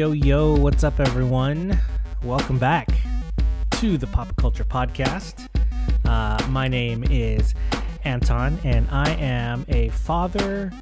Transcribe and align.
Yo, 0.00 0.12
yo, 0.12 0.54
what's 0.54 0.82
up, 0.82 0.98
everyone? 0.98 1.78
Welcome 2.24 2.58
back 2.58 2.88
to 3.72 3.98
the 3.98 4.06
Pop 4.06 4.34
Culture 4.36 4.64
Podcast. 4.64 5.46
Uh, 6.06 6.42
my 6.48 6.68
name 6.68 7.04
is 7.10 7.54
Anton, 8.04 8.58
and 8.64 8.88
I 8.90 9.10
am 9.16 9.66
a 9.68 9.90
father 9.90 10.72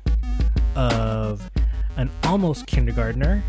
of 0.77 1.51
an 1.97 2.13
almost 2.23 2.69
kindergartner 2.69 3.43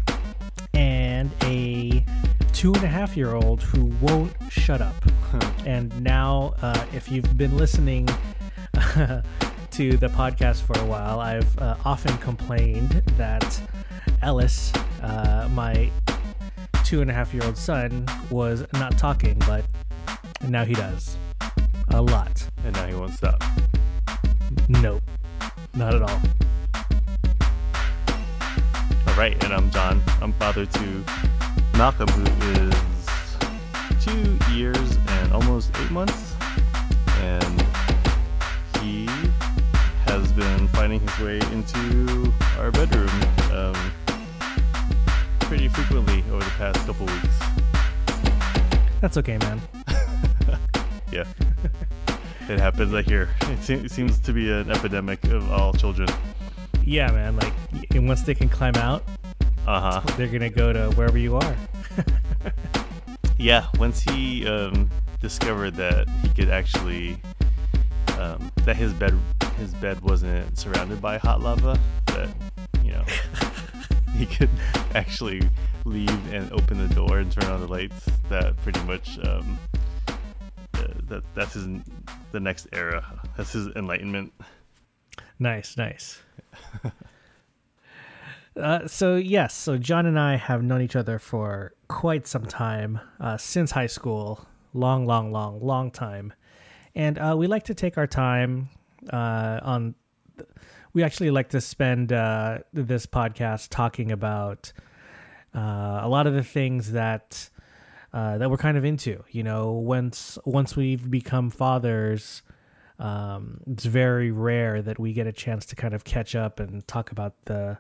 and 0.74 1.30
a 1.44 2.04
two 2.52 2.74
and 2.74 2.84
a 2.84 2.88
half 2.88 3.16
year 3.16 3.36
old 3.36 3.62
who 3.62 3.94
won't 4.02 4.34
shut 4.50 4.82
up. 4.82 4.96
and 5.68 6.02
now, 6.02 6.56
uh, 6.64 6.84
if 6.96 7.12
you've 7.12 7.38
been 7.38 7.56
listening 7.58 8.08
to 8.74 9.98
the 9.98 10.10
podcast 10.16 10.64
for 10.64 10.80
a 10.80 10.86
while, 10.86 11.20
I've 11.20 11.60
uh, 11.60 11.76
often 11.86 12.18
complained 12.18 13.04
that 13.18 13.62
Ellis, 14.22 14.74
uh, 15.02 15.48
my 15.52 15.92
two 16.84 17.02
and 17.02 17.10
a 17.10 17.14
half 17.14 17.34
year 17.34 17.44
old 17.46 17.58
son, 17.58 18.06
was 18.30 18.66
not 18.74 18.98
talking, 18.98 19.38
but 19.48 19.66
now 20.48 20.66
he 20.66 20.74
does. 20.74 21.18
A 21.90 22.02
lot. 22.02 22.48
And 22.64 22.76
now 22.76 22.88
he 22.88 22.96
won't 22.96 23.14
stop. 23.14 23.44
Nope. 24.68 25.04
Not 25.74 25.96
at 25.96 26.02
all. 26.02 26.22
All 29.08 29.16
right, 29.16 29.42
and 29.44 29.54
I'm 29.54 29.70
John. 29.72 30.02
I'm 30.22 30.34
father 30.34 30.66
to 30.66 31.04
Malcolm, 31.78 32.10
who 32.10 32.52
is 32.52 32.74
two 34.02 34.38
years 34.54 34.98
and 35.08 35.32
almost 35.32 35.72
eight 35.78 35.92
months. 35.92 36.36
And 37.22 37.66
he 38.82 39.06
has 40.06 40.32
been 40.34 40.68
finding 40.70 41.00
his 41.00 41.20
way 41.20 41.40
into 41.52 42.34
our 42.58 42.72
bedroom 42.72 43.10
um, 43.52 43.92
pretty 45.50 45.68
frequently 45.68 46.24
over 46.32 46.44
the 46.44 46.52
past 46.52 46.86
couple 46.86 47.06
weeks. 47.08 47.40
That's 49.02 49.18
okay, 49.18 49.38
man. 49.40 49.60
Yeah. 51.12 51.26
it 52.48 52.60
happens, 52.60 52.94
I 52.94 53.02
hear. 53.02 53.30
It, 53.42 53.64
se- 53.64 53.74
it 53.86 53.90
seems 53.90 54.20
to 54.20 54.32
be 54.32 54.52
an 54.52 54.70
epidemic 54.70 55.24
of 55.24 55.52
all 55.52 55.74
children. 55.74 56.08
Yeah, 56.84 57.10
man. 57.12 57.36
Like, 57.36 57.52
and 57.96 58.08
once 58.08 58.22
they 58.22 58.36
can 58.36 58.48
climb 58.48 58.76
out, 58.76 59.04
Uh 59.66 59.80
huh. 60.02 60.02
they're 60.18 60.28
gonna 60.28 60.52
go 60.52 60.72
to 60.72 60.92
wherever 60.92 61.18
you 61.18 61.36
are. 61.38 61.56
Yeah, 63.40 63.66
once 63.80 64.02
he 64.02 64.46
um, 64.48 64.90
discovered 65.22 65.72
that 65.76 66.08
he 66.22 66.28
could 66.30 66.50
actually 66.50 67.18
um, 68.20 68.52
that 68.66 68.76
his 68.76 68.92
bed 68.94 69.18
his 69.58 69.74
bed 69.76 70.02
wasn't 70.02 70.58
surrounded 70.58 71.02
by 71.02 71.18
hot 71.18 71.42
lava, 71.42 71.80
that 72.08 72.28
you 72.84 72.92
know 72.92 73.04
he 74.26 74.26
could 74.26 74.50
actually 74.96 75.42
leave 75.86 76.34
and 76.34 76.52
open 76.52 76.78
the 76.78 76.94
door 76.94 77.20
and 77.20 77.32
turn 77.32 77.50
on 77.50 77.62
the 77.62 77.68
lights. 77.68 78.06
That 78.28 78.58
pretty 78.58 78.82
much 78.82 79.18
um, 79.26 79.58
uh, 80.74 80.88
that 81.08 81.24
that's 81.34 81.54
his 81.54 81.68
the 82.34 82.40
next 82.42 82.68
era. 82.74 83.22
That's 83.38 83.54
his 83.54 83.68
enlightenment. 83.78 84.34
Nice, 85.40 85.78
nice. 85.78 86.20
uh, 88.60 88.88
so 88.88 89.16
yes, 89.16 89.54
so 89.56 89.78
John 89.78 90.06
and 90.06 90.20
I 90.20 90.36
have 90.36 90.64
known 90.64 90.82
each 90.82 90.98
other 90.98 91.18
for 91.18 91.74
quite 91.88 92.28
some 92.28 92.46
time, 92.46 93.00
uh, 93.22 93.38
since 93.38 93.72
high 93.72 93.88
school, 93.88 94.46
long, 94.74 95.06
long, 95.06 95.32
long, 95.32 95.62
long 95.62 95.92
time, 95.92 96.34
and 96.94 97.18
uh, 97.18 97.36
we 97.38 97.48
like 97.48 97.64
to 97.64 97.74
take 97.74 97.98
our 97.98 98.08
time 98.08 98.68
uh, 99.14 99.62
on. 99.64 99.96
We 100.94 101.04
actually 101.04 101.32
like 101.32 101.50
to 101.50 101.62
spend 101.62 102.12
uh, 102.12 102.60
this 102.74 103.06
podcast 103.06 103.70
talking 103.70 104.12
about 104.12 104.74
uh, 105.56 106.00
a 106.02 106.08
lot 106.08 106.28
of 106.28 106.34
the 106.34 106.44
things 106.44 106.92
that 106.94 107.50
uh, 108.14 108.38
that 108.40 108.50
we're 108.50 108.58
kind 108.58 108.78
of 108.78 108.86
into. 108.86 109.24
You 109.30 109.44
know, 109.44 109.72
once 109.72 110.38
once 110.46 110.76
we've 110.76 111.10
become 111.10 111.50
fathers, 111.50 112.42
um, 112.98 113.62
it's 113.68 113.86
very 113.86 114.32
rare 114.32 114.82
that 114.82 115.00
we 115.00 115.14
get 115.14 115.28
a 115.28 115.32
chance 115.32 115.66
to 115.68 115.76
kind 115.76 115.94
of 115.94 116.04
catch 116.04 116.36
up 116.36 116.60
and 116.60 116.86
talk 116.88 117.12
about 117.12 117.34
the, 117.46 117.78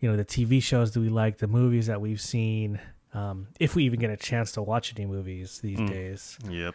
you 0.00 0.10
know, 0.10 0.16
the 0.16 0.24
TV 0.24 0.62
shows 0.62 0.92
that 0.92 1.00
we 1.00 1.08
like, 1.08 1.38
the 1.38 1.48
movies 1.48 1.86
that 1.86 2.00
we've 2.00 2.20
seen. 2.20 2.80
Um, 3.14 3.48
if 3.60 3.74
we 3.74 3.84
even 3.84 4.00
get 4.00 4.10
a 4.10 4.16
chance 4.16 4.52
to 4.52 4.62
watch 4.62 4.94
any 4.96 5.06
movies 5.06 5.60
these 5.60 5.78
days. 5.78 6.38
Yep. 6.48 6.74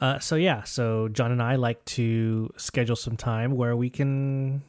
Uh, 0.00 0.18
so 0.18 0.36
yeah, 0.36 0.62
so 0.62 1.08
John 1.08 1.32
and 1.32 1.42
I 1.42 1.56
like 1.56 1.84
to 1.86 2.52
schedule 2.56 2.96
some 2.96 3.16
time 3.16 3.56
where 3.56 3.76
we 3.76 3.90
can 3.90 4.62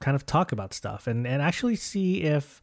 kind 0.00 0.14
of 0.14 0.26
talk 0.26 0.52
about 0.52 0.72
stuff 0.72 1.06
and 1.06 1.26
and 1.26 1.42
actually 1.42 1.76
see 1.76 2.22
if 2.22 2.62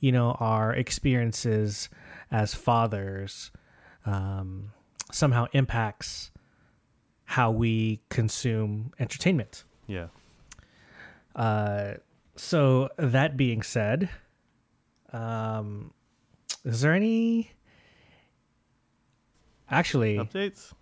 you 0.00 0.10
know 0.12 0.32
our 0.40 0.72
experiences 0.72 1.88
as 2.30 2.54
fathers 2.54 3.50
um, 4.06 4.72
somehow 5.10 5.46
impacts 5.52 6.30
how 7.24 7.50
we 7.50 8.00
consume 8.08 8.92
entertainment. 8.98 9.64
Yeah. 9.86 10.08
Uh, 11.34 11.94
so 12.36 12.90
that 12.98 13.36
being 13.36 13.62
said, 13.62 14.10
um, 15.12 15.92
is 16.64 16.82
there 16.82 16.92
any? 16.92 17.52
Actually, 19.70 20.18
Updates. 20.18 20.72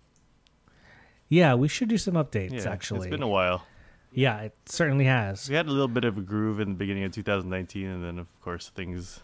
Yeah, 1.31 1.55
we 1.55 1.67
should 1.67 1.87
do 1.87 1.97
some 1.97 2.13
updates. 2.15 2.51
Yeah. 2.65 2.71
actually, 2.71 3.07
it's 3.07 3.15
been 3.15 3.23
a 3.23 3.27
while. 3.27 3.65
yeah, 4.11 4.41
it 4.41 4.53
certainly 4.65 5.05
has. 5.05 5.47
We 5.49 5.55
had 5.55 5.65
a 5.67 5.71
little 5.71 5.87
bit 5.87 6.03
of 6.03 6.17
a 6.17 6.21
groove 6.21 6.59
in 6.59 6.67
the 6.69 6.75
beginning 6.75 7.05
of 7.05 7.13
2019, 7.13 7.87
and 7.87 8.03
then 8.03 8.19
of 8.19 8.27
course 8.41 8.69
things 8.69 9.21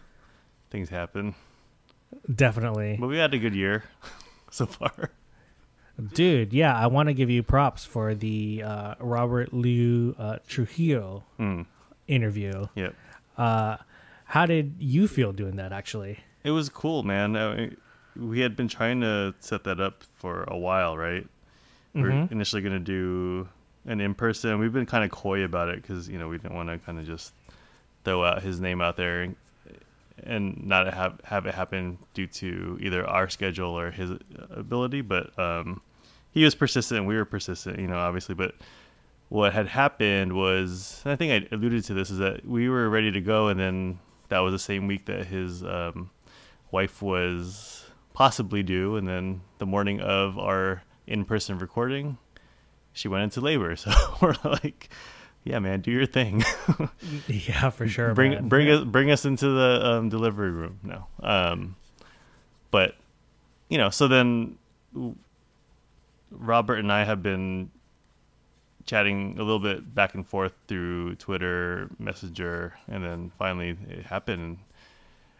things 0.70 0.88
happen. 0.88 1.34
Definitely, 2.34 2.96
But 2.98 3.08
we 3.08 3.18
had 3.18 3.34
a 3.34 3.38
good 3.38 3.54
year 3.54 3.84
so 4.50 4.64
far. 4.66 5.10
dude. 6.14 6.52
Yeah, 6.52 6.74
I 6.74 6.86
want 6.86 7.08
to 7.08 7.12
give 7.14 7.28
you 7.28 7.42
props 7.42 7.84
for 7.84 8.14
the 8.14 8.62
uh, 8.64 8.94
Robert 9.00 9.52
Liu 9.52 10.14
uh, 10.18 10.38
Trujillo 10.48 11.24
Hmm. 11.36 11.62
interview. 12.06 12.66
Yep. 12.74 12.94
Uh, 13.36 13.76
how 14.24 14.46
did 14.46 14.76
you 14.78 15.06
feel 15.08 15.32
doing 15.32 15.56
that? 15.56 15.72
Actually, 15.72 16.18
It 16.44 16.50
was 16.52 16.68
cool, 16.70 17.02
man. 17.02 17.36
I, 17.36 17.70
we 18.16 18.40
had 18.40 18.56
been 18.56 18.68
trying 18.68 19.00
to 19.02 19.34
set 19.40 19.64
that 19.64 19.80
up 19.80 20.02
for 20.14 20.44
a 20.44 20.56
while, 20.56 20.96
right? 20.96 21.26
We 22.02 22.08
were 22.08 22.14
Mhm. 22.14 22.32
initially 22.32 22.62
going 22.62 22.74
to 22.74 22.78
do 22.78 23.48
an 23.86 24.00
in 24.00 24.14
person. 24.14 24.58
We've 24.58 24.72
been 24.72 24.86
kind 24.86 25.04
of 25.04 25.10
coy 25.10 25.44
about 25.44 25.68
it 25.68 25.82
because 25.82 26.08
you 26.08 26.18
know 26.18 26.28
we 26.28 26.38
didn't 26.38 26.54
want 26.54 26.68
to 26.68 26.78
kind 26.78 26.98
of 26.98 27.06
just 27.06 27.32
throw 28.04 28.24
out 28.24 28.42
his 28.42 28.60
name 28.60 28.80
out 28.80 28.96
there 28.96 29.22
and, 29.22 29.36
and 30.22 30.66
not 30.66 30.92
have 30.92 31.20
have 31.24 31.46
it 31.46 31.54
happen 31.54 31.98
due 32.14 32.26
to 32.26 32.78
either 32.80 33.06
our 33.06 33.28
schedule 33.28 33.78
or 33.78 33.90
his 33.90 34.10
ability. 34.50 35.00
But 35.00 35.36
um, 35.38 35.80
he 36.32 36.44
was 36.44 36.54
persistent. 36.54 36.98
And 37.00 37.06
we 37.08 37.16
were 37.16 37.24
persistent, 37.24 37.78
you 37.78 37.86
know, 37.86 37.98
obviously. 37.98 38.34
But 38.34 38.54
what 39.28 39.52
had 39.52 39.66
happened 39.68 40.32
was, 40.34 41.02
I 41.04 41.16
think 41.16 41.32
I 41.50 41.54
alluded 41.54 41.84
to 41.84 41.94
this, 41.94 42.10
is 42.10 42.18
that 42.18 42.46
we 42.46 42.68
were 42.68 42.88
ready 42.88 43.10
to 43.12 43.20
go, 43.20 43.48
and 43.48 43.58
then 43.58 43.98
that 44.28 44.38
was 44.40 44.52
the 44.52 44.58
same 44.58 44.86
week 44.86 45.06
that 45.06 45.26
his 45.26 45.62
um, 45.64 46.10
wife 46.70 47.02
was 47.02 47.84
possibly 48.14 48.62
due, 48.62 48.96
and 48.96 49.06
then 49.06 49.40
the 49.58 49.66
morning 49.66 50.00
of 50.00 50.38
our 50.38 50.82
in-person 51.08 51.58
recording, 51.58 52.18
she 52.92 53.08
went 53.08 53.24
into 53.24 53.40
labor. 53.40 53.74
So 53.76 53.90
we're 54.20 54.34
like, 54.44 54.88
"Yeah, 55.44 55.58
man, 55.58 55.80
do 55.80 55.90
your 55.90 56.06
thing. 56.06 56.44
yeah, 57.26 57.70
for 57.70 57.88
sure. 57.88 58.14
bring 58.14 58.32
man. 58.32 58.48
bring 58.48 58.70
us 58.70 58.84
bring 58.84 59.10
us 59.10 59.24
into 59.24 59.48
the 59.48 59.80
um, 59.84 60.08
delivery 60.08 60.50
room 60.50 60.78
No, 60.82 61.06
Um, 61.20 61.76
but 62.70 62.96
you 63.68 63.78
know, 63.78 63.90
so 63.90 64.08
then 64.08 64.56
Robert 66.30 66.78
and 66.78 66.92
I 66.92 67.04
have 67.04 67.22
been 67.22 67.70
chatting 68.84 69.34
a 69.38 69.42
little 69.42 69.58
bit 69.58 69.94
back 69.94 70.14
and 70.14 70.26
forth 70.26 70.52
through 70.66 71.14
Twitter, 71.16 71.90
Messenger, 71.98 72.74
and 72.88 73.04
then 73.04 73.30
finally 73.38 73.76
it 73.88 74.06
happened. 74.06 74.58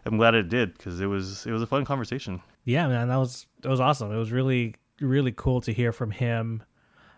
I'm 0.04 0.16
glad 0.16 0.34
it 0.34 0.48
did 0.48 0.76
because 0.76 1.00
it 1.00 1.06
was 1.06 1.46
it 1.46 1.52
was 1.52 1.62
a 1.62 1.66
fun 1.66 1.84
conversation. 1.84 2.40
Yeah, 2.64 2.86
man, 2.88 3.08
that 3.08 3.16
was 3.16 3.46
that 3.62 3.70
was 3.70 3.80
awesome. 3.80 4.12
It 4.12 4.18
was 4.18 4.30
really 4.32 4.74
really 5.00 5.32
cool 5.32 5.60
to 5.62 5.72
hear 5.72 5.92
from 5.92 6.10
him, 6.10 6.62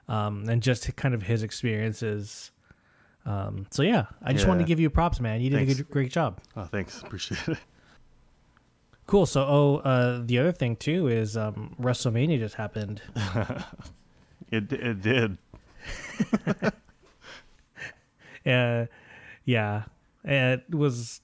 um, 0.09 0.49
and 0.49 0.63
just 0.63 0.95
kind 0.97 1.15
of 1.15 1.23
his 1.23 1.43
experiences. 1.43 2.51
Um, 3.27 3.67
so 3.71 3.83
yeah, 3.83 4.07
I 4.23 4.33
just 4.33 4.47
wanted 4.49 4.61
to 4.61 4.67
give 4.67 4.81
you 4.81 4.89
props, 4.91 5.21
man. 5.21 5.41
You 5.41 5.51
did 5.51 5.63
a 5.63 5.75
good, 5.75 5.91
great 5.91 6.11
job. 6.11 6.41
Oh, 6.57 6.65
thanks, 6.65 7.03
appreciate 7.03 7.47
it. 7.49 7.59
Cool. 9.07 9.27
So, 9.27 9.45
oh, 9.47 9.77
uh, 9.79 10.23
the 10.25 10.39
other 10.39 10.53
thing 10.53 10.77
too 10.77 11.09
is 11.09 11.37
um, 11.37 11.75
WrestleMania 11.81 12.39
just 12.39 12.55
happened. 12.55 13.03
It 14.51 14.73
it 14.73 15.01
did. 15.03 15.39
Uh, 18.47 18.87
yeah, 19.45 19.83
it 20.25 20.75
was. 20.75 21.21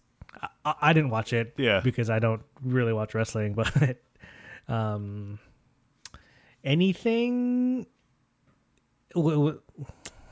I, 0.64 0.75
I 0.82 0.93
didn't 0.93 1.08
watch 1.08 1.32
it. 1.32 1.55
Yeah. 1.56 1.81
because 1.81 2.11
I 2.11 2.19
don't 2.19 2.43
really 2.62 2.93
watch 2.93 3.14
wrestling. 3.14 3.55
But 3.55 3.97
um, 4.69 5.38
anything. 6.66 7.86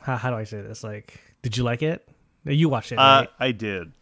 How, 0.02 0.16
how 0.16 0.30
do 0.30 0.36
I 0.36 0.44
say 0.44 0.60
this? 0.60 0.84
Like, 0.84 1.20
did 1.42 1.56
you 1.56 1.64
like 1.64 1.82
it? 1.82 2.06
You 2.44 2.68
watched 2.68 2.92
it, 2.92 2.98
Uh, 2.98 3.20
right? 3.20 3.30
I 3.40 3.52
did. 3.52 3.92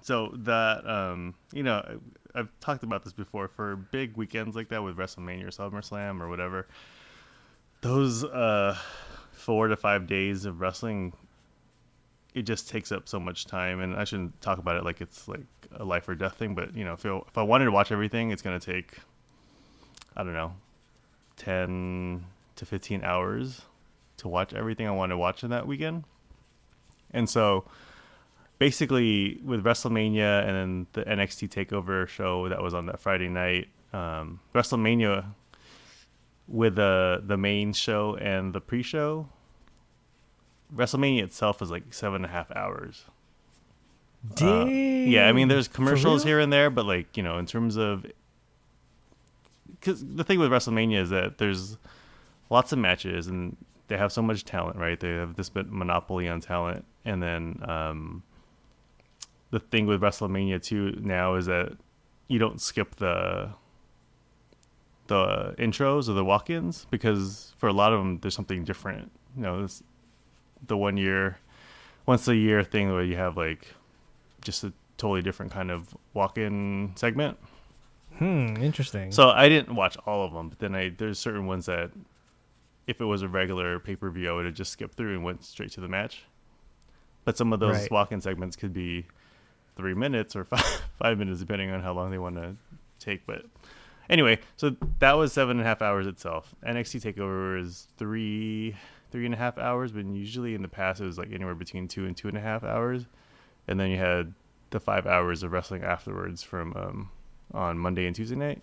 So 0.00 0.32
that 0.38 0.86
um, 0.88 1.34
you 1.52 1.62
know, 1.62 2.00
I've 2.34 2.48
talked 2.60 2.82
about 2.82 3.04
this 3.04 3.12
before. 3.12 3.48
For 3.48 3.76
big 3.76 4.16
weekends 4.16 4.56
like 4.56 4.68
that 4.70 4.82
with 4.82 4.96
WrestleMania 4.96 5.44
or 5.44 5.48
SummerSlam 5.48 6.20
or 6.20 6.28
whatever, 6.28 6.66
those 7.82 8.24
uh, 8.24 8.76
four 9.32 9.68
to 9.68 9.76
five 9.76 10.06
days 10.06 10.44
of 10.46 10.60
wrestling, 10.60 11.12
it 12.34 12.42
just 12.42 12.68
takes 12.68 12.90
up 12.92 13.08
so 13.08 13.20
much 13.20 13.46
time. 13.46 13.80
And 13.80 13.94
I 13.94 14.04
shouldn't 14.04 14.40
talk 14.40 14.58
about 14.58 14.76
it 14.76 14.84
like 14.84 15.00
it's 15.02 15.28
like 15.28 15.44
a 15.72 15.84
life 15.84 16.08
or 16.08 16.14
death 16.14 16.36
thing. 16.36 16.54
But 16.54 16.74
you 16.74 16.84
know, 16.84 16.94
if 16.94 17.04
I- 17.04 17.16
if 17.28 17.36
I 17.38 17.42
wanted 17.42 17.66
to 17.66 17.70
watch 17.70 17.92
everything, 17.92 18.30
it's 18.30 18.42
gonna 18.42 18.60
take, 18.60 18.98
I 20.16 20.22
don't 20.22 20.34
know, 20.34 20.54
ten 21.36 22.26
to 22.56 22.66
fifteen 22.66 23.02
hours 23.04 23.62
to 24.18 24.28
watch 24.28 24.52
everything 24.52 24.86
I 24.86 24.92
want 24.92 25.10
to 25.10 25.16
watch 25.16 25.42
in 25.42 25.50
that 25.50 25.66
weekend. 25.66 26.04
And 27.10 27.28
so 27.28 27.64
basically 28.58 29.40
with 29.44 29.64
WrestleMania 29.64 30.46
and 30.46 30.56
then 30.56 30.86
the 30.92 31.04
NXT 31.04 31.50
Takeover 31.50 32.06
show 32.08 32.48
that 32.48 32.62
was 32.62 32.74
on 32.74 32.86
that 32.86 33.00
Friday 33.00 33.28
night, 33.28 33.68
um, 33.92 34.40
WrestleMania 34.54 35.26
with 36.46 36.76
the 36.76 37.22
the 37.24 37.36
main 37.36 37.72
show 37.72 38.16
and 38.16 38.52
the 38.52 38.60
pre-show, 38.60 39.28
WrestleMania 40.74 41.22
itself 41.22 41.62
is 41.62 41.70
like 41.70 41.92
seven 41.92 42.16
and 42.16 42.26
a 42.26 42.28
half 42.28 42.50
hours. 42.52 43.04
Uh, 44.40 44.64
yeah, 44.64 45.28
I 45.28 45.32
mean, 45.32 45.48
there's 45.48 45.68
commercials 45.68 46.24
here 46.24 46.40
and 46.40 46.52
there, 46.52 46.70
but 46.70 46.86
like 46.86 47.16
you 47.16 47.22
know, 47.22 47.38
in 47.38 47.46
terms 47.46 47.76
of, 47.76 48.06
because 49.84 50.04
the 50.04 50.24
thing 50.24 50.38
with 50.38 50.50
WrestleMania 50.50 51.02
is 51.02 51.10
that 51.10 51.38
there's 51.38 51.76
lots 52.48 52.72
of 52.72 52.78
matches 52.78 53.26
and 53.26 53.56
they 53.88 53.98
have 53.98 54.12
so 54.12 54.22
much 54.22 54.44
talent, 54.44 54.78
right? 54.78 54.98
They 54.98 55.10
have 55.10 55.36
this 55.36 55.50
bit 55.50 55.70
monopoly 55.70 56.26
on 56.26 56.40
talent, 56.40 56.86
and 57.04 57.22
then 57.22 57.62
um, 57.68 58.22
the 59.50 59.60
thing 59.60 59.86
with 59.86 60.00
WrestleMania 60.00 60.62
too 60.62 60.98
now 61.02 61.34
is 61.34 61.46
that 61.46 61.76
you 62.28 62.38
don't 62.38 62.60
skip 62.60 62.96
the 62.96 63.50
the 65.06 65.54
intros 65.58 66.08
or 66.08 66.14
the 66.14 66.24
walk-ins 66.24 66.86
because 66.90 67.52
for 67.58 67.68
a 67.68 67.74
lot 67.74 67.92
of 67.92 67.98
them 67.98 68.18
there's 68.20 68.34
something 68.34 68.64
different. 68.64 69.10
You 69.36 69.42
know, 69.42 69.64
it's 69.64 69.82
the 70.66 70.78
one 70.78 70.96
year, 70.96 71.36
once 72.06 72.26
a 72.26 72.34
year 72.34 72.64
thing 72.64 72.90
where 72.90 73.04
you 73.04 73.16
have 73.16 73.36
like 73.36 73.66
just 74.40 74.64
a 74.64 74.72
totally 74.96 75.20
different 75.20 75.52
kind 75.52 75.70
of 75.70 75.94
walk-in 76.14 76.92
segment. 76.96 77.36
Hmm. 78.18 78.56
Interesting. 78.60 79.10
So 79.12 79.30
I 79.30 79.48
didn't 79.48 79.74
watch 79.74 79.96
all 80.06 80.24
of 80.24 80.32
them, 80.32 80.48
but 80.48 80.58
then 80.58 80.74
I 80.74 80.90
there's 80.90 81.18
certain 81.18 81.46
ones 81.46 81.66
that 81.66 81.90
if 82.86 83.00
it 83.00 83.04
was 83.04 83.22
a 83.22 83.28
regular 83.28 83.78
pay-per-view, 83.80 84.30
I 84.30 84.32
would 84.34 84.44
have 84.46 84.54
just 84.54 84.70
skipped 84.72 84.94
through 84.94 85.14
and 85.14 85.24
went 85.24 85.42
straight 85.42 85.72
to 85.72 85.80
the 85.80 85.88
match. 85.88 86.24
But 87.24 87.36
some 87.36 87.52
of 87.52 87.60
those 87.60 87.76
Right. 87.76 87.90
walk-in 87.90 88.20
segments 88.20 88.56
could 88.56 88.72
be 88.74 89.06
three 89.76 89.94
minutes 89.94 90.36
or 90.36 90.44
five 90.52 90.82
five 90.98 91.18
minutes, 91.18 91.40
depending 91.40 91.70
on 91.70 91.82
how 91.82 91.92
long 91.92 92.10
they 92.10 92.18
want 92.18 92.36
to 92.36 92.56
take. 93.00 93.26
But 93.26 93.46
anyway, 94.08 94.38
so 94.56 94.76
that 95.00 95.14
was 95.14 95.32
seven 95.32 95.52
and 95.58 95.60
a 95.66 95.68
half 95.68 95.82
hours 95.82 96.06
itself. 96.06 96.54
NXT 96.66 97.00
Takeover 97.14 97.58
is 97.60 97.88
three 97.96 98.76
three 99.10 99.24
and 99.24 99.34
a 99.34 99.38
half 99.38 99.58
hours, 99.58 99.92
but 99.92 100.04
usually 100.04 100.54
in 100.54 100.62
the 100.62 100.68
past 100.68 101.00
it 101.00 101.04
was 101.04 101.18
like 101.18 101.32
anywhere 101.32 101.54
between 101.54 101.88
two 101.88 102.04
and 102.04 102.16
two 102.16 102.28
and 102.28 102.36
a 102.36 102.40
half 102.40 102.62
hours, 102.64 103.06
and 103.66 103.80
then 103.80 103.90
you 103.90 103.96
had 103.98 104.34
the 104.70 104.78
five 104.80 105.06
hours 105.06 105.42
of 105.42 105.52
wrestling 105.52 105.82
afterwards 105.84 106.42
from 106.42 106.74
um, 106.76 107.10
on 107.54 107.78
Monday 107.78 108.06
and 108.06 108.14
Tuesday 108.14 108.36
night. 108.36 108.60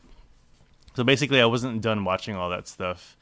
So 0.95 1.03
basically, 1.03 1.41
I 1.41 1.45
wasn't 1.45 1.81
done 1.81 2.03
watching 2.03 2.35
all 2.35 2.49
that 2.49 2.67
stuff 2.67 3.17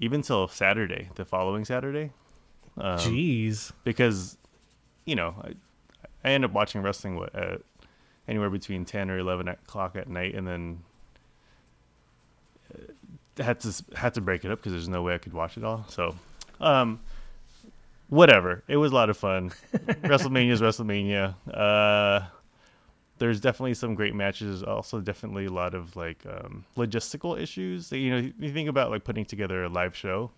even 0.00 0.22
till 0.22 0.48
Saturday, 0.48 1.08
the 1.14 1.24
following 1.24 1.64
Saturday, 1.64 2.10
um, 2.76 2.98
Jeez. 2.98 3.72
because 3.84 4.36
you 5.04 5.14
know 5.14 5.34
I, 5.42 5.52
I 6.24 6.32
end 6.32 6.44
up 6.44 6.52
watching 6.52 6.82
wrestling 6.82 7.16
what, 7.16 7.34
at 7.34 7.60
anywhere 8.26 8.50
between 8.50 8.84
ten 8.84 9.10
or 9.10 9.18
eleven 9.18 9.48
o'clock 9.48 9.96
at 9.96 10.08
night, 10.08 10.34
and 10.34 10.46
then 10.46 10.78
uh, 12.74 13.42
had 13.42 13.60
to 13.60 13.84
had 13.94 14.14
to 14.14 14.20
break 14.20 14.44
it 14.44 14.50
up 14.50 14.58
because 14.58 14.72
there's 14.72 14.88
no 14.88 15.02
way 15.02 15.14
I 15.14 15.18
could 15.18 15.32
watch 15.32 15.56
it 15.56 15.64
all. 15.64 15.84
So, 15.88 16.14
um, 16.60 17.00
whatever. 18.08 18.62
It 18.68 18.76
was 18.76 18.92
a 18.92 18.94
lot 18.94 19.10
of 19.10 19.16
fun. 19.16 19.50
WrestleMania 19.74 20.52
is 20.52 20.60
WrestleMania. 20.60 21.34
Uh, 21.52 22.26
there's 23.18 23.40
definitely 23.40 23.74
some 23.74 23.94
great 23.94 24.14
matches. 24.14 24.62
Also, 24.62 25.00
definitely 25.00 25.46
a 25.46 25.52
lot 25.52 25.74
of 25.74 25.96
like 25.96 26.24
um, 26.26 26.64
logistical 26.76 27.40
issues. 27.40 27.90
You 27.92 28.10
know, 28.10 28.32
you 28.38 28.52
think 28.52 28.68
about 28.68 28.90
like 28.90 29.04
putting 29.04 29.24
together 29.24 29.64
a 29.64 29.68
live 29.68 29.96
show. 29.96 30.30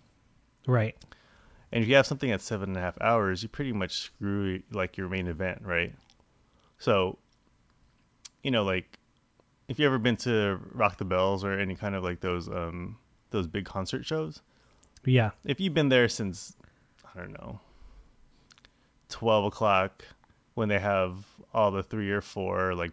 Right. 0.67 0.95
And 1.71 1.83
if 1.83 1.89
you 1.89 1.95
have 1.95 2.05
something 2.05 2.31
at 2.31 2.41
seven 2.41 2.69
and 2.69 2.77
a 2.77 2.81
half 2.81 2.99
hours, 3.01 3.43
you 3.43 3.49
pretty 3.49 3.71
much 3.71 3.93
screw 4.01 4.61
like 4.71 4.97
your 4.97 5.07
main 5.07 5.27
event, 5.27 5.61
right? 5.63 5.93
So, 6.79 7.17
you 8.43 8.51
know, 8.51 8.63
like 8.63 8.99
if 9.67 9.79
you 9.79 9.85
ever 9.85 9.97
been 9.97 10.17
to 10.17 10.59
Rock 10.73 10.97
the 10.97 11.05
Bells 11.05 11.45
or 11.45 11.53
any 11.57 11.75
kind 11.75 11.95
of 11.95 12.03
like 12.03 12.19
those 12.19 12.49
um 12.49 12.97
those 13.29 13.47
big 13.47 13.63
concert 13.65 14.05
shows, 14.05 14.41
Yeah. 15.05 15.31
if 15.45 15.59
you've 15.61 15.73
been 15.73 15.87
there 15.89 16.09
since 16.09 16.55
I 17.15 17.17
don't 17.19 17.31
know 17.31 17.61
twelve 19.09 19.45
o'clock 19.45 20.03
when 20.53 20.69
they 20.69 20.79
have 20.79 21.25
all 21.53 21.71
the 21.71 21.83
three 21.83 22.09
or 22.11 22.21
four 22.21 22.73
like 22.75 22.91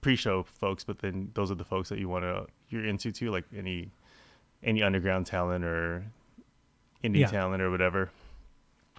pre-show 0.00 0.42
folks, 0.42 0.84
but 0.84 0.98
then 0.98 1.30
those 1.34 1.50
are 1.50 1.54
the 1.54 1.64
folks 1.64 1.88
that 1.88 1.98
you 1.98 2.08
want 2.08 2.24
to 2.24 2.46
you're 2.68 2.84
into 2.84 3.12
too, 3.12 3.30
like 3.30 3.44
any 3.56 3.90
any 4.62 4.82
underground 4.82 5.26
talent 5.26 5.64
or 5.64 6.04
indie 7.04 7.18
Yeah. 7.18 7.26
talent 7.26 7.62
or 7.62 7.70
whatever. 7.70 8.10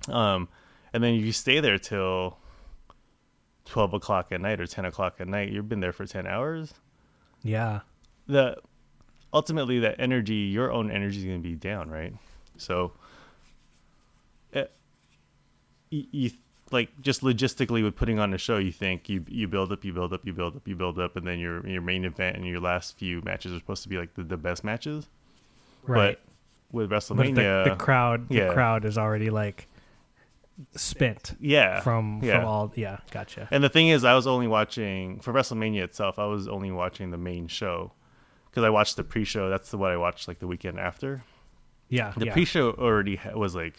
Um, 0.09 0.47
and 0.93 1.03
then 1.03 1.13
you 1.15 1.31
stay 1.31 1.59
there 1.59 1.77
till 1.79 2.37
twelve 3.65 3.93
o'clock 3.93 4.27
at 4.31 4.41
night 4.41 4.59
or 4.59 4.67
ten 4.67 4.85
o'clock 4.85 5.15
at 5.19 5.27
night. 5.27 5.49
You've 5.49 5.69
been 5.69 5.79
there 5.79 5.93
for 5.93 6.05
ten 6.05 6.27
hours. 6.27 6.73
Yeah. 7.41 7.81
The 8.27 8.57
ultimately 9.33 9.79
that 9.79 9.95
energy, 9.99 10.35
your 10.35 10.71
own 10.71 10.91
energy 10.91 11.19
is 11.19 11.25
going 11.25 11.41
to 11.41 11.47
be 11.49 11.55
down, 11.55 11.89
right? 11.89 12.13
So, 12.57 12.93
it, 14.51 14.71
you, 15.89 16.05
you 16.11 16.31
like 16.73 16.89
just 17.01 17.21
logistically 17.21 17.83
with 17.83 17.95
putting 17.95 18.19
on 18.19 18.33
a 18.33 18.37
show, 18.37 18.57
you 18.57 18.71
think 18.71 19.07
you 19.07 19.23
you 19.27 19.47
build 19.47 19.71
up, 19.71 19.85
you 19.85 19.93
build 19.93 20.11
up, 20.11 20.25
you 20.25 20.33
build 20.33 20.55
up, 20.55 20.67
you 20.67 20.75
build 20.75 20.99
up, 20.99 21.15
and 21.15 21.25
then 21.25 21.39
your 21.39 21.65
your 21.67 21.81
main 21.81 22.03
event 22.03 22.35
and 22.35 22.45
your 22.45 22.59
last 22.59 22.97
few 22.97 23.21
matches 23.21 23.53
are 23.53 23.59
supposed 23.59 23.83
to 23.83 23.89
be 23.89 23.97
like 23.97 24.15
the, 24.15 24.23
the 24.23 24.37
best 24.37 24.63
matches. 24.63 25.07
Right. 25.83 26.17
But 26.17 26.33
with 26.73 26.89
But 26.89 26.99
WrestleMania, 26.99 27.63
the, 27.63 27.69
the 27.71 27.75
crowd, 27.75 28.27
the 28.29 28.49
crowd 28.51 28.83
is 28.83 28.97
already 28.97 29.29
like 29.29 29.67
spent 30.75 31.35
yeah, 31.39 31.79
from 31.81 32.21
yeah. 32.23 32.39
from 32.39 32.45
all. 32.45 32.73
Yeah. 32.75 32.97
Gotcha. 33.11 33.47
And 33.51 33.63
the 33.63 33.69
thing 33.69 33.89
is, 33.89 34.03
I 34.03 34.15
was 34.15 34.27
only 34.27 34.47
watching 34.47 35.19
for 35.19 35.31
WrestleMania 35.31 35.83
itself. 35.83 36.19
I 36.19 36.25
was 36.25 36.47
only 36.47 36.71
watching 36.71 37.11
the 37.11 37.17
main 37.17 37.47
show 37.47 37.91
because 38.49 38.63
I 38.63 38.69
watched 38.69 38.95
the 38.97 39.03
pre-show. 39.03 39.49
That's 39.49 39.71
the 39.71 39.77
what 39.77 39.91
I 39.91 39.97
watched 39.97 40.27
like 40.27 40.39
the 40.39 40.47
weekend 40.47 40.79
after. 40.79 41.23
Yeah. 41.89 42.13
The 42.17 42.27
yeah. 42.27 42.33
pre-show 42.33 42.71
already 42.71 43.19
was 43.33 43.55
like 43.55 43.75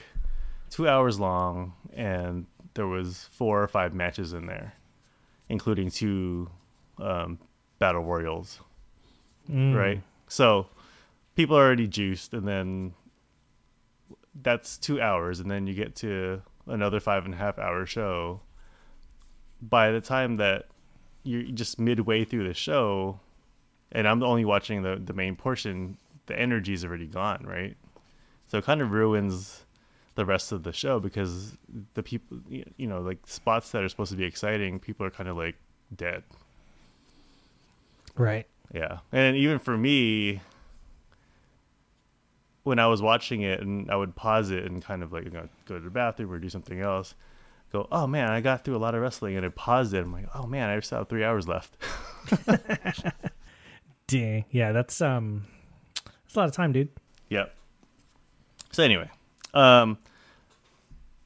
two 0.71 0.89
hours 0.89 1.21
long, 1.21 1.75
and 1.95 2.47
there 2.75 2.87
was 2.87 3.29
four 3.33 3.63
or 3.63 3.69
five 3.69 3.95
matches 3.95 4.33
in 4.33 4.47
there, 4.47 4.75
including 5.49 5.91
two 5.91 6.51
um, 6.99 7.39
battle 7.79 8.03
royals. 8.03 8.61
Mm. 9.51 9.75
Right. 9.75 10.03
So 10.29 10.67
people 11.35 11.57
are 11.57 11.65
already 11.65 11.87
juiced, 11.87 12.35
and 12.35 12.47
then 12.47 12.95
that's 14.43 14.77
two 14.77 15.01
hours, 15.01 15.41
and 15.41 15.51
then 15.51 15.67
you 15.67 15.75
get 15.75 15.95
to 15.97 16.43
another 16.67 17.01
five 17.01 17.25
and 17.25 17.35
a 17.35 17.37
half 17.37 17.59
hour 17.59 17.87
show. 17.87 18.41
By 19.61 19.91
the 19.91 20.01
time 20.01 20.37
that 20.37 20.67
you're 21.23 21.43
just 21.43 21.79
midway 21.79 22.25
through 22.25 22.47
the 22.47 22.55
show, 22.55 23.21
and 23.93 24.09
I'm 24.09 24.23
only 24.23 24.45
watching 24.45 24.83
the 24.83 25.01
the 25.03 25.13
main 25.13 25.37
portion, 25.37 25.99
the 26.27 26.39
energy's 26.39 26.85
already 26.85 27.07
gone, 27.07 27.45
right? 27.47 27.77
So 28.47 28.59
it 28.59 28.65
kind 28.65 28.81
of 28.81 28.91
ruins 28.93 29.64
the 30.15 30.25
rest 30.25 30.53
of 30.53 30.63
the 30.63 30.73
show 30.73 31.01
because 31.01 31.57
the 31.95 32.03
people, 32.03 32.39
you 32.49 32.87
know, 32.87 33.01
like 33.01 33.19
spots 33.27 33.71
that 33.73 33.83
are 33.83 33.89
supposed 33.89 34.13
to 34.13 34.17
be 34.17 34.25
exciting, 34.25 34.79
people 34.79 35.05
are 35.05 35.11
kind 35.11 35.29
of 35.29 35.37
like 35.37 35.57
dead. 35.95 36.23
Right. 38.17 38.47
Yeah. 38.73 38.99
And 39.13 39.37
even 39.37 39.59
for 39.59 39.77
me, 39.77 40.41
when 42.63 42.79
I 42.79 42.87
was 42.87 43.03
watching 43.03 43.43
it 43.43 43.61
and 43.61 43.91
I 43.91 43.97
would 43.97 44.15
pause 44.15 44.51
it 44.51 44.65
and 44.65 44.83
kind 44.83 45.03
of 45.03 45.13
like 45.13 45.25
you 45.25 45.31
know, 45.31 45.49
go 45.67 45.77
to 45.77 45.81
the 45.81 45.91
bathroom 45.91 46.31
or 46.33 46.39
do 46.39 46.49
something 46.49 46.81
else, 46.81 47.15
go, 47.73 47.89
oh 47.91 48.07
man, 48.07 48.31
I 48.31 48.41
got 48.41 48.65
through 48.65 48.77
a 48.77 48.79
lot 48.79 48.95
of 48.95 49.03
wrestling 49.03 49.37
and 49.37 49.45
I 49.45 49.49
paused 49.49 49.95
it. 49.95 49.99
I'm 49.99 50.13
like, 50.13 50.29
oh 50.35 50.47
man, 50.47 50.71
I 50.71 50.79
still 50.81 50.99
have 50.99 51.09
three 51.09 51.25
hours 51.25 51.49
left. 51.49 51.77
Dang. 54.07 54.45
Yeah. 54.51 54.73
That's 54.73 55.01
um. 55.01 55.47
That's 56.25 56.37
a 56.37 56.39
lot 56.39 56.49
of 56.49 56.55
time, 56.55 56.73
dude. 56.73 56.89
yep. 57.29 57.55
So 58.73 58.83
anyway, 58.83 59.09
um, 59.55 59.99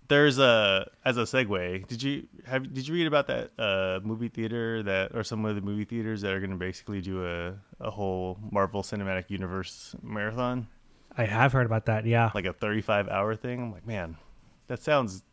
there's 0.08 0.38
a 0.38 0.90
as 1.04 1.16
a 1.16 1.22
segue. 1.22 1.86
Did 1.86 2.02
you 2.02 2.26
have 2.46 2.72
did 2.72 2.88
you 2.88 2.94
read 2.94 3.06
about 3.06 3.26
that 3.26 3.50
uh 3.58 4.00
movie 4.02 4.28
theater 4.28 4.82
that 4.82 5.14
or 5.14 5.22
some 5.22 5.44
of 5.44 5.54
the 5.54 5.60
movie 5.60 5.84
theaters 5.84 6.22
that 6.22 6.32
are 6.32 6.40
going 6.40 6.50
to 6.50 6.56
basically 6.56 7.00
do 7.00 7.26
a 7.26 7.54
a 7.80 7.90
whole 7.90 8.38
Marvel 8.50 8.82
Cinematic 8.82 9.28
Universe 9.28 9.94
marathon? 10.02 10.66
I 11.16 11.24
have 11.24 11.52
heard 11.52 11.66
about 11.66 11.86
that. 11.86 12.06
Yeah. 12.06 12.30
like 12.34 12.44
a 12.44 12.52
35 12.52 13.08
hour 13.08 13.34
thing. 13.34 13.60
I'm 13.60 13.72
like, 13.72 13.86
man, 13.86 14.16
that 14.68 14.82
sounds 14.82 15.24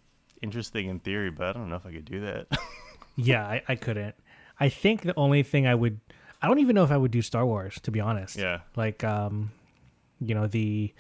interesting 0.42 0.88
in 0.88 1.00
theory, 1.00 1.30
but 1.30 1.48
I 1.48 1.54
don't 1.54 1.70
know 1.70 1.76
if 1.76 1.86
I 1.86 1.92
could 1.92 2.06
do 2.06 2.22
that. 2.22 2.48
yeah, 3.16 3.46
I, 3.46 3.62
I 3.68 3.76
couldn't. 3.76 4.16
I 4.60 4.70
think 4.70 5.04
the 5.04 5.14
only 5.16 5.44
thing 5.44 5.68
I 5.68 5.76
would, 5.76 6.00
I 6.42 6.48
don't 6.48 6.60
even 6.60 6.76
know 6.76 6.84
if 6.84 6.92
I 6.92 6.98
would 6.98 7.12
do 7.12 7.22
Star 7.22 7.46
Wars 7.46 7.80
to 7.84 7.92
be 7.92 8.00
honest. 8.00 8.36
Yeah. 8.36 8.62
Like, 8.76 9.04
um, 9.04 9.52
you 10.20 10.34
know, 10.34 10.48
the 10.48 10.92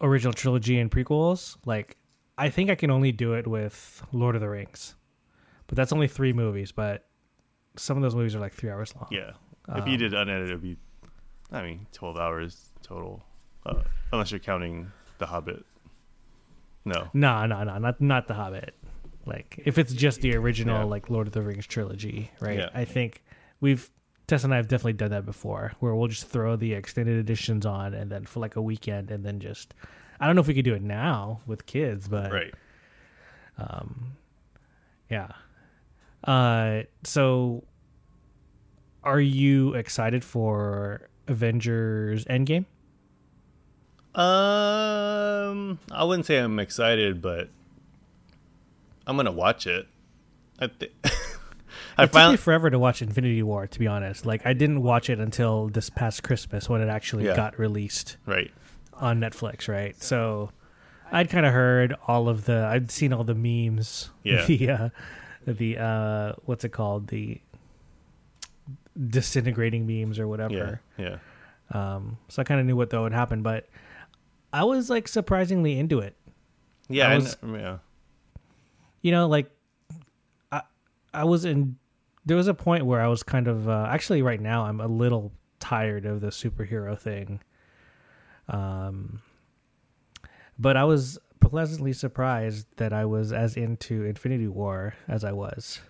original 0.00 0.32
trilogy 0.32 0.78
and 0.78 0.90
prequels. 0.90 1.56
Like, 1.64 1.96
I 2.38 2.48
think 2.50 2.70
I 2.70 2.74
can 2.74 2.90
only 2.90 3.12
do 3.12 3.32
it 3.34 3.46
with 3.46 4.02
Lord 4.12 4.34
of 4.34 4.40
the 4.40 4.48
Rings, 4.48 4.94
but 5.66 5.76
that's 5.76 5.92
only 5.92 6.08
three 6.08 6.32
movies. 6.32 6.72
But 6.72 7.06
some 7.76 7.96
of 7.96 8.02
those 8.02 8.14
movies 8.14 8.34
are 8.34 8.40
like 8.40 8.54
three 8.54 8.70
hours 8.70 8.94
long. 8.94 9.08
Yeah. 9.10 9.32
if 9.68 9.86
you 9.86 9.92
Um, 9.94 9.98
did 9.98 10.14
unedited, 10.14 10.50
it 10.50 10.52
would 10.54 10.62
be, 10.62 10.76
I 11.50 11.62
mean, 11.62 11.86
12 11.92 12.16
hours 12.16 12.70
total. 12.82 13.24
Uh, 13.64 13.82
unless 14.12 14.30
you're 14.30 14.38
counting 14.40 14.92
The 15.18 15.26
Hobbit. 15.26 15.64
No. 16.84 17.08
No, 17.12 17.46
no, 17.46 17.64
no, 17.64 17.78
not 17.78 18.00
not 18.00 18.28
the 18.28 18.34
Hobbit. 18.34 18.74
Like 19.24 19.60
if 19.64 19.76
it's 19.76 19.92
just 19.92 20.20
the 20.20 20.36
original 20.36 20.78
Yeah. 20.78 20.84
like 20.84 21.10
Lord 21.10 21.26
of 21.26 21.32
the 21.32 21.42
Rings 21.42 21.66
trilogy, 21.66 22.30
right? 22.40 22.58
Yeah. 22.60 22.68
I 22.74 22.84
think 22.84 23.24
we've 23.60 23.90
Tess 24.26 24.42
and 24.42 24.52
I 24.52 24.56
have 24.56 24.66
definitely 24.68 24.94
done 24.94 25.10
that 25.12 25.24
before, 25.24 25.72
where 25.78 25.94
we'll 25.94 26.08
just 26.08 26.28
throw 26.28 26.56
the 26.56 26.74
extended 26.74 27.16
editions 27.16 27.64
on 27.64 27.94
and 27.94 28.10
then 28.10 28.24
for 28.26 28.40
like 28.40 28.56
a 28.56 28.62
weekend, 28.62 29.10
and 29.10 29.24
then 29.24 29.38
just 29.40 29.72
I 30.18 30.26
don't 30.26 30.34
know 30.34 30.40
if 30.40 30.48
we 30.48 30.54
could 30.54 30.64
do 30.64 30.74
it 30.74 30.82
now 30.82 31.40
with 31.46 31.66
kids, 31.66 32.08
but 32.08 32.32
Right. 32.32 32.54
um, 33.58 34.16
yeah. 35.08 35.28
Uh, 36.24 36.82
so 37.04 37.62
are 39.04 39.20
you 39.20 39.74
excited 39.74 40.24
for 40.24 41.08
Avengers 41.28 42.24
Endgame? 42.24 42.64
Um, 44.14 45.78
I 45.92 46.02
wouldn't 46.02 46.26
say 46.26 46.38
I'm 46.38 46.58
excited, 46.58 47.20
but 47.22 47.48
I'm 49.06 49.14
gonna 49.16 49.30
watch 49.30 49.66
it. 49.66 49.86
I 50.58 50.66
think 50.68 50.92
I 51.98 52.02
it 52.02 52.06
took 52.06 52.14
me 52.14 52.20
finally, 52.20 52.36
forever 52.36 52.70
to 52.70 52.78
watch 52.78 53.00
Infinity 53.02 53.42
War, 53.42 53.66
to 53.66 53.78
be 53.78 53.86
honest. 53.86 54.26
Like 54.26 54.44
I 54.46 54.52
didn't 54.52 54.82
watch 54.82 55.08
it 55.10 55.18
until 55.18 55.68
this 55.68 55.88
past 55.90 56.22
Christmas 56.22 56.68
when 56.68 56.80
it 56.80 56.88
actually 56.88 57.24
Yeah. 57.26 57.36
got 57.36 57.58
released 57.58 58.16
right. 58.26 58.50
on 58.94 59.20
Netflix, 59.20 59.66
right? 59.68 60.00
So 60.02 60.50
I'd 61.10 61.30
kind 61.30 61.46
of 61.46 61.52
heard 61.52 61.94
all 62.06 62.28
of 62.28 62.44
the, 62.44 62.64
I'd 62.66 62.90
seen 62.90 63.12
all 63.12 63.24
the 63.24 63.34
memes, 63.34 64.10
Yeah. 64.24 64.44
the, 64.46 64.70
uh, 64.70 64.88
the 65.46 65.78
uh, 65.78 66.32
what's 66.44 66.64
it 66.64 66.70
called, 66.70 67.06
the 67.08 67.40
disintegrating 69.08 69.86
memes 69.86 70.18
or 70.18 70.26
whatever. 70.28 70.80
yeah, 70.96 71.18
Um, 71.70 72.18
so 72.28 72.40
I 72.40 72.44
kind 72.44 72.60
of 72.60 72.66
knew 72.66 72.76
what 72.76 72.90
that 72.90 73.00
would 73.00 73.12
happen, 73.12 73.42
but 73.42 73.68
I 74.52 74.64
was 74.64 74.88
like 74.90 75.06
surprisingly 75.08 75.78
into 75.78 75.98
it. 76.00 76.16
yeah. 76.88 77.08
I 77.08 77.12
I 77.12 77.16
was- 77.16 77.36
yeah, 77.46 77.78
you 79.02 79.12
know 79.12 79.26
like 79.28 79.50
i 80.50 80.62
i 81.14 81.22
was 81.24 81.44
in 81.44 81.76
there 82.26 82.36
was 82.36 82.48
a 82.48 82.54
point 82.54 82.84
where 82.84 83.00
i 83.00 83.06
was 83.06 83.22
kind 83.22 83.48
of 83.48 83.68
uh, 83.68 83.86
actually 83.88 84.20
right 84.20 84.40
now 84.40 84.64
i'm 84.64 84.80
a 84.80 84.86
little 84.86 85.32
tired 85.58 86.04
of 86.04 86.20
the 86.20 86.28
superhero 86.28 86.98
thing 86.98 87.40
um 88.48 89.22
but 90.58 90.76
i 90.76 90.84
was 90.84 91.18
pleasantly 91.40 91.92
surprised 91.92 92.66
that 92.76 92.92
i 92.92 93.04
was 93.04 93.32
as 93.32 93.56
into 93.56 94.04
infinity 94.04 94.48
war 94.48 94.94
as 95.08 95.24
i 95.24 95.32
was 95.32 95.80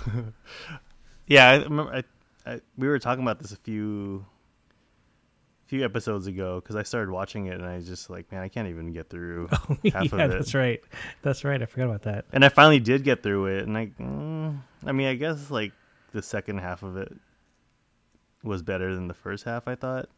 yeah. 1.26 1.48
I 1.48 1.56
remember. 1.62 1.94
I, 2.46 2.50
I 2.50 2.60
we 2.76 2.88
were 2.88 2.98
talking 2.98 3.22
about 3.22 3.38
this 3.38 3.52
a 3.52 3.56
few 3.56 4.26
few 5.72 5.84
episodes 5.86 6.26
ago 6.26 6.60
because 6.60 6.76
I 6.76 6.82
started 6.82 7.10
watching 7.10 7.46
it 7.46 7.54
and 7.54 7.64
I 7.64 7.76
was 7.76 7.86
just 7.86 8.10
like, 8.10 8.30
man, 8.30 8.42
I 8.42 8.48
can't 8.48 8.68
even 8.68 8.92
get 8.92 9.08
through 9.08 9.46
half 9.50 9.78
yeah 9.82 9.98
of 10.02 10.12
it. 10.12 10.28
that's 10.30 10.54
right 10.54 10.80
that's 11.22 11.44
right 11.44 11.62
i 11.62 11.64
forgot 11.64 11.84
about 11.86 12.02
that 12.02 12.26
And 12.30 12.44
I 12.44 12.50
finally 12.50 12.78
did 12.78 13.04
get 13.04 13.22
through 13.22 13.46
it, 13.46 13.66
and 13.66 13.78
I, 13.78 13.86
mm, 13.98 14.60
I 14.84 14.92
mean, 14.92 15.06
I 15.08 15.14
guess 15.14 15.50
like 15.50 15.72
the 16.12 16.20
second 16.20 16.58
half 16.58 16.82
of 16.82 16.98
it 16.98 17.10
was 18.44 18.62
better 18.62 18.94
than 18.94 19.08
the 19.08 19.14
first 19.14 19.44
half. 19.44 19.66
I 19.66 19.74
thought. 19.76 20.08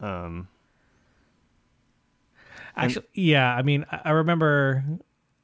Um, 0.00 0.48
And- 2.76 2.90
Actually, 2.90 3.06
yeah. 3.14 3.54
I 3.54 3.62
mean, 3.62 3.86
I 3.90 4.00
I 4.04 4.10
remember 4.10 4.84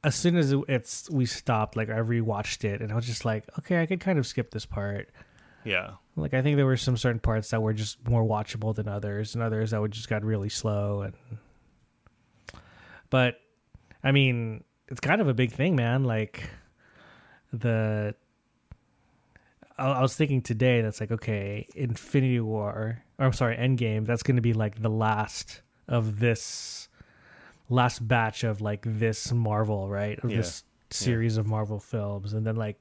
as 0.03 0.15
soon 0.15 0.35
as 0.37 0.53
it's 0.67 1.09
we 1.09 1.25
stopped, 1.25 1.75
like 1.75 1.89
I 1.89 1.97
rewatched 1.99 2.63
it, 2.63 2.79
and 2.81 2.91
I 2.91 2.95
was 2.95 3.05
just 3.07 3.25
like, 3.25 3.43
okay, 3.59 3.81
I 3.81 3.85
could 3.87 3.99
kind 3.99 4.19
of 4.19 4.27
skip 4.27 4.51
this 4.51 4.65
part. 4.67 5.09
yeah, 5.63 5.93
Like 6.17 6.33
I 6.33 6.41
think 6.41 6.55
there 6.55 6.65
were 6.65 6.77
some 6.77 6.95
certain 6.97 7.19
parts 7.19 7.49
that 7.49 7.61
were 7.61 7.73
just 7.73 8.07
more 8.07 8.23
watchable 8.23 8.73
than 8.73 8.87
others, 8.87 9.35
and 9.35 9.43
others 9.43 9.71
that 9.71 9.81
would 9.81 9.91
just 9.91 10.07
got 10.09 10.23
really 10.23 10.49
slow. 10.49 11.01
And 11.01 11.13
but 13.09 13.35
I 14.03 14.11
mean, 14.11 14.63
it's 14.87 14.99
kind 15.01 15.19
of 15.21 15.27
a 15.27 15.33
big 15.33 15.51
thing, 15.51 15.75
man. 15.75 16.03
Like 16.05 16.49
the 17.51 18.15
I, 19.77 19.87
I 19.87 20.01
was 20.01 20.15
thinking 20.15 20.41
today, 20.41 20.81
that's 20.81 20.99
like 21.01 21.11
okay, 21.11 21.67
Infinity 21.75 22.39
War, 22.39 22.69
or 23.17 23.25
I'm 23.25 23.33
sorry, 23.33 23.57
Endgame. 23.57 24.05
That's 24.05 24.23
going 24.23 24.37
to 24.37 24.41
be 24.41 24.53
like 24.53 24.81
the 24.81 24.89
last 24.89 25.61
of 25.87 26.19
this 26.19 26.87
last 27.69 28.07
batch 28.07 28.43
of 28.43 28.61
like 28.61 28.83
this 28.85 29.31
Marvel, 29.33 29.89
right? 29.89 30.17
Of 30.23 30.31
Yeah. 30.31 30.37
this 30.37 30.63
series 30.91 31.35
of 31.37 31.45
Marvel 31.45 31.79
films, 31.79 32.33
and 32.33 32.45
then 32.45 32.55
like 32.55 32.79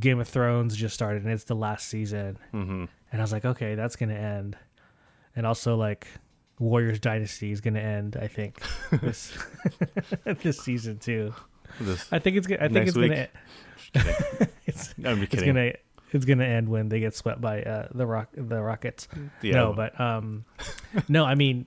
Game 0.00 0.20
of 0.20 0.28
Thrones 0.28 0.76
just 0.76 0.94
started, 0.94 1.22
and 1.24 1.32
it's 1.32 1.44
the 1.44 1.54
last 1.56 1.88
season. 1.88 2.38
hmm 2.50 2.84
And 3.12 3.20
I 3.20 3.24
was 3.24 3.32
like, 3.32 3.44
okay, 3.44 3.74
that's 3.74 3.96
gonna 3.96 4.14
end. 4.14 4.56
And 5.36 5.46
also 5.46 5.76
like 5.76 6.06
Warriors 6.58 7.00
Dynasty 7.00 7.52
is 7.52 7.60
gonna 7.60 7.80
end, 7.80 8.16
I 8.20 8.28
think. 8.28 8.62
this 9.02 9.36
this 10.42 10.58
season 10.60 10.98
too. 10.98 11.34
this. 11.80 12.06
I 12.12 12.18
think 12.18 12.36
it's 12.36 12.46
gonna 12.46 12.64
I 12.64 12.68
think 12.68 12.88
it's 12.88 12.96
week? 12.96 13.10
gonna 13.12 13.28
it's, 14.66 14.96
No, 14.98 15.10
I'm 15.10 15.22
it's 15.22 15.42
gonna 15.42 15.72
it's 16.12 16.24
gonna 16.24 16.44
end 16.44 16.68
when 16.68 16.88
they 16.88 17.00
get 17.00 17.14
swept 17.14 17.40
by 17.40 17.62
uh 17.62 17.88
the 17.94 18.06
rock 18.06 18.28
the 18.34 18.60
Rockets. 18.60 19.08
yeah, 19.42 19.54
No, 19.54 19.72
but 19.74 19.98
um 20.00 20.44
no, 21.08 21.24
I 21.24 21.34
mean 21.34 21.66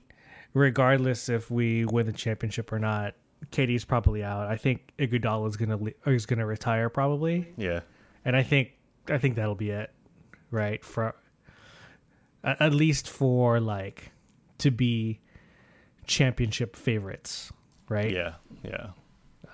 regardless 0.54 1.28
if 1.28 1.50
we 1.50 1.84
win 1.84 2.06
the 2.06 2.12
championship 2.12 2.72
or 2.72 2.78
not, 2.78 3.14
KD's 3.50 3.84
probably 3.84 4.24
out. 4.24 4.46
I 4.48 4.56
think 4.56 4.92
Iguodala 4.98 5.48
is 5.48 5.56
gonna 5.56 5.76
le- 5.76 5.92
is 6.06 6.26
gonna 6.26 6.46
retire 6.46 6.88
probably 6.88 7.52
yeah, 7.56 7.80
and 8.26 8.36
I 8.36 8.42
think 8.42 8.72
I 9.08 9.16
think 9.16 9.36
that'll 9.36 9.54
be 9.54 9.70
it, 9.70 9.90
right? 10.50 10.84
For 10.84 11.14
at, 12.44 12.74
least 12.74 13.08
for 13.08 13.60
like 13.60 14.10
to 14.58 14.70
be 14.70 15.20
championship 16.06 16.76
favorites, 16.76 17.52
right? 17.88 18.10
yeah, 18.10 18.34
yeah. 18.62 18.88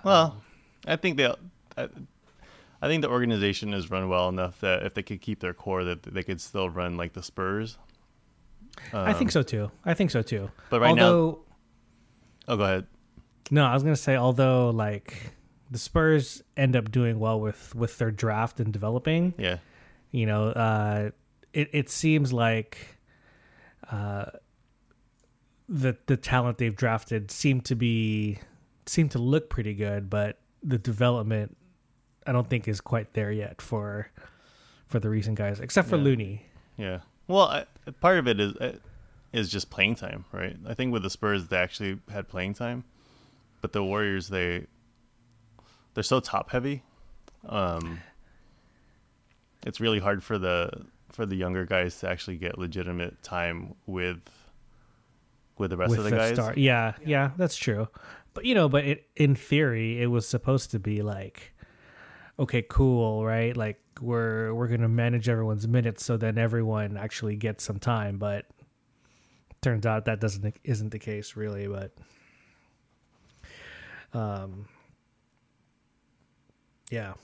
Well, 0.02 0.42
I 0.86 0.96
think 0.96 1.18
they. 1.18 1.32
I, 1.76 1.88
I 2.80 2.88
think 2.88 3.02
the 3.02 3.10
organization 3.10 3.72
is 3.74 3.90
run 3.90 4.08
well 4.08 4.28
enough 4.28 4.58
that 4.60 4.82
if 4.84 4.94
they 4.94 5.04
could 5.04 5.20
keep 5.20 5.38
their 5.38 5.54
core, 5.54 5.84
that 5.84 6.02
they 6.02 6.24
could 6.24 6.40
still 6.40 6.68
run 6.68 6.96
like 6.96 7.12
the 7.12 7.22
Spurs. 7.22 7.78
I 8.92 9.12
think 9.12 9.28
Um, 9.28 9.30
so 9.30 9.42
too. 9.42 9.70
I 9.84 9.94
think 9.94 10.10
so 10.10 10.22
too. 10.22 10.50
But 10.70 10.80
right 10.80 10.96
now, 10.96 11.04
oh, 11.04 11.44
go 12.48 12.62
ahead. 12.64 12.86
no, 13.50 13.64
I 13.64 13.74
was 13.74 13.82
gonna 13.82 13.94
say 13.96 14.16
although 14.16 14.70
like 14.70 15.34
the 15.72 15.78
Spurs 15.78 16.42
end 16.56 16.76
up 16.76 16.90
doing 16.90 17.18
well 17.18 17.40
with 17.40 17.74
with 17.74 17.96
their 17.98 18.10
draft 18.10 18.60
and 18.60 18.72
developing, 18.72 19.32
Yeah, 19.38 19.58
you 20.10 20.26
know, 20.26 20.48
uh, 20.48 21.10
it 21.54 21.70
it 21.72 21.88
seems 21.90 22.32
like 22.32 22.98
uh, 23.90 24.26
the 25.68 25.96
the 26.06 26.16
talent 26.16 26.58
they've 26.58 26.76
drafted 26.76 27.30
seem 27.30 27.60
to 27.62 27.74
be 27.74 28.38
seem 28.86 29.08
to 29.10 29.18
look 29.18 29.48
pretty 29.48 29.74
good, 29.74 30.10
but 30.10 30.38
the 30.62 30.78
development 30.78 31.56
I 32.26 32.32
don't 32.32 32.48
think 32.48 32.68
is 32.68 32.80
quite 32.80 33.14
there 33.14 33.32
yet 33.32 33.60
for 33.62 34.10
for 34.86 35.00
the 35.00 35.08
recent 35.08 35.36
guys, 35.38 35.58
except 35.60 35.88
for 35.88 35.96
Yeah. 35.96 36.02
Looney. 36.02 36.46
Yeah. 36.76 36.98
Well, 37.28 37.46
I, 37.48 37.64
part 38.00 38.18
of 38.18 38.28
it 38.28 38.38
is 38.40 38.54
uh, 38.56 38.76
is 39.32 39.48
just 39.48 39.70
playing 39.70 39.94
time, 39.94 40.26
right? 40.32 40.56
I 40.66 40.74
think 40.74 40.92
with 40.92 41.02
the 41.02 41.10
Spurs 41.10 41.48
they 41.48 41.56
actually 41.56 41.98
had 42.12 42.28
playing 42.28 42.54
time, 42.54 42.84
but 43.62 43.72
the 43.72 43.82
Warriors 43.82 44.28
they 44.28 44.66
they're 45.94 46.02
so 46.02 46.20
top 46.20 46.50
heavy. 46.50 46.82
Um, 47.46 48.00
it's 49.66 49.80
really 49.80 49.98
hard 49.98 50.22
for 50.22 50.38
the 50.38 50.86
for 51.10 51.26
the 51.26 51.36
younger 51.36 51.66
guys 51.66 51.98
to 52.00 52.08
actually 52.08 52.36
get 52.36 52.58
legitimate 52.58 53.22
time 53.22 53.74
with 53.86 54.22
with 55.58 55.70
the 55.70 55.76
rest 55.76 55.90
with 55.90 55.98
of 56.00 56.04
the, 56.04 56.10
the 56.10 56.16
guys. 56.16 56.34
star. 56.34 56.54
Yeah, 56.56 56.94
yeah, 57.04 57.30
that's 57.36 57.56
true. 57.56 57.88
But 58.34 58.44
you 58.44 58.54
know, 58.54 58.68
but 58.68 58.84
it, 58.84 59.08
in 59.16 59.34
theory, 59.34 60.00
it 60.00 60.06
was 60.06 60.26
supposed 60.26 60.70
to 60.70 60.78
be 60.78 61.02
like, 61.02 61.52
okay, 62.38 62.62
cool, 62.62 63.24
right? 63.24 63.56
Like 63.56 63.80
we're 64.00 64.54
we're 64.54 64.68
gonna 64.68 64.88
manage 64.88 65.28
everyone's 65.28 65.68
minutes 65.68 66.04
so 66.04 66.16
then 66.16 66.38
everyone 66.38 66.96
actually 66.96 67.36
gets 67.36 67.64
some 67.64 67.78
time. 67.78 68.18
But 68.18 68.46
turns 69.60 69.86
out 69.86 70.06
that 70.06 70.20
doesn't 70.20 70.56
isn't 70.64 70.90
the 70.90 70.98
case 70.98 71.36
really. 71.36 71.66
But 71.68 71.92
um, 74.14 74.66
yeah, 76.92 77.14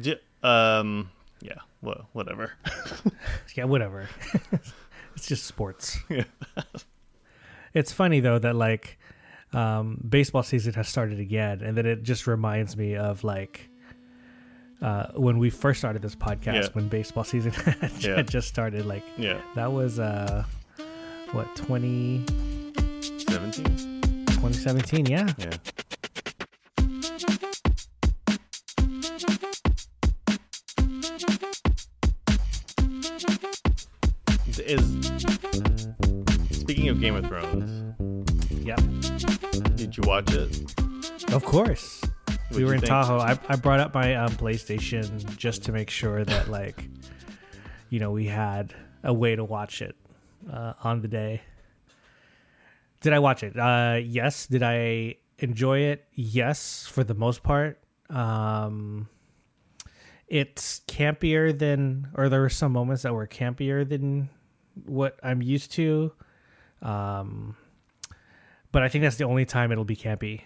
J- 0.00 0.20
um, 0.42 1.10
yeah. 1.40 1.54
Well, 1.82 2.08
whatever. 2.12 2.52
yeah, 3.56 3.64
whatever. 3.64 4.08
it's 5.16 5.26
just 5.26 5.44
sports. 5.46 5.98
Yeah. 6.08 6.24
It's 7.72 7.92
funny 7.92 8.18
though 8.18 8.40
that 8.40 8.56
like 8.56 8.98
um, 9.52 10.04
baseball 10.08 10.42
season 10.42 10.74
has 10.74 10.88
started 10.88 11.20
again, 11.20 11.60
and 11.62 11.76
then 11.76 11.86
it 11.86 12.02
just 12.02 12.26
reminds 12.26 12.76
me 12.76 12.96
of 12.96 13.22
like 13.22 13.68
uh, 14.82 15.06
when 15.14 15.38
we 15.38 15.50
first 15.50 15.78
started 15.78 16.02
this 16.02 16.16
podcast, 16.16 16.54
Yeah. 16.64 16.68
when 16.72 16.88
baseball 16.88 17.22
season 17.22 17.52
had 17.52 17.92
Yeah. 18.00 18.22
just 18.22 18.48
started. 18.48 18.86
Like 18.86 19.04
Yeah, 19.16 19.40
that 19.54 19.70
was 19.70 20.00
uh, 20.00 20.42
what 21.30 21.46
20, 21.54 22.24
seventeen. 23.28 23.76
2017? 24.26 25.06
Yeah. 25.06 25.32
Yeah. 25.38 25.50
Is 34.58 34.84
speaking 36.50 36.88
of 36.88 37.00
Game 37.00 37.16
of 37.16 37.26
Thrones, 37.26 37.94
Yeah. 38.50 38.76
did 39.76 39.96
you 39.96 40.02
watch 40.06 40.32
it? 40.32 40.74
Of 41.32 41.44
course. 41.44 42.02
What'd 42.26 42.56
we 42.56 42.64
were 42.64 42.74
in 42.74 42.80
think? 42.80 42.90
Tahoe. 42.90 43.18
I, 43.18 43.38
I 43.48 43.56
brought 43.56 43.80
up 43.80 43.94
my 43.94 44.14
um, 44.14 44.32
PlayStation 44.32 45.36
just 45.36 45.64
to 45.64 45.72
make 45.72 45.90
sure 45.90 46.24
that 46.24 46.48
like, 46.50 46.88
you 47.88 48.00
know, 48.00 48.10
we 48.10 48.26
had 48.26 48.74
a 49.02 49.12
way 49.12 49.34
to 49.36 49.44
watch 49.44 49.82
it 49.82 49.96
uh, 50.52 50.74
on 50.84 51.00
the 51.00 51.08
day. 51.08 51.42
Did 53.00 53.12
I 53.12 53.18
watch 53.18 53.42
it? 53.42 53.58
Uh, 53.58 53.98
yes. 54.02 54.46
Did 54.46 54.62
I 54.62 55.16
enjoy 55.38 55.80
it? 55.80 56.04
Yes, 56.12 56.86
for 56.86 57.02
the 57.02 57.14
most 57.14 57.42
part. 57.42 57.80
Um, 58.10 59.08
it's 60.30 60.80
campier 60.88 61.56
than, 61.56 62.08
or 62.14 62.28
there 62.30 62.40
were 62.40 62.48
some 62.48 62.72
moments 62.72 63.02
that 63.02 63.12
were 63.12 63.26
campier 63.26 63.86
than 63.86 64.30
what 64.86 65.18
I'm 65.22 65.42
used 65.42 65.72
to. 65.72 66.12
Um, 66.80 67.56
but 68.72 68.82
I 68.82 68.88
think 68.88 69.02
that's 69.02 69.16
the 69.16 69.24
only 69.24 69.44
time 69.44 69.70
it'll 69.72 69.84
be 69.84 69.96
campy 69.96 70.42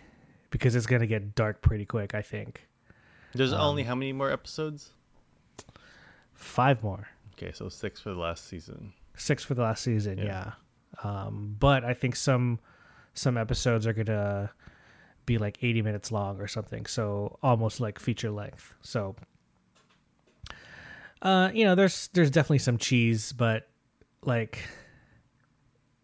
because 0.50 0.74
it's 0.74 0.86
gonna 0.86 1.06
get 1.06 1.34
dark 1.36 1.60
pretty 1.62 1.84
quick. 1.84 2.14
I 2.14 2.22
think 2.22 2.66
There's 3.34 3.52
Um, 3.52 3.60
only 3.60 3.82
how 3.84 3.94
many 3.94 4.12
more 4.12 4.30
episodes? 4.30 4.90
five 6.34 6.82
more, 6.82 7.08
Okay, 7.34 7.50
so 7.52 7.68
six 7.68 8.00
for 8.00 8.10
the 8.10 8.18
last 8.20 8.44
season. 8.46 8.92
six 9.16 9.44
for 9.44 9.54
the 9.54 9.62
last 9.62 9.82
season. 9.82 10.18
Yeah, 10.18 10.24
Yeah. 10.24 10.52
Um, 11.26 11.56
but 11.58 11.84
I 11.84 11.94
think 11.94 12.16
some 12.16 12.60
some 13.12 13.36
episodes 13.36 13.86
are 13.86 13.92
gonna 13.92 14.50
be 15.26 15.38
like 15.38 15.58
80 15.62 15.82
minutes 15.82 16.10
long 16.10 16.40
or 16.40 16.48
something, 16.48 16.86
so 16.86 17.38
almost 17.42 17.80
like 17.80 17.98
feature 18.00 18.30
length. 18.30 18.74
So, 18.82 19.14
uh, 21.24 21.50
you 21.52 21.64
know, 21.64 21.74
there's 21.74 22.08
there's 22.12 22.30
definitely 22.30 22.58
some 22.58 22.78
cheese, 22.78 23.32
but 23.32 23.68
like 24.22 24.58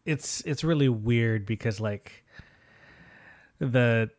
it's 0.04 0.40
it's 0.42 0.64
really 0.64 0.88
weird 0.88 1.46
because 1.46 1.78
like 1.80 2.24
the 3.58 4.10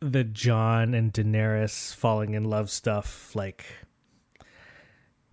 the 0.00 0.24
Jon 0.24 0.94
and 0.94 1.12
Daenerys 1.12 1.94
falling 1.94 2.34
in 2.34 2.44
love 2.44 2.70
stuff 2.70 3.34
like 3.34 3.66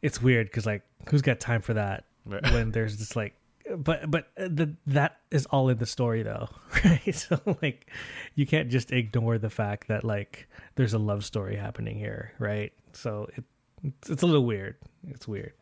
it's 0.02 0.22
weird 0.22 0.48
because 0.48 0.66
like 0.66 0.84
who's 1.10 1.22
got 1.22 1.40
time 1.40 1.62
for 1.62 1.74
that 1.74 2.06
Right. 2.26 2.44
when 2.54 2.72
there's 2.72 2.98
just 2.98 3.16
like 3.16 3.36
but 3.78 4.10
but 4.10 4.30
the 4.36 4.76
that 4.88 5.20
is 5.32 5.46
all 5.48 5.70
in 5.70 5.78
the 5.78 5.86
story 5.86 6.24
though 6.24 6.50
right 6.86 7.14
so 7.14 7.40
like 7.62 7.90
you 8.34 8.46
can't 8.46 8.70
just 8.70 8.92
ignore 8.92 9.38
the 9.38 9.50
fact 9.50 9.88
that 9.88 10.04
like 10.04 10.48
there's 10.76 10.94
a 10.94 11.00
love 11.00 11.24
story 11.24 11.56
happening 11.56 11.98
here 11.98 12.34
right 12.40 12.74
so 12.94 13.28
it 13.36 13.44
it's, 13.86 14.10
it's 14.10 14.24
a 14.24 14.26
little 14.26 14.46
weird. 14.46 14.76
It's 15.08 15.28
weird. 15.28 15.54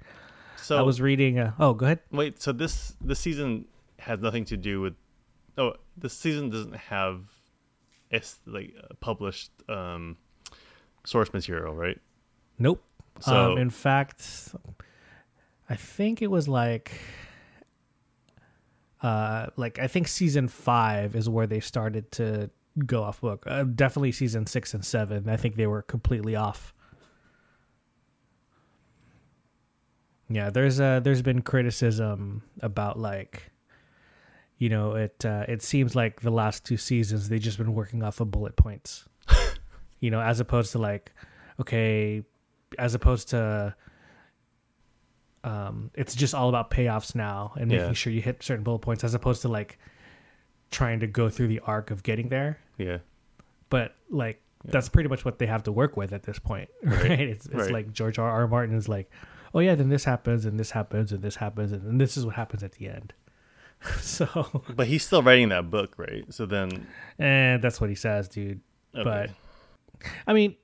So 0.57 0.77
i 0.77 0.81
was 0.81 1.01
reading 1.01 1.39
uh, 1.39 1.51
oh 1.59 1.73
go 1.73 1.86
ahead. 1.86 1.99
Wait, 2.12 2.41
so 2.41 2.51
this 2.53 2.95
this 3.01 3.19
season 3.19 3.65
has 3.99 4.19
nothing 4.19 4.45
to 4.45 4.57
do 4.57 4.81
with. 4.81 4.93
Oh, 5.57 5.73
this 5.95 6.13
season 6.13 6.49
doesn't 6.49 6.75
have, 6.75 7.25
it's 8.09 8.39
like 8.47 8.73
uh, 8.81 8.95
published 8.99 9.51
um, 9.69 10.17
source 11.05 11.31
material, 11.33 11.75
right? 11.75 11.99
nope. 12.57 12.83
So 13.19 13.51
um 13.53 13.57
in 13.59 13.69
fact 13.69 14.55
i 15.69 15.75
think 15.75 16.21
it 16.23 16.31
was 16.31 16.47
like 16.47 16.99
uh 19.03 19.47
like 19.55 19.77
i 19.77 19.86
think 19.88 20.07
season 20.07 20.47
five 20.47 21.15
is 21.15 21.29
where 21.29 21.45
they 21.45 21.59
started 21.59 22.12
to 22.13 22.49
go 22.86 23.03
off 23.03 23.21
book. 23.21 23.43
Uh, 23.47 23.63
definitely 23.63 24.12
season 24.12 24.47
six 24.47 24.73
and 24.73 24.83
seven. 24.83 25.29
I 25.29 25.38
think 25.38 25.55
they 25.55 25.67
were 25.67 25.81
completely 25.81 26.36
off 26.36 26.73
yeah 30.33 30.49
there's 30.49 30.79
uh 30.79 30.99
there's 30.99 31.21
been 31.21 31.41
criticism 31.41 32.41
about 32.61 32.97
like 32.99 33.51
you 34.57 34.69
know 34.69 34.95
it 34.95 35.23
uh, 35.25 35.45
it 35.47 35.61
seems 35.61 35.95
like 35.95 36.21
the 36.21 36.31
last 36.31 36.65
two 36.65 36.77
seasons 36.77 37.29
they've 37.29 37.41
just 37.41 37.57
been 37.57 37.73
working 37.73 38.01
off 38.03 38.19
of 38.19 38.31
bullet 38.31 38.55
points 38.55 39.07
you 39.99 40.09
know 40.09 40.21
as 40.21 40.39
opposed 40.39 40.71
to 40.71 40.79
like 40.79 41.11
okay 41.59 42.23
as 42.79 42.95
opposed 42.95 43.29
to 43.29 43.75
um 45.43 45.91
it's 45.93 46.15
just 46.15 46.33
all 46.33 46.49
about 46.49 46.69
payoffs 46.71 47.15
now 47.15 47.51
and 47.57 47.69
Yeah. 47.71 47.79
making 47.79 47.95
sure 47.95 48.13
you 48.13 48.21
hit 48.21 48.41
certain 48.43 48.63
bullet 48.63 48.79
points 48.79 49.03
as 49.03 49.13
opposed 49.13 49.41
to 49.41 49.49
like 49.49 49.77
trying 50.71 50.99
to 51.01 51.07
go 51.07 51.29
through 51.29 51.47
the 51.49 51.59
arc 51.59 51.91
of 51.91 52.01
getting 52.03 52.29
there 52.29 52.59
yeah, 52.77 52.99
but 53.69 53.95
like 54.09 54.41
Yeah. 54.65 54.71
that's 54.71 54.89
pretty 54.89 55.09
much 55.09 55.23
what 55.25 55.37
they 55.39 55.45
have 55.45 55.63
to 55.63 55.71
work 55.71 55.95
with 55.97 56.13
at 56.13 56.23
this 56.23 56.39
point 56.39 56.69
right, 56.83 57.01
Right. 57.09 57.19
it's, 57.19 57.45
it's 57.45 57.55
Right. 57.55 57.71
like 57.71 57.91
george 57.93 58.17
r 58.17 58.29
r 58.29 58.47
martin 58.47 58.75
is 58.75 58.87
like 58.87 59.11
oh 59.53 59.59
yeah 59.59 59.75
then 59.75 59.89
this 59.89 60.05
happens 60.05 60.45
and 60.45 60.59
this 60.59 60.71
happens 60.71 61.11
and 61.11 61.21
this 61.21 61.35
happens 61.37 61.71
and 61.71 61.99
this 61.99 62.17
is 62.17 62.25
what 62.25 62.35
happens 62.35 62.63
at 62.63 62.73
the 62.73 62.87
end 62.87 63.13
so 63.99 64.63
but 64.75 64.87
he's 64.87 65.05
still 65.05 65.21
writing 65.21 65.49
that 65.49 65.69
book, 65.69 65.95
right? 65.97 66.23
So 66.33 66.45
then, 66.45 66.87
and 67.19 67.61
that's 67.61 67.81
what 67.81 67.89
he 67.89 67.95
says 67.95 68.29
dude 68.29 68.61
okay. 68.95 69.03
but 69.03 69.29
I 70.27 70.33
mean, 70.33 70.55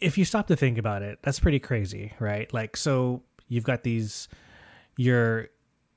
if 0.00 0.18
you 0.18 0.24
stop 0.24 0.48
to 0.48 0.56
think 0.56 0.78
about 0.78 1.02
it, 1.02 1.18
that's 1.22 1.40
pretty 1.40 1.58
crazy, 1.58 2.12
right? 2.18 2.52
Like, 2.52 2.76
so 2.76 3.22
you've 3.48 3.64
got 3.64 3.82
these, 3.82 4.28
you're, 4.96 5.48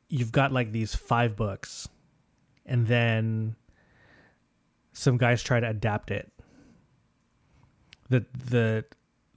you've 0.10 0.32
got 0.32 0.52
like 0.52 0.72
these 0.72 0.96
five 0.96 1.36
books, 1.36 1.88
and 2.66 2.88
then 2.88 3.56
some 4.94 5.18
guys 5.18 5.44
try 5.44 5.60
to 5.60 5.70
adapt 5.70 6.12
it. 6.12 6.32
The 8.10 8.26
the 8.50 8.86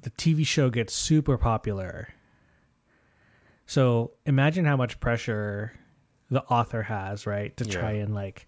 the 0.03 0.11
TV 0.11 0.47
show 0.47 0.71
gets 0.71 0.95
super 0.95 1.37
popular. 1.39 2.09
So 3.67 4.13
imagine 4.25 4.65
how 4.65 4.77
much 4.77 5.01
pressure 5.01 5.73
the 6.31 6.43
author 6.45 6.83
has, 6.83 7.27
right, 7.27 7.57
to 7.57 7.65
try 7.65 7.93
Yeah. 7.93 8.05
and 8.05 8.15
like 8.15 8.47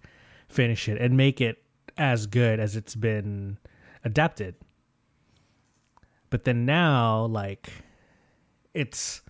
finish 0.49 0.89
it 0.89 1.01
and 1.01 1.17
make 1.17 1.41
it 1.41 1.63
as 1.99 2.27
good 2.27 2.59
as 2.61 2.77
it's 2.77 2.95
been 2.95 3.59
adapted. 4.05 4.55
But 6.31 6.45
then 6.45 6.65
now, 6.65 7.25
like, 7.27 7.73
it's. 8.73 9.23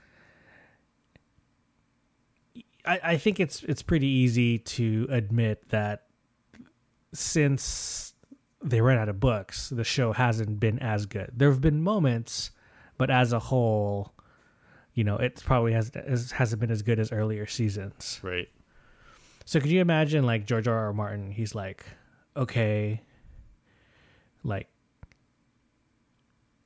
I, 2.85 3.01
I 3.03 3.17
think 3.17 3.41
it's 3.41 3.63
it's 3.65 3.83
pretty 3.83 4.07
easy 4.07 4.59
to 4.59 5.07
admit 5.11 5.69
that 5.71 6.05
since 7.13 8.13
they 8.63 8.81
ran 8.81 8.99
out 8.99 9.09
of 9.09 9.19
books, 9.21 9.69
the 9.71 9.85
show 9.85 10.13
hasn't 10.13 10.61
been 10.61 10.79
as 10.81 11.07
good. 11.07 11.31
There 11.35 11.51
have 11.51 11.61
been 11.61 11.83
moments, 11.83 12.51
but 12.99 13.11
as 13.11 13.33
a 13.33 13.39
whole, 13.39 14.13
you 14.93 15.03
know, 15.05 15.17
it 15.17 15.43
probably 15.45 15.73
has 15.73 15.91
has- 15.95 16.33
hasn't 16.33 16.61
been 16.61 16.71
as 16.71 16.83
good 16.83 16.99
as 16.99 17.11
earlier 17.13 17.47
seasons. 17.47 18.21
right, 18.23 18.49
So 19.47 19.61
could 19.61 19.71
you 19.71 19.81
imagine 19.81 20.25
like 20.25 20.47
George 20.47 20.69
R. 20.69 20.77
R. 20.87 20.93
Martin? 20.93 21.31
He's 21.33 21.55
like, 21.55 21.85
okay, 22.37 23.03
like, 24.45 24.69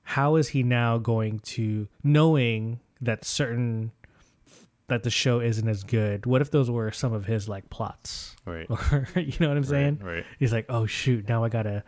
how 0.02 0.36
is 0.36 0.48
he 0.48 0.62
now 0.62 0.98
going 0.98 1.38
to 1.40 1.88
knowing 2.02 2.80
that 3.00 3.24
certain 3.24 3.92
that 4.88 5.02
the 5.02 5.10
show 5.10 5.40
isn't 5.40 5.66
as 5.66 5.84
good? 5.84 6.26
What 6.26 6.40
if 6.42 6.50
those 6.50 6.70
were 6.70 6.90
some 6.92 7.12
of 7.12 7.26
his 7.26 7.48
like 7.48 7.70
plots, 7.70 8.36
right, 8.44 8.66
or 8.70 9.08
you 9.16 9.34
know 9.40 9.48
what 9.48 9.56
I'm 9.56 9.64
saying? 9.64 10.00
right, 10.02 10.16
right. 10.16 10.26
He's 10.38 10.52
like, 10.52 10.66
oh 10.68 10.86
shoot, 10.86 11.28
now 11.28 11.44
I 11.44 11.48
gotta. 11.48 11.84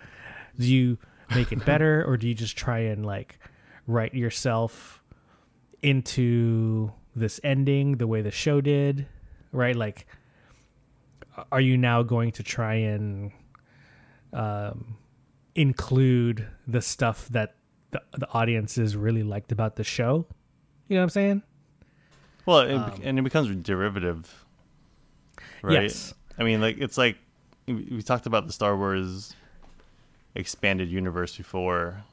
Do 0.59 0.67
you 0.67 0.99
make 1.35 1.53
it 1.53 1.65
better, 1.65 2.05
or 2.07 2.17
do 2.17 2.27
you 2.29 2.35
just 2.35 2.57
try 2.57 2.79
and 2.79 3.05
like 3.05 3.39
write 3.87 4.15
yourself 4.15 5.03
into 5.83 6.93
this 7.15 7.41
ending 7.45 7.99
the 7.99 8.07
way 8.07 8.23
the 8.23 8.31
show 8.31 8.61
did? 8.61 9.07
Right, 9.53 9.77
like, 9.77 10.07
are 11.53 11.61
you 11.61 11.77
now 11.77 12.03
going 12.03 12.33
to 12.33 12.43
try 12.43 12.75
and 12.75 13.33
um, 14.33 14.97
include 15.55 16.47
the 16.67 16.83
stuff 16.83 17.29
that 17.29 17.57
the, 17.91 18.03
the 18.19 18.29
audiences 18.33 18.97
really 18.97 19.23
liked 19.23 19.53
about 19.53 19.77
the 19.77 19.85
show? 19.85 20.27
You 20.89 20.97
know 20.97 21.01
what 21.01 21.05
I'm 21.05 21.11
saying? 21.11 21.43
Well, 22.47 22.61
it, 22.61 22.75
Um, 22.75 23.01
and 23.03 23.19
it 23.19 23.23
becomes 23.23 23.55
derivative, 23.63 24.45
right? 25.63 25.83
Yes. 25.83 26.15
I 26.39 26.45
mean, 26.45 26.61
like 26.61 26.79
it's 26.79 26.97
like 26.97 27.19
we 27.67 28.01
talked 28.03 28.27
about 28.27 28.47
the 28.47 28.53
Star 28.53 28.77
Wars 28.77 29.35
expanded 30.35 30.89
universe 30.89 31.37
before, 31.37 32.05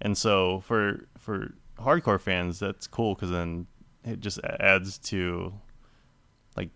and 0.00 0.16
so 0.16 0.60
for 0.60 1.06
for 1.18 1.52
hardcore 1.78 2.20
fans, 2.20 2.58
that's 2.58 2.86
cool 2.86 3.14
because 3.14 3.30
then 3.30 3.66
it 4.04 4.20
just 4.20 4.40
adds 4.60 4.98
to 4.98 5.52
like 6.56 6.70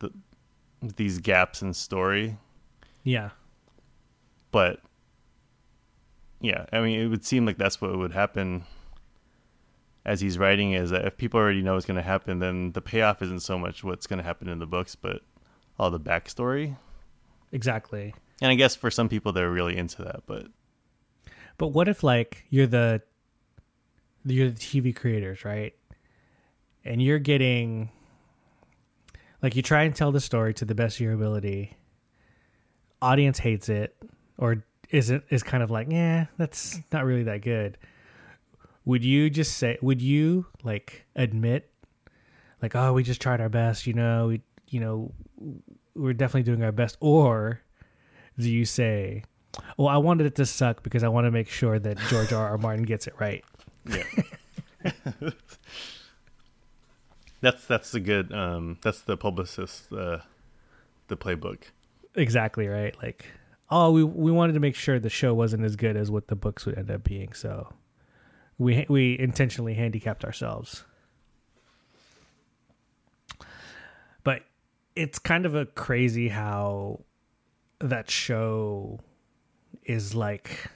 the 0.00 0.10
these 0.82 1.18
gaps 1.18 1.62
in 1.62 1.72
story. 1.72 2.36
Yeah. 3.02 3.30
But 4.50 4.80
yeah, 6.40 6.66
I 6.72 6.80
mean, 6.80 7.00
it 7.00 7.06
would 7.06 7.24
seem 7.24 7.46
like 7.46 7.56
that's 7.56 7.80
what 7.80 7.96
would 7.96 8.12
happen 8.12 8.64
as 10.04 10.20
he's 10.20 10.38
writing 10.38 10.72
is 10.72 10.90
that 10.90 11.04
if 11.04 11.16
people 11.16 11.38
already 11.38 11.62
know 11.62 11.74
what's 11.74 11.86
going 11.86 11.96
to 11.96 12.02
happen, 12.02 12.38
then 12.38 12.72
the 12.72 12.80
payoff 12.80 13.22
isn't 13.22 13.40
so 13.40 13.58
much 13.58 13.84
what's 13.84 14.06
going 14.06 14.18
to 14.18 14.24
happen 14.24 14.48
in 14.48 14.58
the 14.58 14.66
books, 14.66 14.94
but 14.94 15.22
all 15.78 15.90
the 15.90 16.00
backstory. 16.00 16.76
Exactly. 17.52 18.14
And 18.40 18.50
I 18.50 18.54
guess 18.54 18.74
for 18.74 18.90
some 18.90 19.08
people 19.08 19.32
they're 19.32 19.50
really 19.50 19.76
into 19.76 20.02
that, 20.02 20.22
but 20.26 20.46
But 21.58 21.68
what 21.68 21.88
if 21.88 22.02
like 22.02 22.46
you're 22.48 22.66
the 22.66 23.02
you're 24.24 24.50
the 24.50 24.58
TV 24.58 24.94
creators, 24.94 25.44
right? 25.44 25.74
And 26.84 27.02
you're 27.02 27.18
getting 27.18 27.90
like 29.42 29.56
you 29.56 29.62
try 29.62 29.82
and 29.82 29.94
tell 29.94 30.12
the 30.12 30.20
story 30.20 30.54
to 30.54 30.64
the 30.64 30.74
best 30.74 30.96
of 30.96 31.00
your 31.00 31.12
ability. 31.12 31.76
Audience 33.02 33.38
hates 33.38 33.68
it 33.68 33.96
or 34.38 34.64
isn't 34.90 35.24
is 35.30 35.42
kind 35.42 35.62
of 35.62 35.70
like, 35.70 35.88
yeah, 35.90 36.26
that's 36.38 36.78
not 36.92 37.04
really 37.04 37.24
that 37.24 37.42
good. 37.42 37.76
Would 38.84 39.04
you 39.04 39.30
just 39.30 39.56
say 39.56 39.78
would 39.82 40.00
you 40.00 40.46
like 40.62 41.06
admit 41.14 41.70
like, 42.62 42.74
oh, 42.76 42.92
we 42.92 43.02
just 43.02 43.20
tried 43.20 43.40
our 43.40 43.48
best, 43.48 43.86
you 43.86 43.94
know, 43.94 44.28
we 44.28 44.42
you 44.68 44.80
know, 44.80 45.12
we're 45.94 46.12
definitely 46.12 46.44
doing 46.44 46.62
our 46.62 46.72
best 46.72 46.96
or 47.00 47.62
do 48.38 48.50
you 48.50 48.64
say, 48.64 49.24
"Well, 49.76 49.88
I 49.88 49.96
wanted 49.98 50.26
it 50.26 50.34
to 50.36 50.46
suck 50.46 50.82
because 50.82 51.02
I 51.02 51.08
want 51.08 51.26
to 51.26 51.30
make 51.30 51.48
sure 51.48 51.78
that 51.78 51.98
George 52.08 52.32
R. 52.32 52.48
R. 52.48 52.58
Martin 52.58 52.84
gets 52.84 53.06
it 53.06 53.14
right." 53.18 53.44
yeah. 53.86 54.02
that's 57.40 57.66
that's 57.66 57.92
the 57.92 58.00
good 58.00 58.32
um 58.32 58.78
that's 58.82 59.00
the 59.00 59.16
publicist 59.16 59.92
uh 59.92 60.18
the 61.08 61.16
playbook. 61.16 61.64
Exactly 62.14 62.66
right. 62.66 62.96
Like, 63.02 63.26
oh, 63.70 63.90
we 63.92 64.04
we 64.04 64.32
wanted 64.32 64.54
to 64.54 64.60
make 64.60 64.74
sure 64.74 64.98
the 64.98 65.10
show 65.10 65.34
wasn't 65.34 65.64
as 65.64 65.76
good 65.76 65.96
as 65.96 66.10
what 66.10 66.28
the 66.28 66.36
books 66.36 66.64
would 66.64 66.78
end 66.78 66.90
up 66.90 67.04
being, 67.04 67.32
so 67.32 67.72
we 68.60 68.84
we 68.90 69.18
intentionally 69.18 69.72
handicapped 69.72 70.22
ourselves. 70.22 70.84
But 74.22 74.42
it's 74.94 75.18
kind 75.18 75.46
of 75.46 75.54
a 75.54 75.64
crazy 75.64 76.28
how 76.28 77.00
that 77.80 78.10
show 78.10 79.00
is 79.84 80.14
like 80.14 80.66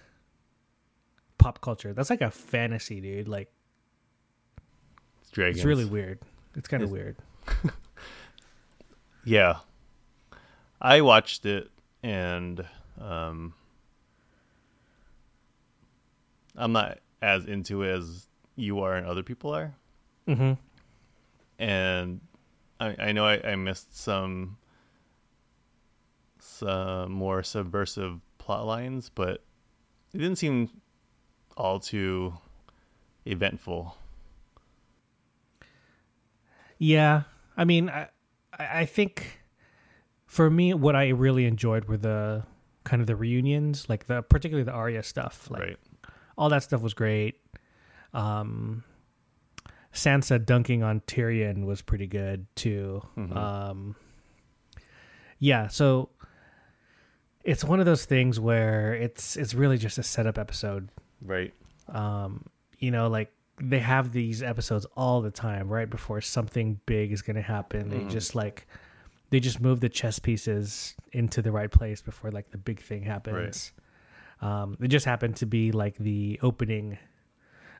pop 1.36 1.60
culture. 1.60 1.92
That's 1.92 2.08
like 2.08 2.22
a 2.22 2.30
fantasy, 2.30 3.02
dude. 3.02 3.28
Like 3.28 3.52
It's 5.20 5.30
dragons. 5.30 5.58
it's 5.58 5.66
really 5.66 5.84
weird. 5.84 6.20
It's 6.56 6.66
kind 6.68 6.82
of 6.82 6.90
weird. 6.90 7.16
Yeah. 9.26 9.60
I 10.82 11.00
watched 11.00 11.46
it 11.46 11.70
and 12.02 12.62
um 13.00 13.54
I'm 16.54 16.72
not 16.72 16.98
as 17.24 17.46
into 17.46 17.82
it 17.82 17.90
as 17.90 18.28
you 18.54 18.80
are 18.80 18.94
and 18.94 19.06
other 19.06 19.22
people 19.22 19.54
are. 19.54 19.74
Mm-hmm. 20.28 20.52
And 21.58 22.20
I 22.78 22.96
I 22.98 23.12
know 23.12 23.26
I, 23.26 23.40
I 23.52 23.56
missed 23.56 23.96
some 23.98 24.58
some 26.38 27.12
more 27.12 27.42
subversive 27.42 28.20
plot 28.36 28.66
lines, 28.66 29.10
but 29.14 29.42
it 30.12 30.18
didn't 30.18 30.36
seem 30.36 30.68
all 31.56 31.80
too 31.80 32.34
eventful. 33.24 33.96
Yeah, 36.78 37.22
I 37.56 37.64
mean, 37.64 37.88
I 37.88 38.08
I 38.58 38.84
think 38.84 39.40
for 40.26 40.50
me, 40.50 40.74
what 40.74 40.94
I 40.94 41.08
really 41.08 41.46
enjoyed 41.46 41.86
were 41.86 41.96
the 41.96 42.44
kind 42.84 43.00
of 43.00 43.06
the 43.06 43.16
reunions, 43.16 43.88
like 43.88 44.06
the 44.06 44.20
particularly 44.22 44.64
the 44.64 44.72
Arya 44.72 45.02
stuff. 45.02 45.50
Like 45.50 45.62
right. 45.62 45.76
All 46.36 46.48
that 46.48 46.62
stuff 46.62 46.80
was 46.82 46.94
great. 46.94 47.40
Um, 48.12 48.84
Sansa 49.92 50.44
dunking 50.44 50.82
on 50.82 51.00
Tyrion 51.02 51.64
was 51.66 51.82
pretty 51.82 52.06
good 52.06 52.46
too. 52.56 53.02
Mhm. 53.16 53.36
Um, 53.36 53.96
yeah, 55.38 55.68
so 55.68 56.10
it's 57.44 57.62
one 57.64 57.78
of 57.80 57.86
those 57.86 58.04
things 58.04 58.40
where 58.40 58.94
it's 58.94 59.36
it's 59.36 59.54
really 59.54 59.76
just 59.78 59.98
a 59.98 60.02
setup 60.02 60.38
episode 60.38 60.88
Right. 61.20 61.52
um 61.90 62.46
you 62.78 62.90
know 62.90 63.08
like 63.08 63.30
they 63.60 63.80
have 63.80 64.12
these 64.12 64.42
episodes 64.42 64.86
all 64.96 65.20
the 65.20 65.30
time 65.30 65.68
right 65.68 65.88
before 65.90 66.22
something 66.22 66.80
big 66.86 67.12
is 67.12 67.20
going 67.20 67.36
to 67.36 67.42
happen 67.42 67.90
they 67.90 67.98
Mhm. 67.98 68.10
just 68.10 68.34
like 68.34 68.66
they 69.28 69.40
just 69.40 69.60
move 69.60 69.80
the 69.80 69.90
chess 69.90 70.18
pieces 70.18 70.94
into 71.12 71.42
the 71.42 71.52
right 71.52 71.70
place 71.70 72.00
before 72.00 72.30
like 72.30 72.50
the 72.50 72.56
big 72.58 72.80
thing 72.80 73.02
happens 73.02 73.72
um 74.44 74.76
it 74.80 74.88
just 74.88 75.06
happened 75.06 75.34
to 75.36 75.46
be 75.46 75.72
like 75.72 75.96
the 75.98 76.38
opening 76.42 76.98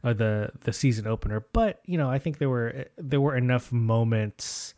or 0.02 0.12
the 0.14 0.50
the 0.62 0.72
season 0.72 1.06
opener 1.06 1.44
but 1.52 1.80
you 1.84 1.96
know 1.98 2.10
i 2.10 2.18
think 2.18 2.38
there 2.38 2.48
were 2.50 2.86
there 2.98 3.20
were 3.20 3.36
enough 3.36 3.70
moments 3.72 4.74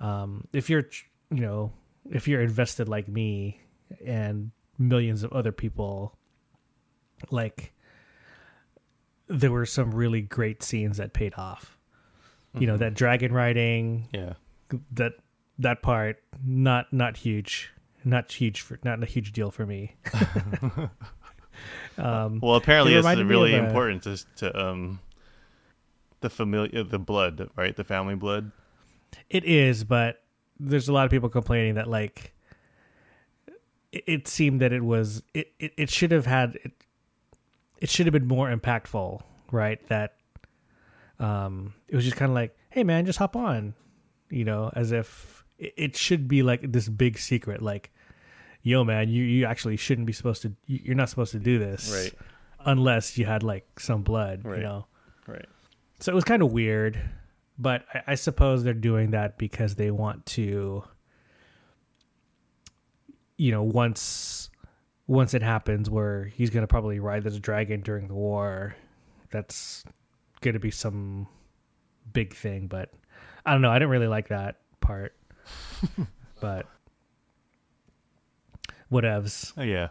um 0.00 0.46
if 0.52 0.68
you're 0.68 0.84
you 1.30 1.40
know 1.40 1.72
if 2.10 2.26
you're 2.28 2.42
invested 2.42 2.88
like 2.88 3.06
me 3.08 3.60
and 4.04 4.50
millions 4.78 5.22
of 5.22 5.32
other 5.32 5.52
people 5.52 6.16
like 7.30 7.72
there 9.28 9.50
were 9.52 9.66
some 9.66 9.92
really 9.94 10.20
great 10.20 10.62
scenes 10.62 10.96
that 10.98 11.12
paid 11.12 11.32
off 11.36 11.78
you 12.58 12.66
know 12.66 12.74
Mhm. 12.76 12.78
that 12.80 12.94
dragon 12.94 13.32
riding 13.32 14.08
Yeah. 14.12 14.34
that 14.92 15.14
that 15.58 15.82
part 15.82 16.22
not 16.44 16.92
not 16.92 17.18
huge 17.18 17.71
not 18.04 18.30
huge 18.32 18.60
for 18.60 18.78
not 18.84 19.02
a 19.02 19.06
huge 19.06 19.32
deal 19.32 19.50
for 19.50 19.64
me 19.66 19.96
um 21.98 22.40
Well, 22.42 22.54
apparently 22.56 22.94
It 22.94 22.98
it's 22.98 23.06
really 23.16 23.54
a- 23.54 23.62
important 23.64 24.02
to 24.04 24.24
to 24.36 24.58
um 24.60 25.00
the 26.20 26.30
familiar 26.30 26.82
the 26.84 26.98
blood, 26.98 27.50
right? 27.56 27.74
The 27.76 27.84
family 27.84 28.14
blood. 28.14 28.52
It 29.28 29.44
is, 29.44 29.84
but 29.84 30.22
there's 30.58 30.88
a 30.88 30.92
lot 30.92 31.04
of 31.04 31.10
people 31.10 31.28
complaining 31.28 31.74
that 31.74 31.88
like 31.88 32.32
it, 33.92 34.04
it 34.06 34.28
seemed 34.28 34.60
that 34.60 34.72
it 34.72 34.84
was 34.84 35.22
it, 35.34 35.52
it, 35.58 35.72
it 35.76 35.90
should 35.90 36.12
have 36.12 36.26
had 36.26 36.56
it 36.64 36.72
it 37.80 37.88
should 37.90 38.06
have 38.06 38.12
been 38.12 38.28
more 38.28 38.54
impactful, 38.54 39.20
right? 39.50 39.84
That 39.88 40.16
um 41.18 41.74
it 41.88 41.96
was 41.96 42.04
just 42.04 42.16
kind 42.16 42.30
of 42.30 42.34
like, 42.34 42.56
"Hey 42.70 42.84
man, 42.84 43.04
just 43.06 43.18
hop 43.18 43.36
on." 43.36 43.74
You 44.30 44.44
know, 44.44 44.70
as 44.74 44.92
if 44.92 45.41
it, 45.76 45.96
should 45.96 46.28
be 46.28 46.42
like 46.42 46.72
this 46.72 46.88
big 46.88 47.18
secret 47.18 47.62
like, 47.62 47.90
"Yo 48.62 48.84
man, 48.84 49.08
you 49.08 49.22
you 49.24 49.44
actually 49.46 49.76
shouldn't 49.76 50.06
be 50.06 50.12
supposed 50.12 50.42
to 50.42 50.52
you- 50.66 50.80
you're 50.84 50.94
not 50.96 51.08
supposed 51.08 51.32
to 51.32 51.38
do 51.38 51.58
this." 51.58 51.92
Right. 51.92 52.14
Unless 52.64 53.18
you 53.18 53.26
had 53.26 53.42
like 53.42 53.80
some 53.80 54.02
blood, 54.02 54.44
Right. 54.44 54.58
you 54.58 54.62
know. 54.64 54.86
Right. 55.26 55.46
So 56.00 56.12
it 56.12 56.14
was 56.14 56.24
kind 56.24 56.42
of 56.42 56.52
weird, 56.52 56.98
but 57.58 57.84
I, 57.94 58.02
I 58.08 58.14
suppose 58.16 58.64
they're 58.64 58.74
doing 58.74 59.10
that 59.12 59.38
because 59.38 59.74
they 59.76 59.90
want 59.90 60.26
to, 60.26 60.84
you 63.36 63.50
know, 63.50 63.62
once 63.62 64.50
once 65.06 65.34
it 65.34 65.42
happens 65.42 65.90
where 65.90 66.26
he's 66.26 66.50
gonna 66.50 66.66
probably 66.66 66.98
ride 67.00 67.22
this 67.24 67.38
dragon 67.38 67.80
during 67.80 68.08
the 68.08 68.14
war, 68.14 68.76
that's 69.30 69.84
gonna 70.40 70.58
be 70.60 70.70
some 70.70 71.26
big 72.12 72.34
thing. 72.34 72.66
But 72.68 72.90
I 73.44 73.52
don't 73.52 73.62
know. 73.62 73.70
I 73.70 73.74
didn't 73.78 73.90
really 73.90 74.06
like 74.08 74.28
that 74.28 74.60
part, 74.80 75.14
but 76.40 76.66
whatevs. 78.90 79.52
Oh 79.56 79.62
yeah. 79.62 79.88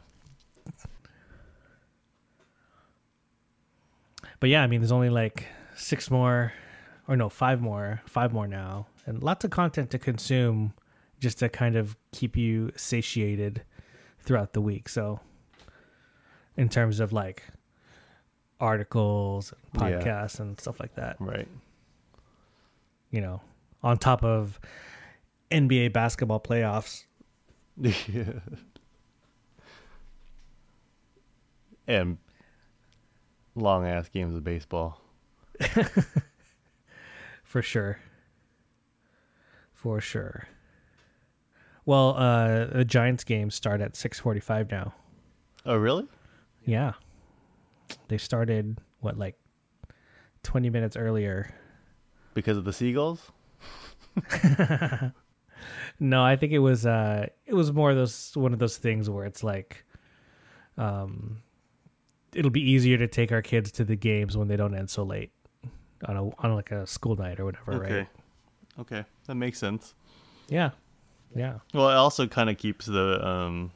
But 4.39 4.49
yeah, 4.49 4.63
I 4.63 4.67
mean, 4.67 4.81
there's 4.81 4.91
only 4.91 5.09
like 5.09 5.47
six 5.75 6.09
more, 6.09 6.53
or 7.07 7.15
no, 7.15 7.29
five 7.29 7.61
more, 7.61 8.01
five 8.05 8.33
more 8.33 8.47
now, 8.47 8.87
and 9.05 9.21
lots 9.21 9.45
of 9.45 9.51
content 9.51 9.89
to 9.91 9.99
consume 9.99 10.73
just 11.19 11.39
to 11.39 11.49
kind 11.49 11.75
of 11.75 11.95
keep 12.11 12.35
you 12.35 12.71
satiated 12.75 13.63
throughout 14.23 14.53
the 14.53 14.61
week. 14.61 14.89
So, 14.89 15.19
in 16.57 16.69
terms 16.69 16.99
of 16.99 17.13
like 17.13 17.43
articles, 18.59 19.53
Yeah. 19.73 19.79
podcasts, 19.81 20.39
and 20.39 20.59
stuff 20.59 20.79
like 20.79 20.95
that, 20.95 21.17
Right. 21.19 21.47
you 23.11 23.21
know, 23.21 23.41
on 23.83 23.97
top 23.97 24.23
of 24.23 24.59
NBA 25.51 25.93
basketball 25.93 26.39
playoffs. 26.39 27.05
yeah. 27.77 27.91
And 31.87 32.19
long 33.55 33.85
ass 33.85 34.07
games 34.07 34.33
of 34.35 34.43
baseball. 34.45 35.01
For 37.43 37.61
sure. 37.61 37.99
For 39.73 39.99
sure. 39.99 40.47
Well, 41.85 42.15
uh 42.15 42.65
the 42.67 42.85
Giants 42.85 43.23
games 43.25 43.55
start 43.55 43.81
at 43.81 43.93
6:45 43.93 44.71
now. 44.71 44.93
Oh 45.65 45.75
really? 45.75 46.07
Yeah. 46.65 46.93
They 48.07 48.17
started 48.17 48.79
what 49.01 49.17
like 49.17 49.35
20 50.43 50.69
minutes 50.69 50.95
earlier. 50.95 51.53
Because 52.33 52.57
of 52.57 52.63
the 52.63 52.71
seagulls? 52.73 53.31
No, 55.99 56.23
I 56.23 56.35
think 56.35 56.51
it 56.53 56.59
was 56.59 56.85
uh 56.85 57.27
it 57.45 57.53
was 57.53 57.71
more 57.71 57.91
of 57.91 57.97
those 57.97 58.31
one 58.35 58.53
of 58.53 58.59
those 58.59 58.77
things 58.77 59.09
where 59.09 59.25
it's 59.25 59.43
like 59.43 59.85
um 60.77 61.41
it'll 62.33 62.51
be 62.51 62.61
easier 62.61 62.97
to 62.97 63.07
take 63.07 63.31
our 63.31 63.41
kids 63.41 63.71
to 63.73 63.83
the 63.83 63.95
games 63.95 64.37
when 64.37 64.47
they 64.47 64.55
don't 64.55 64.73
end 64.75 64.89
so 64.89 65.03
late 65.03 65.31
on 66.05 66.15
a 66.17 66.23
on 66.43 66.55
like 66.55 66.71
a 66.71 66.87
school 66.87 67.15
night 67.15 67.39
or 67.39 67.45
whatever, 67.45 67.73
Okay. 67.73 67.97
right? 67.97 68.07
Okay, 68.79 69.05
that 69.27 69.35
makes 69.35 69.59
sense. 69.59 69.93
Yeah, 70.47 70.71
yeah, 71.35 71.59
Well, 71.73 71.89
it 71.89 71.93
also 71.95 72.25
kind 72.27 72.49
of 72.49 72.57
keeps 72.57 72.85
the 72.85 73.25
um 73.25 73.71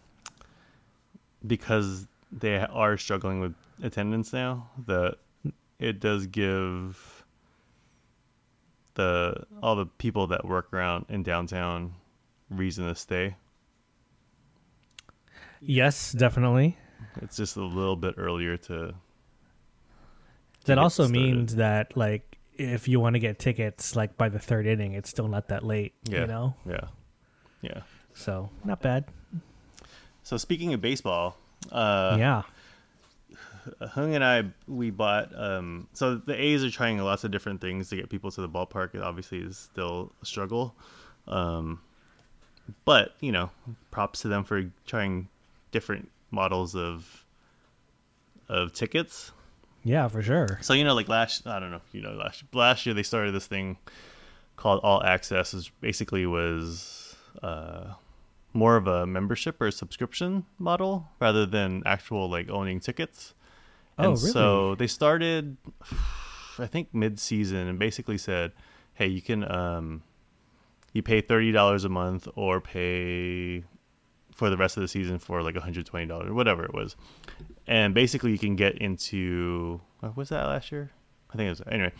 because 1.45 2.07
they 2.31 2.57
are 2.57 2.97
struggling 2.97 3.39
with 3.39 3.53
attendance 3.83 4.33
now. 4.33 4.69
The 4.85 5.17
it 5.79 5.99
does 5.99 6.25
give 6.27 7.24
the 8.95 9.45
all 9.61 9.75
the 9.75 9.85
people 9.85 10.27
that 10.27 10.45
work 10.45 10.73
around 10.73 11.05
in 11.09 11.23
downtown 11.23 11.93
reason 12.49 12.87
to 12.87 12.95
stay. 12.95 13.35
yes, 15.61 16.11
definitely. 16.11 16.77
It's 17.21 17.37
just 17.37 17.55
a 17.57 17.63
little 17.63 17.95
bit 17.95 18.15
earlier 18.17 18.57
to. 18.57 18.67
to 18.87 18.95
That 20.65 20.77
also 20.77 21.03
started. 21.03 21.19
means 21.21 21.55
that 21.55 21.95
like 21.95 22.37
if 22.57 22.87
you 22.87 22.99
want 22.99 23.15
to 23.15 23.19
get 23.19 23.37
tickets 23.39 23.95
like 23.95 24.17
by 24.17 24.29
the 24.29 24.39
third 24.39 24.65
inning, 24.65 24.93
it's 24.93 25.09
still 25.09 25.27
not 25.27 25.49
that 25.49 25.63
late. 25.63 25.93
Yeah. 26.05 26.21
You 26.21 26.27
know, 26.27 26.55
Yeah, 26.65 26.87
yeah. 27.61 27.81
so 28.13 28.49
not 28.63 28.81
bad. 28.81 29.05
So 30.23 30.37
speaking 30.37 30.73
of 30.73 30.81
baseball, 30.81 31.37
uh, 31.71 32.15
yeah. 32.19 32.41
Hung 33.81 34.15
and 34.15 34.23
I 34.23 34.43
we 34.67 34.91
bought 34.91 35.37
um 35.37 35.87
so 35.93 36.15
the 36.15 36.39
A's 36.39 36.63
are 36.63 36.69
trying 36.69 36.97
lots 36.99 37.23
of 37.23 37.31
different 37.31 37.61
things 37.61 37.89
to 37.89 37.95
get 37.95 38.09
people 38.09 38.31
to 38.31 38.41
the 38.41 38.49
ballpark. 38.49 38.95
It 38.95 39.01
obviously 39.01 39.39
is 39.39 39.57
still 39.57 40.11
a 40.21 40.25
struggle. 40.25 40.75
Um 41.27 41.81
but, 42.83 43.13
you 43.19 43.31
know, 43.31 43.51
props 43.91 44.21
to 44.21 44.27
them 44.27 44.43
for 44.43 44.71
trying 44.87 45.27
different 45.71 46.09
models 46.31 46.75
of 46.75 47.25
of 48.49 48.73
tickets. 48.73 49.31
Yeah, 49.83 50.07
for 50.07 50.21
sure. 50.21 50.59
So, 50.61 50.73
you 50.73 50.83
know, 50.83 50.95
like 50.95 51.07
last 51.07 51.47
I 51.47 51.59
don't 51.59 51.71
know 51.71 51.77
if 51.77 51.93
you 51.93 52.01
know 52.01 52.13
last 52.13 52.43
last 52.53 52.85
year 52.85 52.95
they 52.95 53.03
started 53.03 53.33
this 53.33 53.47
thing 53.47 53.77
called 54.55 54.79
All 54.83 55.03
Access 55.03 55.53
which 55.53 55.71
basically 55.81 56.25
was 56.25 57.15
uh 57.43 57.93
more 58.53 58.77
of 58.77 58.87
a 58.87 59.05
membership 59.05 59.61
or 59.61 59.69
subscription 59.69 60.45
model 60.57 61.09
rather 61.19 61.45
than 61.45 61.83
actual 61.85 62.29
like 62.29 62.49
owning 62.49 62.79
tickets. 62.79 63.33
Oh, 63.97 64.03
And 64.11 64.17
really? 64.21 64.31
so 64.31 64.75
they 64.75 64.87
started, 64.87 65.57
I 66.59 66.67
think, 66.67 66.93
mid-season, 66.93 67.67
and 67.67 67.79
basically 67.79 68.17
said, 68.17 68.51
"Hey, 68.93 69.07
you 69.07 69.21
can 69.21 69.49
um, 69.49 70.03
you 70.93 71.01
pay 71.01 71.21
thirty 71.21 71.51
dollars 71.51 71.83
a 71.85 71.89
month, 71.89 72.27
or 72.35 72.59
pay 72.61 73.63
for 74.33 74.49
the 74.49 74.57
rest 74.57 74.75
of 74.75 74.81
the 74.81 74.87
season 74.89 75.17
for 75.19 75.41
like 75.41 75.55
one 75.55 75.63
hundred 75.63 75.85
twenty 75.85 76.05
dollars, 76.07 76.31
whatever 76.31 76.63
it 76.65 76.73
was." 76.73 76.95
And 77.67 77.93
basically, 77.93 78.31
you 78.31 78.37
can 78.37 78.55
get 78.55 78.77
into 78.77 79.79
what 80.01 80.17
was 80.17 80.29
that 80.29 80.43
last 80.45 80.71
year? 80.71 80.91
I 81.33 81.37
think 81.37 81.47
it 81.47 81.49
was 81.51 81.61
anyway. 81.71 81.91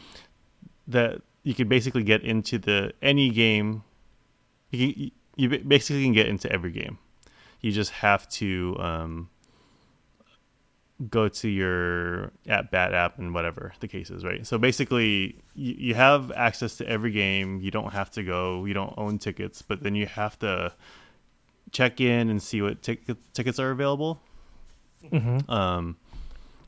That 0.87 1.21
you 1.43 1.53
could 1.53 1.69
basically 1.69 2.03
get 2.03 2.21
into 2.23 2.57
the 2.59 2.91
any 3.01 3.29
game. 3.29 3.83
You 4.71 4.93
can- 4.93 5.11
you 5.37 5.49
basically 5.49 6.03
can 6.03 6.13
get 6.13 6.27
into 6.27 6.49
every 6.51 6.71
game. 6.71 6.97
You 7.59 7.71
just 7.73 7.91
have 7.91 8.27
to. 8.39 8.77
Um, 8.79 9.29
go 11.09 11.27
to 11.27 11.49
your 11.49 12.31
at 12.47 12.71
bat 12.71 12.93
app 12.93 13.19
and 13.19 13.33
whatever 13.33 13.73
the 13.81 13.87
case 13.87 14.09
is, 14.09 14.23
right? 14.23 14.47
So 14.47 14.57
basically, 14.57 15.37
you, 15.53 15.75
you 15.77 15.93
have 15.95 16.31
access 16.31 16.77
to 16.77 16.87
every 16.87 17.11
game. 17.11 17.59
You 17.61 17.71
don't 17.71 17.91
have 17.91 18.09
to 18.11 18.23
go. 18.23 18.63
You 18.65 18.73
don't 18.73 18.93
own 18.97 19.17
tickets, 19.17 19.61
but 19.61 19.83
then 19.83 19.95
you 19.95 20.05
have 20.05 20.39
to 20.39 20.73
check 21.71 21.99
in 21.99 22.29
and 22.29 22.41
see 22.41 22.61
what 22.61 22.81
tic- 22.81 23.05
tickets 23.33 23.59
are 23.59 23.71
available. 23.71 24.21
hmm 25.09 25.39
Um, 25.49 25.97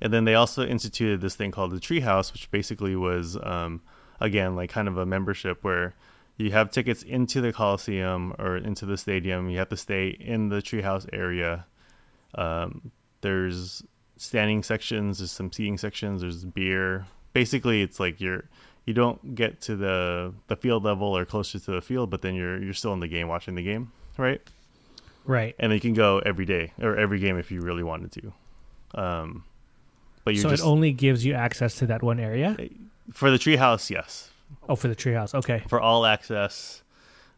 and 0.02 0.13
then 0.13 0.26
they 0.26 0.36
also 0.36 0.66
instituted 0.66 1.22
this 1.22 1.36
thing 1.36 1.52
called 1.52 1.72
the 1.72 1.80
Treehouse, 1.80 2.34
which 2.34 2.52
basically 2.52 2.96
was, 2.96 3.38
um, 3.42 3.82
again, 4.20 4.56
like 4.56 4.70
kind 4.70 4.88
of 4.88 4.98
a 4.98 5.06
membership 5.06 5.63
where 5.63 5.96
you 6.36 6.52
have 6.52 6.70
tickets 6.70 7.02
into 7.02 7.42
the 7.42 7.52
Coliseum 7.52 8.36
or 8.38 8.58
into 8.58 8.86
the 8.86 8.98
stadium. 8.98 9.50
You 9.50 9.58
have 9.58 9.70
to 9.70 9.78
stay 9.78 10.10
in 10.10 10.50
the 10.50 10.58
Treehouse 10.58 11.08
area. 11.12 11.66
Um, 12.36 12.92
there's 13.22 13.84
standing 14.17 14.63
sections. 14.63 15.19
There's 15.19 15.32
some 15.32 15.51
seating 15.51 15.77
sections. 15.77 16.21
There's 16.21 16.43
beer. 16.45 17.06
Basically, 17.34 17.82
it's 17.82 17.99
like 17.99 18.19
you're 18.19 18.45
you 18.86 18.93
don't 18.93 19.36
get 19.36 19.62
to 19.62 19.75
the 19.75 20.34
the 20.47 20.56
field 20.56 20.84
level 20.84 21.15
or 21.17 21.25
closer 21.25 21.60
to 21.60 21.71
the 21.71 21.82
field, 21.82 22.10
but 22.10 22.21
then 22.21 22.36
you're 22.36 22.62
you're 22.62 22.73
still 22.73 22.93
in 22.93 22.99
the 22.99 23.08
game 23.08 23.27
watching 23.27 23.56
the 23.56 23.63
game, 23.63 23.91
right? 24.17 24.41
Right. 25.25 25.56
and 25.60 25.73
you 25.73 25.80
can 25.82 25.93
go 25.93 26.19
every 26.19 26.45
day 26.45 26.71
or 26.82 26.95
every 26.95 27.19
game 27.19 27.38
if 27.38 27.51
you 27.51 27.60
really 27.60 27.84
wanted 27.84 28.13
to. 28.13 28.34
Um, 29.01 29.43
but 30.23 30.36
you 30.36 30.41
So 30.41 30.49
just 30.49 30.63
it 30.63 30.65
only 30.65 30.93
gives 30.93 31.25
you 31.25 31.34
access 31.34 31.75
to 31.80 31.86
that 31.88 32.01
one 32.01 32.17
area. 32.17 32.56
for 33.12 33.30
the 33.30 33.38
treehouse, 33.38 33.89
yes. 33.89 34.32
Oh, 34.69 34.77
for 34.77 34.88
the 34.88 34.95
treehouse. 34.95 35.36
Okay. 35.36 35.63
For 35.67 35.82
all 35.82 36.06
access, 36.06 36.82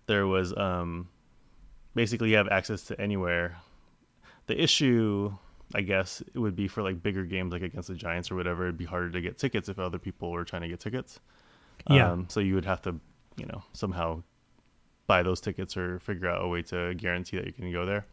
there 0.06 0.28
was 0.28 0.56
um, 0.56 1.08
basically 1.96 2.30
you 2.30 2.36
have 2.38 2.48
access 2.50 2.84
to 2.86 3.02
anywhere. 3.02 3.58
The 4.46 4.62
issue, 4.62 5.34
I 5.76 5.82
guess, 5.82 6.22
it 6.34 6.40
would 6.40 6.56
be 6.56 6.68
for 6.68 6.82
like 6.82 7.04
bigger 7.04 7.26
games, 7.26 7.52
like 7.52 7.62
against 7.62 7.88
the 7.90 7.96
Giants 7.96 8.32
or 8.32 8.36
whatever. 8.36 8.64
It'd 8.64 8.78
be 8.78 8.86
harder 8.86 9.12
to 9.12 9.22
get 9.22 9.38
tickets 9.38 9.70
if 9.70 9.78
other 9.80 10.00
people 10.00 10.32
were 10.32 10.44
trying 10.44 10.64
to 10.64 10.68
get 10.68 10.80
tickets. 10.80 11.20
Yeah. 11.90 12.12
Um, 12.12 12.28
so 12.30 12.40
you 12.40 12.56
would 12.56 12.66
have 12.66 12.82
to, 12.84 13.00
you 13.38 13.46
know, 13.46 13.64
somehow 13.74 14.24
buy 15.08 15.24
those 15.24 15.42
tickets 15.42 15.78
or 15.78 16.00
figure 16.00 16.28
out 16.28 16.44
a 16.44 16.48
way 16.48 16.62
to 16.64 16.94
guarantee 16.96 17.38
that 17.38 17.46
you 17.46 17.54
can 17.54 17.72
go 17.72 17.86
there. 17.86 18.06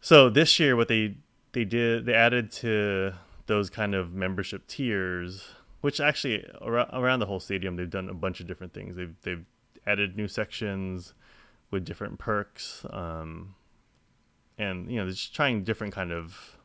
So 0.00 0.28
this 0.28 0.58
year, 0.60 0.76
what 0.76 0.88
they 0.88 1.16
they 1.52 1.64
did, 1.64 2.04
they 2.04 2.14
added 2.14 2.50
to 2.52 3.14
those 3.46 3.70
kind 3.70 3.94
of 3.94 4.12
membership 4.12 4.66
tiers, 4.66 5.48
which 5.80 6.00
actually 6.00 6.44
around, 6.60 6.90
around 6.92 7.20
the 7.20 7.26
whole 7.26 7.40
stadium, 7.40 7.76
they've 7.76 7.88
done 7.88 8.08
a 8.08 8.14
bunch 8.14 8.40
of 8.40 8.46
different 8.46 8.72
things. 8.72 8.96
They've 8.96 9.14
they've 9.22 9.44
added 9.86 10.16
new 10.16 10.28
sections 10.28 11.14
with 11.70 11.84
different 11.84 12.18
perks, 12.18 12.84
um, 12.90 13.54
and 14.58 14.90
you 14.90 14.96
know, 14.98 15.04
they're 15.04 15.12
just 15.14 15.34
trying 15.34 15.64
different 15.64 15.92
kind 15.94 16.12
of 16.12 16.56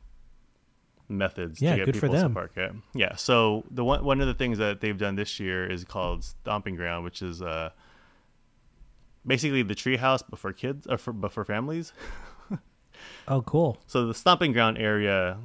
methods 1.08 1.60
Yeah, 1.62 1.71
to 1.71 1.78
get 1.78 1.86
good 1.88 1.95
for 1.95 2.02
people 2.02 2.15
to 2.15 2.21
them. 2.21 2.34
park 2.34 2.52
at. 2.58 2.71
Yeah. 2.93 3.15
So 3.15 3.63
the 3.71 3.84
one 3.84 4.04
one 4.04 4.21
of 4.21 4.28
the 4.28 4.34
things 4.36 4.58
that 4.60 4.80
they've 4.82 4.97
done 4.97 5.15
this 5.15 5.39
year 5.39 5.65
is 5.69 5.84
called 5.84 6.23
Stomping 6.23 6.75
Ground, 6.75 7.04
which 7.04 7.21
is 7.21 7.41
uh 7.41 7.71
basically 9.25 9.63
the 9.63 9.75
treehouse 9.75 10.23
but 10.30 10.39
for 10.39 10.54
kids 10.54 10.88
or 10.88 10.97
for 10.97 11.13
but 11.13 11.32
for 11.32 11.43
families. 11.45 11.93
Oh, 13.30 13.41
cool. 13.43 13.82
So 13.88 14.08
the 14.08 14.13
stomping 14.13 14.52
ground 14.52 14.78
area, 14.78 15.38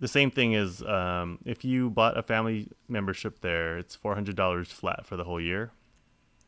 the 0.00 0.08
same 0.08 0.30
thing 0.30 0.52
is 0.52 0.82
um, 0.82 1.38
if 1.46 1.64
you 1.64 1.88
bought 1.88 2.18
a 2.18 2.22
family 2.22 2.68
membership 2.88 3.40
there, 3.40 3.78
it's 3.78 3.94
four 3.94 4.14
hundred 4.14 4.36
dollars 4.36 4.70
flat 4.70 5.06
for 5.06 5.16
the 5.16 5.24
whole 5.24 5.40
year, 5.40 5.70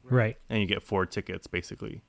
Right. 0.02 0.36
and 0.50 0.60
you 0.60 0.66
get 0.66 0.82
four 0.82 1.06
tickets 1.06 1.46
basically. 1.46 2.02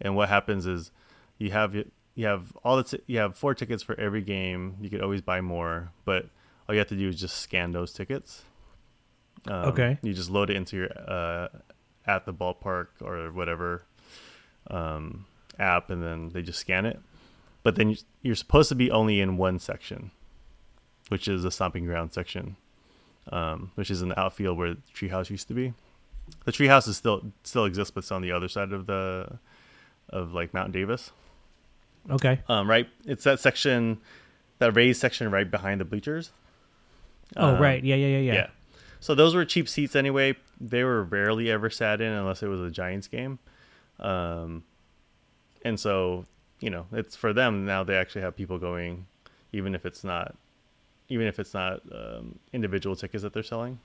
And 0.00 0.14
what 0.14 0.28
happens 0.28 0.64
is 0.64 0.92
you 1.38 1.50
have 1.50 1.74
you 2.18 2.26
have 2.26 2.52
all 2.64 2.76
the 2.76 2.82
t- 2.82 3.02
you 3.06 3.18
have 3.18 3.36
four 3.38 3.54
tickets 3.54 3.82
for 3.82 3.94
every 3.98 4.22
game. 4.22 4.76
You 4.80 4.90
could 4.90 5.00
always 5.02 5.20
buy 5.22 5.40
more, 5.40 5.92
but 6.04 6.26
all 6.68 6.74
you 6.74 6.80
have 6.80 6.88
to 6.88 6.96
do 6.96 7.08
is 7.08 7.18
just 7.20 7.36
scan 7.38 7.70
those 7.72 7.92
tickets. 7.92 8.42
Um, 9.46 9.66
Okay. 9.70 9.98
You 10.02 10.12
just 10.12 10.28
load 10.30 10.50
it 10.50 10.56
into 10.56 10.76
your 10.76 10.88
uh, 11.08 11.48
at 12.06 12.26
the 12.26 12.34
ballpark 12.34 12.88
or 13.00 13.30
whatever 13.32 13.84
um, 14.70 15.26
app, 15.58 15.90
and 15.90 16.02
then 16.02 16.30
they 16.30 16.42
just 16.42 16.58
scan 16.58 16.84
it. 16.86 16.98
But 17.62 17.76
then 17.76 17.90
you- 17.90 17.96
you're 18.22 18.34
supposed 18.34 18.68
to 18.70 18.74
be 18.74 18.90
only 18.90 19.20
in 19.20 19.36
one 19.36 19.58
section, 19.60 20.10
which 21.08 21.28
is 21.28 21.42
the 21.44 21.50
stomping 21.50 21.84
ground 21.86 22.12
section, 22.12 22.56
um, 23.30 23.70
which 23.76 23.90
is 23.90 24.02
in 24.02 24.08
the 24.08 24.18
outfield 24.18 24.58
where 24.58 24.74
the 24.74 24.80
treehouse 24.94 25.30
used 25.30 25.48
to 25.48 25.54
be. 25.54 25.72
The 26.44 26.52
treehouse 26.52 26.88
is 26.88 26.96
still 26.96 27.32
still 27.44 27.64
exists, 27.64 27.90
but 27.92 28.00
it's 28.00 28.10
on 28.12 28.22
the 28.22 28.32
other 28.32 28.48
side 28.48 28.72
of 28.72 28.86
the 28.86 29.38
of 30.10 30.32
like 30.34 30.52
Mount 30.52 30.72
Davis. 30.72 31.12
Okay. 32.10 32.40
Um, 32.48 32.68
right, 32.68 32.88
it's 33.04 33.24
that 33.24 33.40
section, 33.40 33.98
that 34.58 34.74
raised 34.74 35.00
section 35.00 35.30
right 35.30 35.50
behind 35.50 35.80
the 35.80 35.84
bleachers. 35.84 36.30
Oh, 37.36 37.54
Um, 37.54 37.60
right. 37.62 37.82
Yeah, 37.84 37.96
yeah, 37.96 38.06
yeah, 38.06 38.18
yeah. 38.18 38.34
yeah. 38.34 38.46
So 39.00 39.14
those 39.14 39.34
were 39.34 39.44
cheap 39.44 39.68
seats 39.68 39.94
anyway. 39.94 40.34
They 40.60 40.82
were 40.82 41.04
rarely 41.04 41.50
ever 41.50 41.70
sat 41.70 42.00
in 42.00 42.12
unless 42.12 42.42
it 42.42 42.48
was 42.48 42.60
a 42.60 42.70
Giants 42.70 43.06
game. 43.06 43.38
Um, 44.00 44.64
and 45.64 45.78
so, 45.78 46.24
you 46.60 46.70
know, 46.70 46.86
it's 46.92 47.14
for 47.14 47.32
them 47.32 47.64
now 47.64 47.84
they 47.84 47.96
actually 47.96 48.22
have 48.22 48.36
people 48.36 48.58
going 48.58 49.06
even 49.52 49.74
if 49.74 49.86
it's 49.86 50.04
not 50.04 50.36
even 51.08 51.26
if 51.26 51.38
it's 51.38 51.54
not 51.54 51.80
um, 51.92 52.38
individual 52.52 52.94
tickets 52.94 53.22
that 53.22 53.32
they're 53.32 53.42
selling. 53.42 53.78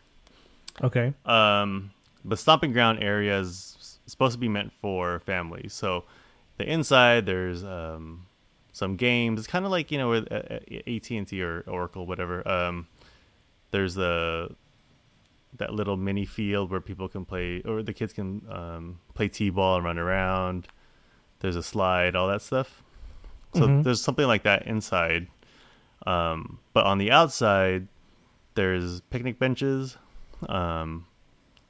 Okay. 0.83 1.13
Um, 1.25 1.91
the 2.25 2.36
stomping 2.36 2.73
ground 2.73 3.01
area 3.01 3.39
is 3.39 3.99
supposed 4.07 4.33
to 4.33 4.39
be 4.39 4.49
meant 4.49 4.73
for 4.73 5.19
families. 5.21 5.73
So 5.73 6.03
the 6.57 6.65
inside 6.69 7.25
there's 7.25 7.63
um, 7.63 8.25
some 8.71 8.95
games. 8.95 9.39
It's 9.39 9.47
kind 9.47 9.65
of 9.65 9.71
like 9.71 9.91
you 9.91 9.97
know 9.97 10.09
with 10.09 10.31
AT 10.31 11.09
and 11.11 11.27
T 11.27 11.41
or 11.41 11.61
Oracle, 11.67 12.05
whatever. 12.05 12.47
Um, 12.47 12.87
there's 13.71 13.95
the 13.95 14.55
that 15.57 15.71
little 15.73 15.97
mini 15.97 16.25
field 16.25 16.71
where 16.71 16.81
people 16.81 17.07
can 17.07 17.25
play 17.25 17.61
or 17.61 17.83
the 17.83 17.93
kids 17.93 18.11
can 18.13 18.41
um, 18.49 18.99
play 19.13 19.27
t-ball 19.27 19.75
and 19.75 19.85
run 19.85 19.99
around. 19.99 20.67
There's 21.41 21.55
a 21.55 21.61
slide, 21.61 22.15
all 22.15 22.27
that 22.27 22.41
stuff. 22.41 22.81
So 23.53 23.67
Mhm. 23.67 23.83
there's 23.83 24.01
something 24.01 24.25
like 24.25 24.41
that 24.43 24.65
inside. 24.65 25.27
Um, 26.07 26.57
but 26.73 26.85
on 26.87 26.97
the 26.97 27.11
outside, 27.11 27.87
there's 28.55 29.01
picnic 29.11 29.37
benches, 29.37 29.97
um, 30.49 31.05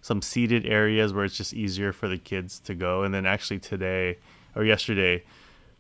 some 0.02 0.22
seated 0.22 0.66
areas 0.66 1.12
where 1.14 1.26
it's 1.26 1.36
just 1.36 1.54
easier 1.54 1.92
for 1.92 2.08
the 2.08 2.18
kids 2.18 2.60
to 2.62 2.74
go. 2.76 3.04
And 3.04 3.14
then 3.14 3.26
actually 3.26 3.60
today 3.60 4.18
or 4.56 4.64
yesterday, 4.64 5.24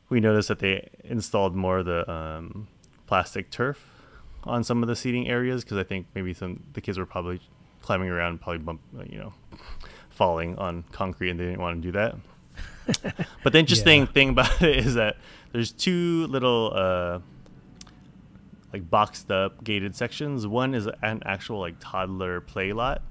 we 0.10 0.20
noticed 0.20 0.48
that 0.48 0.60
they 0.60 0.90
installed 1.04 1.56
more 1.56 1.80
of 1.80 1.86
the 1.86 2.10
um, 2.12 2.68
plastic 3.08 3.50
turf 3.50 3.86
on 4.44 4.64
some 4.64 4.84
of 4.84 4.88
the 4.90 4.96
seating 4.96 5.28
areas 5.30 5.64
because 5.64 5.78
I 5.78 5.84
think 5.84 6.08
maybe 6.14 6.34
some 6.34 6.64
the 6.74 6.82
kids 6.82 6.98
were 6.98 7.06
probably 7.06 7.40
climbing 7.82 8.10
around, 8.10 8.42
probably 8.42 8.60
bump, 8.60 8.82
you 9.10 9.20
know, 9.20 9.34
falling 10.10 10.58
on 10.58 10.84
concrete, 10.92 11.30
and 11.30 11.40
they 11.40 11.46
didn't 11.46 11.62
want 11.62 11.82
to 11.82 11.88
do 11.88 11.92
that. 11.94 12.16
but 13.44 13.54
the 13.54 13.60
interesting 13.60 14.02
yeah. 14.02 14.06
thing 14.08 14.30
about 14.30 14.62
it 14.62 14.78
is 14.86 14.96
that 14.96 15.18
there's 15.52 15.72
two 15.72 16.28
little 16.28 16.72
uh, 16.76 17.20
like 18.72 18.90
boxed 18.90 19.32
up 19.32 19.64
gated 19.64 19.96
sections. 19.96 20.46
One 20.48 20.74
is 20.74 20.88
an 21.02 21.22
actual 21.26 21.60
like 21.60 21.76
toddler 21.80 22.42
play 22.42 22.74
lot, 22.74 23.02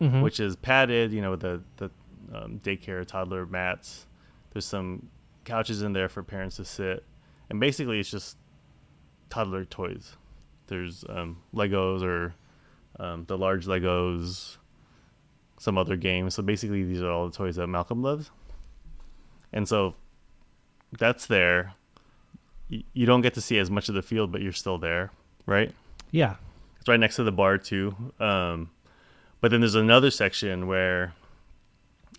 mm-hmm. 0.00 0.20
which 0.20 0.40
is 0.40 0.56
padded, 0.56 1.12
you 1.12 1.22
know, 1.22 1.30
with 1.30 1.40
the 1.40 1.62
the 1.76 1.90
um, 2.34 2.60
daycare 2.62 3.06
toddler 3.06 3.46
mats. 3.46 4.06
There's 4.52 4.64
some 4.64 5.08
couches 5.44 5.82
in 5.82 5.92
there 5.92 6.08
for 6.08 6.22
parents 6.22 6.56
to 6.56 6.64
sit, 6.64 7.04
and 7.50 7.60
basically 7.60 8.00
it's 8.00 8.10
just 8.10 8.36
toddler 9.30 9.64
toys. 9.64 10.16
There's 10.66 11.04
um, 11.08 11.42
Legos 11.54 12.02
or 12.02 12.34
um, 12.98 13.24
the 13.26 13.38
large 13.38 13.66
Legos, 13.66 14.56
some 15.58 15.78
other 15.78 15.96
games. 15.96 16.34
So 16.34 16.42
basically, 16.42 16.84
these 16.84 17.02
are 17.02 17.10
all 17.10 17.28
the 17.28 17.36
toys 17.36 17.56
that 17.56 17.66
Malcolm 17.66 18.02
loves. 18.02 18.30
And 19.52 19.66
so 19.68 19.94
that's 20.98 21.26
there. 21.26 21.74
you 22.68 23.06
don't 23.06 23.22
get 23.22 23.34
to 23.34 23.40
see 23.40 23.58
as 23.58 23.70
much 23.70 23.88
of 23.88 23.94
the 23.94 24.02
field, 24.02 24.30
but 24.30 24.42
you're 24.42 24.52
still 24.52 24.78
there, 24.78 25.10
right? 25.46 25.72
Yeah. 26.10 26.36
It's 26.78 26.88
right 26.88 27.00
next 27.00 27.16
to 27.16 27.24
the 27.24 27.32
bar 27.32 27.58
too. 27.58 27.94
Um, 28.20 28.70
but 29.40 29.50
then 29.50 29.60
there's 29.60 29.74
another 29.74 30.10
section 30.10 30.66
where 30.66 31.14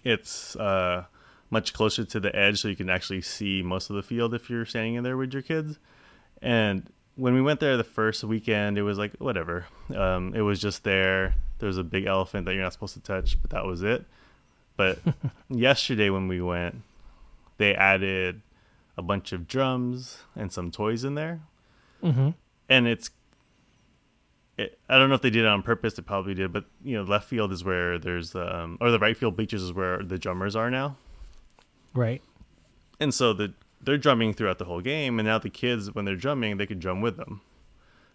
it's 0.03 0.55
uh, 0.55 1.05
much 1.49 1.73
closer 1.73 2.05
to 2.05 2.19
the 2.19 2.35
edge, 2.35 2.61
so 2.61 2.67
you 2.67 2.75
can 2.75 2.89
actually 2.89 3.21
see 3.21 3.61
most 3.61 3.89
of 3.89 3.95
the 3.95 4.03
field 4.03 4.33
if 4.33 4.49
you're 4.49 4.65
standing 4.65 4.95
in 4.95 5.03
there 5.03 5.17
with 5.17 5.33
your 5.33 5.41
kids. 5.41 5.79
And 6.41 6.89
when 7.15 7.33
we 7.33 7.41
went 7.41 7.59
there 7.59 7.75
the 7.75 7.83
first 7.83 8.23
weekend, 8.23 8.77
it 8.77 8.83
was 8.83 8.97
like 8.97 9.13
whatever. 9.17 9.65
Um, 9.95 10.33
it 10.33 10.41
was 10.41 10.59
just 10.59 10.83
there. 10.83 11.35
There 11.59 11.67
was 11.67 11.77
a 11.77 11.83
big 11.83 12.05
elephant 12.05 12.45
that 12.45 12.53
you're 12.53 12.63
not 12.63 12.73
supposed 12.73 12.93
to 12.93 13.01
touch, 13.01 13.41
but 13.41 13.51
that 13.51 13.65
was 13.65 13.83
it. 13.83 14.05
But 14.77 14.99
yesterday 15.49 16.09
when 16.09 16.27
we 16.27 16.41
went, 16.41 16.81
they 17.57 17.75
added 17.75 18.41
a 18.97 19.01
bunch 19.01 19.33
of 19.33 19.47
drums 19.47 20.19
and 20.35 20.51
some 20.51 20.71
toys 20.71 21.03
in 21.03 21.15
there, 21.15 21.41
mm-hmm. 22.03 22.29
and 22.69 22.87
it's. 22.87 23.11
It, 24.57 24.77
I 24.89 24.97
don't 24.97 25.07
know 25.07 25.15
if 25.15 25.21
they 25.21 25.29
did 25.29 25.45
it 25.45 25.47
on 25.47 25.63
purpose. 25.63 25.93
They 25.93 26.01
probably 26.01 26.33
did, 26.33 26.51
but 26.51 26.65
you 26.83 26.97
know, 26.97 27.03
left 27.03 27.29
field 27.29 27.51
is 27.53 27.63
where 27.63 27.97
there's 27.97 28.35
um, 28.35 28.77
or 28.81 28.91
the 28.91 28.99
right 28.99 29.15
field 29.15 29.35
bleachers 29.35 29.63
is 29.63 29.73
where 29.73 30.03
the 30.03 30.17
drummers 30.17 30.55
are 30.55 30.69
now. 30.69 30.97
Right. 31.93 32.21
And 32.99 33.13
so 33.13 33.33
the 33.33 33.53
they're 33.81 33.97
drumming 33.97 34.33
throughout 34.33 34.57
the 34.57 34.65
whole 34.65 34.81
game, 34.81 35.19
and 35.19 35.27
now 35.27 35.37
the 35.37 35.49
kids, 35.49 35.93
when 35.93 36.05
they're 36.05 36.15
drumming, 36.15 36.57
they 36.57 36.65
can 36.65 36.79
drum 36.79 37.01
with 37.01 37.17
them, 37.17 37.41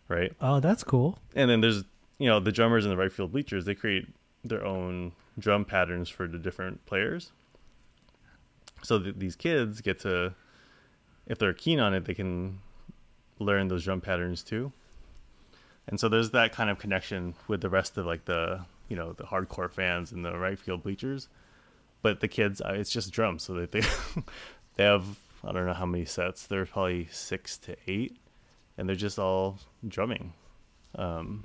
right? 0.09 0.33
Oh, 0.41 0.61
that's 0.61 0.85
cool. 0.85 1.19
And 1.35 1.51
then 1.51 1.61
there's 1.61 1.85
you 2.19 2.29
know 2.29 2.41
the 2.41 2.53
drummers 2.53 2.85
in 2.85 2.91
the 2.91 2.97
right 2.97 3.13
field 3.13 3.33
bleachers. 3.33 3.65
They 3.65 3.75
create 3.75 4.07
their 4.45 4.65
own 4.65 5.13
drum 5.39 5.65
patterns 5.65 6.09
for 6.09 6.29
the 6.29 6.39
different 6.39 6.85
players. 6.87 7.33
So 8.83 8.99
th- 8.99 9.17
these 9.17 9.37
kids 9.37 9.81
get 9.81 10.01
to, 10.01 10.35
if 11.27 11.39
they're 11.39 11.55
keen 11.55 11.81
on 11.81 11.95
it, 11.95 12.05
they 12.05 12.13
can 12.13 12.61
learn 13.39 13.69
those 13.69 13.85
drum 13.85 14.03
patterns 14.03 14.43
too. 14.43 14.73
And 15.89 15.99
so 15.99 16.09
there's 16.09 16.31
that 16.31 16.53
kind 16.53 16.71
of 16.71 16.79
connection 16.79 17.35
with 17.49 17.63
the 17.63 17.71
rest 17.71 17.97
of 17.97 18.07
like 18.07 18.27
the 18.27 18.65
you 18.89 18.97
know 18.97 19.13
the 19.13 19.25
hardcore 19.25 19.71
fans 19.71 20.13
in 20.13 20.23
the 20.23 20.37
right 20.37 20.59
field 20.59 20.83
bleachers 20.83 21.29
but 22.05 22.21
the 22.21 22.29
kids 22.29 22.61
uh, 22.61 22.75
it's 22.75 22.91
just 22.91 23.11
drums 23.11 23.43
so 23.43 23.55
they 23.55 23.67
they, 23.67 23.87
they 24.77 24.85
have 24.85 25.05
I 25.43 25.53
don't 25.53 25.67
know 25.67 25.75
how 25.75 25.87
many 25.87 26.05
sets. 26.05 26.47
There's 26.47 26.69
probably 26.71 27.09
six 27.11 27.59
to 27.59 27.77
eight, 27.87 28.17
and 28.79 28.89
they're 28.89 28.97
just 28.97 29.19
all 29.19 29.59
drumming. 29.87 30.33
Um, 30.95 31.45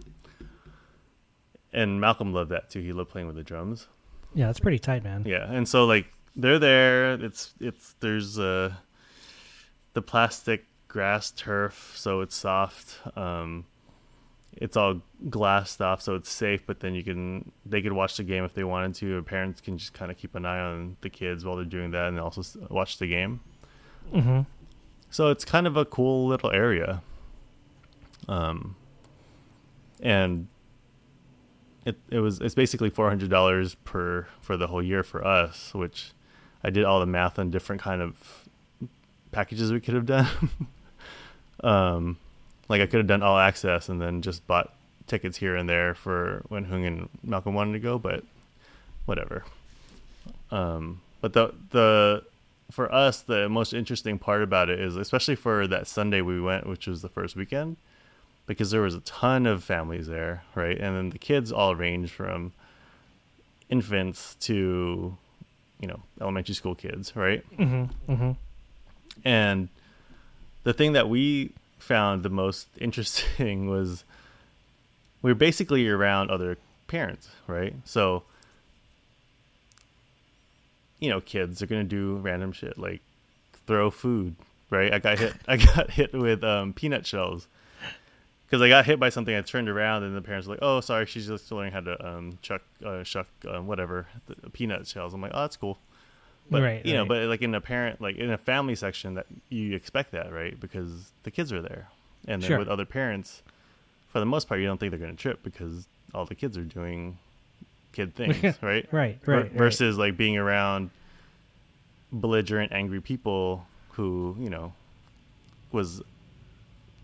and 1.74 2.00
Malcolm 2.00 2.34
loved 2.34 2.52
that 2.52 2.70
too. 2.70 2.82
He 2.82 2.94
loved 2.94 3.10
playing 3.10 3.28
with 3.28 3.36
the 3.36 3.44
drums. 3.44 3.88
Yeah, 4.34 4.48
that's 4.48 4.60
pretty 4.60 4.80
tight, 4.80 5.04
man. 5.04 5.24
Yeah, 5.26 5.52
and 5.52 5.68
so 5.68 5.86
like 5.86 6.06
they're 6.36 6.60
there. 6.60 7.14
It's 7.16 7.54
it's 7.60 7.96
there's 8.00 8.40
uh 8.40 8.74
the 9.94 10.02
plastic 10.02 10.66
grass 10.88 11.32
turf, 11.32 11.94
so 11.96 12.22
it's 12.22 12.36
soft. 12.36 13.00
Um, 13.18 13.66
it's 14.60 14.76
all 14.76 15.02
glassed 15.30 15.82
off, 15.82 16.02
so 16.02 16.16
it's 16.16 16.30
safe. 16.30 16.66
But 16.66 16.82
then 16.82 16.94
you 16.94 17.04
can 17.04 17.52
they 17.66 17.82
could 17.82 17.94
watch 17.94 18.18
the 18.18 18.24
game 18.24 18.44
if 18.44 18.54
they 18.54 18.64
wanted 18.64 18.94
to. 18.96 19.24
Parents 19.24 19.62
can 19.62 19.78
just 19.78 19.94
kind 19.94 20.12
of 20.12 20.18
keep 20.18 20.36
an 20.36 20.46
eye 20.46 20.60
on 20.60 20.98
the 21.02 21.10
kids 21.10 21.46
while 21.46 21.56
they're 21.56 21.66
doing 21.66 21.92
that, 21.92 22.10
and 22.10 22.20
also 22.20 22.44
watch 22.70 22.98
the 22.98 23.08
game. 23.08 23.40
Mm-hmm. 24.14 24.42
So 25.10 25.30
it's 25.30 25.46
kind 25.46 25.66
of 25.66 25.78
a 25.78 25.86
cool 25.86 26.28
little 26.28 26.52
area. 26.52 27.02
Um, 28.28 28.76
and 30.02 30.48
it 31.86 31.98
it 32.10 32.20
was 32.20 32.42
it's 32.42 32.56
basically 32.56 32.90
four 32.90 33.08
hundred 33.08 33.30
dollars 33.30 33.76
per 33.86 34.28
for 34.42 34.58
the 34.58 34.68
whole 34.68 34.84
year 34.84 35.04
for 35.04 35.26
us, 35.26 35.74
which 35.74 36.12
I 36.64 36.70
did 36.70 36.84
all 36.84 37.00
the 37.00 37.06
math 37.06 37.40
on 37.40 37.50
different 37.50 37.82
kind 37.82 38.02
of 38.02 38.50
packages 39.32 39.72
we 39.72 39.80
could 39.80 39.94
have 39.94 40.06
done. 40.06 40.28
um, 41.64 42.18
like 42.70 42.82
I 42.82 42.86
could 42.86 43.00
have 43.00 43.08
done 43.08 43.24
all 43.24 43.38
access 43.38 43.90
and 43.90 44.02
then 44.02 44.22
just 44.22 44.48
bought 44.48 44.74
tickets 45.08 45.38
here 45.38 45.56
and 45.56 45.68
there 45.68 45.96
for 45.96 46.44
when 46.48 46.66
Hung 46.66 46.86
and 46.86 47.10
Malcolm 47.24 47.56
wanted 47.56 47.74
to 47.74 47.80
go, 47.80 47.98
but 47.98 48.24
whatever. 49.06 49.44
Um, 50.52 51.02
but 51.20 51.34
the 51.34 51.54
the 51.72 52.24
for 52.72 52.94
us, 52.94 53.22
the 53.22 53.50
most 53.50 53.74
interesting 53.74 54.20
part 54.20 54.44
about 54.44 54.70
it 54.70 54.80
is, 54.80 54.96
especially 54.96 55.36
for 55.36 55.66
that 55.68 55.88
Sunday 55.88 56.22
we 56.22 56.40
went, 56.40 56.68
which 56.68 56.86
was 56.88 57.02
the 57.02 57.10
first 57.10 57.36
weekend, 57.36 57.78
because 58.46 58.70
there 58.70 58.82
was 58.82 58.94
a 58.94 59.00
ton 59.02 59.48
of 59.48 59.64
families 59.64 60.08
there, 60.08 60.44
right? 60.54 60.78
And 60.78 60.96
then 60.96 61.10
the 61.10 61.18
kids 61.18 61.52
all 61.52 61.76
range 61.76 62.12
from 62.12 62.54
infants 63.70 64.36
to, 64.42 65.18
you 65.80 65.88
know, 65.88 66.00
elementary 66.22 66.54
school 66.54 66.76
kids, 66.76 67.16
right? 67.16 67.44
Mm-hmm, 67.58 68.12
mm-hmm. 68.12 68.32
And 69.26 69.70
the 70.64 70.74
thing 70.74 70.94
that 70.94 71.10
we 71.10 71.54
found 71.80 72.24
the 72.24 72.30
most 72.30 72.68
interesting 72.78 73.70
was 73.70 74.04
we 75.22 75.32
were 75.32 75.36
basically 75.36 75.88
around 75.88 76.30
other 76.30 76.58
parents, 76.88 77.30
right? 77.48 77.76
So 77.86 78.24
you 81.00 81.10
know, 81.10 81.22
kids 81.22 81.62
are 81.62 81.66
gonna 81.66 81.84
do 81.84 82.18
random 82.18 82.52
shit 82.52 82.78
like 82.78 83.02
throw 83.66 83.90
food. 83.90 84.36
Right? 84.70 84.94
I 84.94 85.00
got 85.00 85.18
hit. 85.18 85.34
I 85.48 85.58
got 85.76 85.92
hit 85.92 86.14
with 86.14 86.44
um, 86.44 86.74
peanut 86.74 87.06
shells 87.06 87.48
because 88.46 88.62
I 88.62 88.70
got 88.70 88.86
hit 88.86 89.00
by 89.00 89.10
something. 89.10 89.36
I 89.36 89.42
turned 89.42 89.70
around 89.70 90.04
and 90.04 90.16
the 90.16 90.22
parents 90.22 90.48
were 90.48 90.54
like, 90.54 90.60
"Oh, 90.62 90.80
sorry, 90.82 91.06
she's 91.08 91.28
just 91.28 91.52
learning 91.52 91.74
how 91.74 91.80
to 91.82 92.08
um, 92.08 92.38
chuck, 92.42 92.62
uh, 92.86 93.04
shuck, 93.04 93.28
uh, 93.48 93.62
whatever, 93.62 94.08
the 94.28 94.50
peanut 94.52 94.86
shells." 94.86 95.14
I'm 95.14 95.22
like, 95.22 95.32
"Oh, 95.34 95.42
that's 95.42 95.58
cool." 95.58 95.80
But 96.50 96.64
right, 96.64 96.86
you 96.86 96.94
know, 96.94 97.06
but 97.06 97.24
like 97.24 97.42
in 97.42 97.54
a 97.54 97.62
parent, 97.62 98.02
like 98.02 98.18
in 98.18 98.32
a 98.32 98.38
family 98.38 98.76
section, 98.76 99.16
that 99.16 99.28
you 99.50 99.76
expect 99.76 100.12
that, 100.12 100.32
right? 100.34 100.60
Because 100.60 101.12
the 101.24 101.32
kids 101.32 101.54
are 101.54 101.62
there, 101.62 101.90
and 102.28 102.42
then 102.42 102.48
sure. 102.48 102.60
with 102.60 102.68
other 102.68 102.86
parents, 102.86 103.44
for 104.08 104.20
the 104.20 104.26
most 104.26 104.48
part, 104.48 104.60
you 104.60 104.66
don't 104.66 104.80
think 104.80 104.92
they're 104.92 105.00
going 105.00 105.16
to 105.16 105.22
trip 105.22 105.44
because 105.44 105.88
all 106.14 106.26
the 106.26 106.36
kids 106.36 106.58
are 106.58 106.64
doing 106.64 107.18
kid 107.92 108.16
things, 108.16 108.58
right? 108.62 108.88
right, 108.92 109.20
right. 109.26 109.52
versus 109.52 109.98
right. 109.98 110.08
like 110.08 110.18
being 110.18 110.38
around 110.38 110.90
belligerent, 112.12 112.72
angry 112.72 113.02
people 113.02 113.66
who, 113.92 114.36
you 114.40 114.50
know, 114.50 114.74
was 115.72 116.02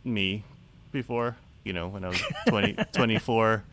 me 0.03 0.43
before, 0.91 1.35
you 1.63 1.73
know, 1.73 1.87
when 1.87 2.03
I 2.03 2.09
was 2.09 2.21
20, 2.47 2.77
24. 2.93 3.63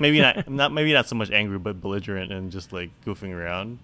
Maybe 0.00 0.20
not, 0.20 0.48
not, 0.48 0.72
maybe 0.72 0.92
not 0.92 1.06
so 1.06 1.14
much 1.14 1.30
angry, 1.30 1.58
but 1.58 1.80
belligerent 1.80 2.32
and 2.32 2.50
just 2.50 2.72
like 2.72 2.90
goofing 3.04 3.34
around, 3.34 3.78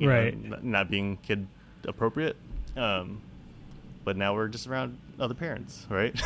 right? 0.00 0.42
Know, 0.42 0.58
not 0.62 0.90
being 0.90 1.18
kid 1.18 1.46
appropriate. 1.86 2.36
Um, 2.76 3.20
but 4.04 4.16
now 4.16 4.34
we're 4.34 4.48
just 4.48 4.66
around 4.66 4.98
other 5.18 5.34
parents, 5.34 5.86
right? 5.90 6.18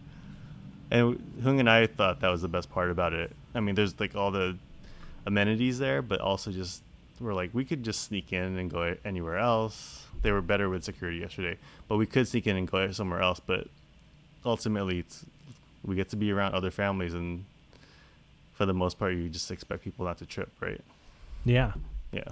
and 0.90 1.20
Hung 1.42 1.58
and 1.58 1.68
I 1.68 1.86
thought 1.86 2.20
that 2.20 2.28
was 2.28 2.42
the 2.42 2.48
best 2.48 2.70
part 2.70 2.90
about 2.90 3.12
it. 3.12 3.32
I 3.54 3.60
mean, 3.60 3.74
there's 3.74 3.98
like 3.98 4.14
all 4.14 4.30
the 4.30 4.56
amenities 5.26 5.78
there, 5.78 6.02
but 6.02 6.20
also 6.20 6.50
just 6.50 6.82
we're 7.20 7.34
like 7.34 7.50
we 7.52 7.64
could 7.64 7.82
just 7.82 8.02
sneak 8.02 8.32
in 8.32 8.58
and 8.58 8.70
go 8.70 8.96
anywhere 9.04 9.38
else. 9.38 10.06
They 10.22 10.30
were 10.32 10.42
better 10.42 10.68
with 10.68 10.84
security 10.84 11.18
yesterday, 11.18 11.58
but 11.88 11.96
we 11.96 12.06
could 12.06 12.28
sneak 12.28 12.46
in 12.46 12.56
and 12.56 12.70
go 12.70 12.90
somewhere 12.92 13.20
else. 13.20 13.40
But 13.40 13.68
ultimately, 14.44 15.00
it's 15.00 15.24
we 15.84 15.96
get 15.96 16.08
to 16.10 16.16
be 16.16 16.30
around 16.32 16.54
other 16.54 16.70
families, 16.70 17.14
and 17.14 17.44
for 18.54 18.66
the 18.66 18.74
most 18.74 18.98
part, 18.98 19.14
you 19.14 19.28
just 19.28 19.50
expect 19.50 19.82
people 19.82 20.04
not 20.04 20.18
to 20.18 20.26
trip, 20.26 20.50
right? 20.60 20.80
Yeah. 21.44 21.72
Yeah. 22.12 22.28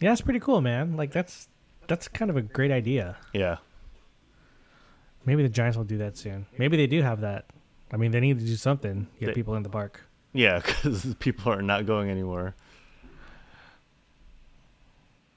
Yeah, 0.00 0.12
it's 0.12 0.20
pretty 0.22 0.40
cool, 0.40 0.60
man. 0.60 0.96
Like 0.96 1.12
that's 1.12 1.48
that's 1.86 2.08
kind 2.08 2.30
of 2.30 2.36
a 2.36 2.42
great 2.42 2.70
idea. 2.70 3.16
Yeah. 3.32 3.58
Maybe 5.26 5.42
the 5.42 5.48
Giants 5.50 5.76
will 5.76 5.84
do 5.84 5.98
that 5.98 6.16
soon. 6.16 6.46
Maybe 6.56 6.76
they 6.76 6.86
do 6.86 7.02
have 7.02 7.20
that. 7.20 7.44
I 7.92 7.96
mean, 7.98 8.10
they 8.10 8.20
need 8.20 8.38
to 8.38 8.44
do 8.44 8.56
something. 8.56 9.08
Get 9.18 9.26
They- 9.26 9.32
people 9.34 9.54
in 9.56 9.62
the 9.62 9.68
park. 9.68 10.02
Yeah, 10.32 10.60
because 10.64 11.14
people 11.18 11.52
are 11.52 11.60
not 11.62 11.86
going 11.86 12.08
anywhere. 12.08 12.54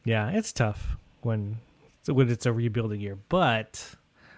Yeah, 0.05 0.30
it's 0.30 0.51
tough 0.51 0.95
when 1.22 1.57
when 2.05 2.30
it's 2.30 2.45
a 2.45 2.53
rebuilding 2.53 3.01
year. 3.01 3.18
But 3.30 3.95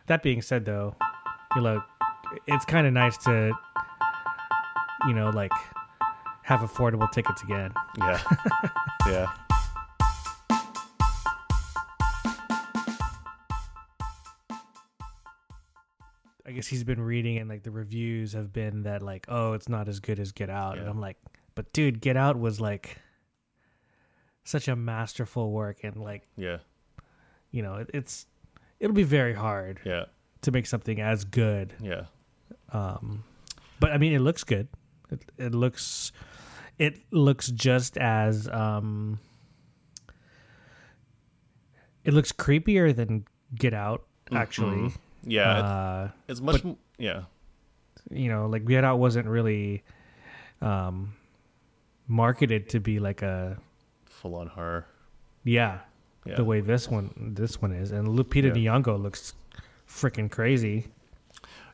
that 0.08 0.24
being 0.24 0.42
said, 0.42 0.66
though, 0.66 0.96
you 1.56 1.62
know, 1.62 1.84
it's 2.48 2.66
kind 2.66 2.86
of 2.88 2.94
nice 2.94 3.18
to, 3.26 3.52
you 5.08 5.14
know, 5.14 5.30
like 5.32 5.52
have 6.44 6.60
affordable 6.62 7.12
tickets 7.12 7.42
again. 7.44 7.74
Yeah, 7.98 8.22
yeah. 9.08 9.28
I 16.46 16.52
guess 16.52 16.68
he's 16.68 16.84
been 16.84 17.02
reading 17.02 17.38
and 17.38 17.50
like 17.50 17.64
the 17.64 17.72
reviews 17.72 18.34
have 18.34 18.54
been 18.54 18.84
that 18.84 19.02
like, 19.02 19.26
oh, 19.30 19.54
it's 19.54 19.68
not 19.68 19.88
as 19.88 20.00
good 20.00 20.20
as 20.20 20.32
Get 20.32 20.50
Out, 20.50 20.78
and 20.78 20.88
I'm 20.88 21.00
like, 21.02 21.18
but 21.56 21.72
dude, 21.74 22.02
Get 22.02 22.16
Out 22.18 22.38
was 22.40 22.62
like 22.62 23.00
such 24.44 24.68
a 24.68 24.76
masterful 24.76 25.52
work, 25.52 25.84
and 25.84 25.96
like 25.98 26.28
Yeah, 26.38 26.58
you 27.52 27.64
know, 27.64 27.76
it, 27.76 27.90
it's 27.94 28.28
it'll 28.80 28.94
be 28.96 29.04
very 29.04 29.34
hard 29.34 29.80
yeah, 29.86 30.06
to 30.42 30.52
make 30.52 30.68
something 30.68 31.02
as 31.02 31.24
good. 31.26 31.74
yeah, 31.82 32.04
Um, 32.72 33.24
but 33.80 33.92
I 33.92 33.98
mean, 33.98 34.14
it 34.14 34.20
looks 34.20 34.44
good. 34.44 34.68
It, 35.10 35.26
it 35.38 35.56
looks 35.56 36.12
it 36.78 37.00
looks 37.12 37.50
just 37.50 37.98
as 37.98 38.48
um, 38.50 39.20
it 42.04 42.14
looks 42.14 42.32
creepier 42.32 42.96
than 42.96 43.26
Get 43.56 43.74
Out. 43.74 44.04
Actually, 44.32 44.78
Mhm. 44.90 44.98
Yeah. 45.26 45.58
it's- 45.60 45.72
uh, 45.72 46.12
it's 46.28 46.42
much. 46.42 46.64
m 46.66 46.78
yeah, 46.98 47.24
you 48.10 48.30
know, 48.30 48.48
like 48.48 48.66
Get 48.66 48.84
Out 48.84 49.00
wasn't 49.00 49.28
really 49.28 49.84
um, 50.62 51.14
marketed 52.08 52.70
to 52.70 52.80
be 52.80 53.00
like 53.00 53.22
a 53.22 53.58
full 54.06 54.36
on 54.36 54.48
horror. 54.48 54.86
yeah, 55.44 55.80
Yeah, 56.26 56.36
the 56.36 56.44
way 56.46 56.62
this 56.62 56.90
one 56.90 57.34
this 57.36 57.62
one 57.62 57.72
is, 57.74 57.92
and 57.92 58.08
Lupita 58.08 58.56
Yeah. 58.56 58.72
Nyong'o 58.80 59.02
looks 59.02 59.34
freaking 59.88 60.30
crazy. 60.32 60.88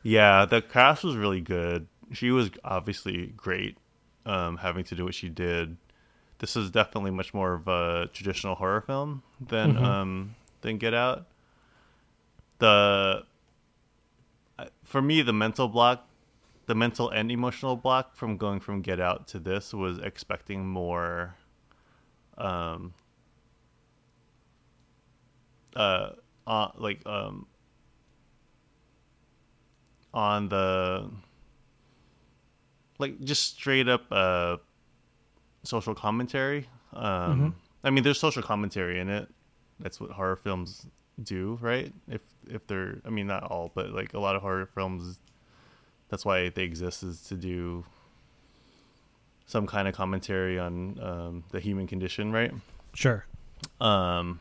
yeah. 0.02 0.44
The 0.44 0.60
cast 0.62 1.04
was 1.04 1.16
really 1.16 1.40
good. 1.40 1.86
She 2.12 2.30
was 2.30 2.50
obviously 2.64 3.28
great, 3.36 3.78
um, 4.26 4.58
having 4.58 4.84
to 4.84 4.94
do 4.94 5.04
what 5.04 5.14
she 5.14 5.28
did. 5.30 5.76
This 6.38 6.56
is 6.56 6.70
definitely 6.70 7.12
much 7.12 7.32
more 7.32 7.54
of 7.54 7.68
a 7.68 8.08
traditional 8.12 8.56
horror 8.56 8.80
film 8.82 9.22
than 9.40 9.74
Mhm. 9.76 9.82
um, 9.82 10.34
than 10.62 10.76
Get 10.78 10.92
Out. 10.92 11.26
The 12.58 13.24
for 14.92 15.00
me, 15.00 15.22
the 15.22 15.32
mental 15.32 15.68
block, 15.68 16.06
the 16.66 16.74
mental 16.74 17.08
and 17.08 17.32
emotional 17.32 17.76
block 17.76 18.14
from 18.14 18.36
going 18.36 18.60
from 18.60 18.82
Get 18.82 19.00
Out 19.00 19.26
to 19.28 19.38
this 19.38 19.72
was 19.72 19.98
expecting 19.98 20.66
more, 20.68 21.34
um, 22.36 22.92
uh, 25.74 26.10
uh 26.46 26.68
like 26.76 27.00
um, 27.06 27.46
on 30.12 30.50
the 30.50 31.10
like 32.98 33.18
just 33.20 33.54
straight 33.54 33.88
up 33.88 34.04
uh 34.10 34.58
social 35.64 35.94
commentary. 35.94 36.68
Um, 36.92 37.40
Mhm. 37.40 37.52
I 37.84 37.90
mean, 37.90 38.04
there's 38.04 38.20
social 38.20 38.42
commentary 38.42 39.00
in 39.00 39.08
it. 39.08 39.28
That's 39.80 39.98
what 39.98 40.10
horror 40.10 40.36
films 40.36 40.86
do, 41.24 41.58
right? 41.60 41.92
If 42.08 42.20
if 42.48 42.66
they're, 42.66 43.00
I 43.04 43.10
mean, 43.10 43.26
not 43.26 43.44
all, 43.44 43.70
but 43.74 43.90
like 43.90 44.14
a 44.14 44.18
lot 44.18 44.36
of 44.36 44.42
horror 44.42 44.66
films, 44.66 45.18
that's 46.08 46.24
why 46.24 46.48
they 46.48 46.64
exist 46.64 47.02
is 47.02 47.22
to 47.24 47.34
do 47.34 47.84
some 49.46 49.66
kind 49.66 49.86
of 49.86 49.94
commentary 49.94 50.58
on 50.58 50.98
um, 51.00 51.44
the 51.50 51.60
human 51.60 51.86
condition, 51.86 52.32
right? 52.32 52.52
Sure. 52.94 53.26
Um, 53.80 54.40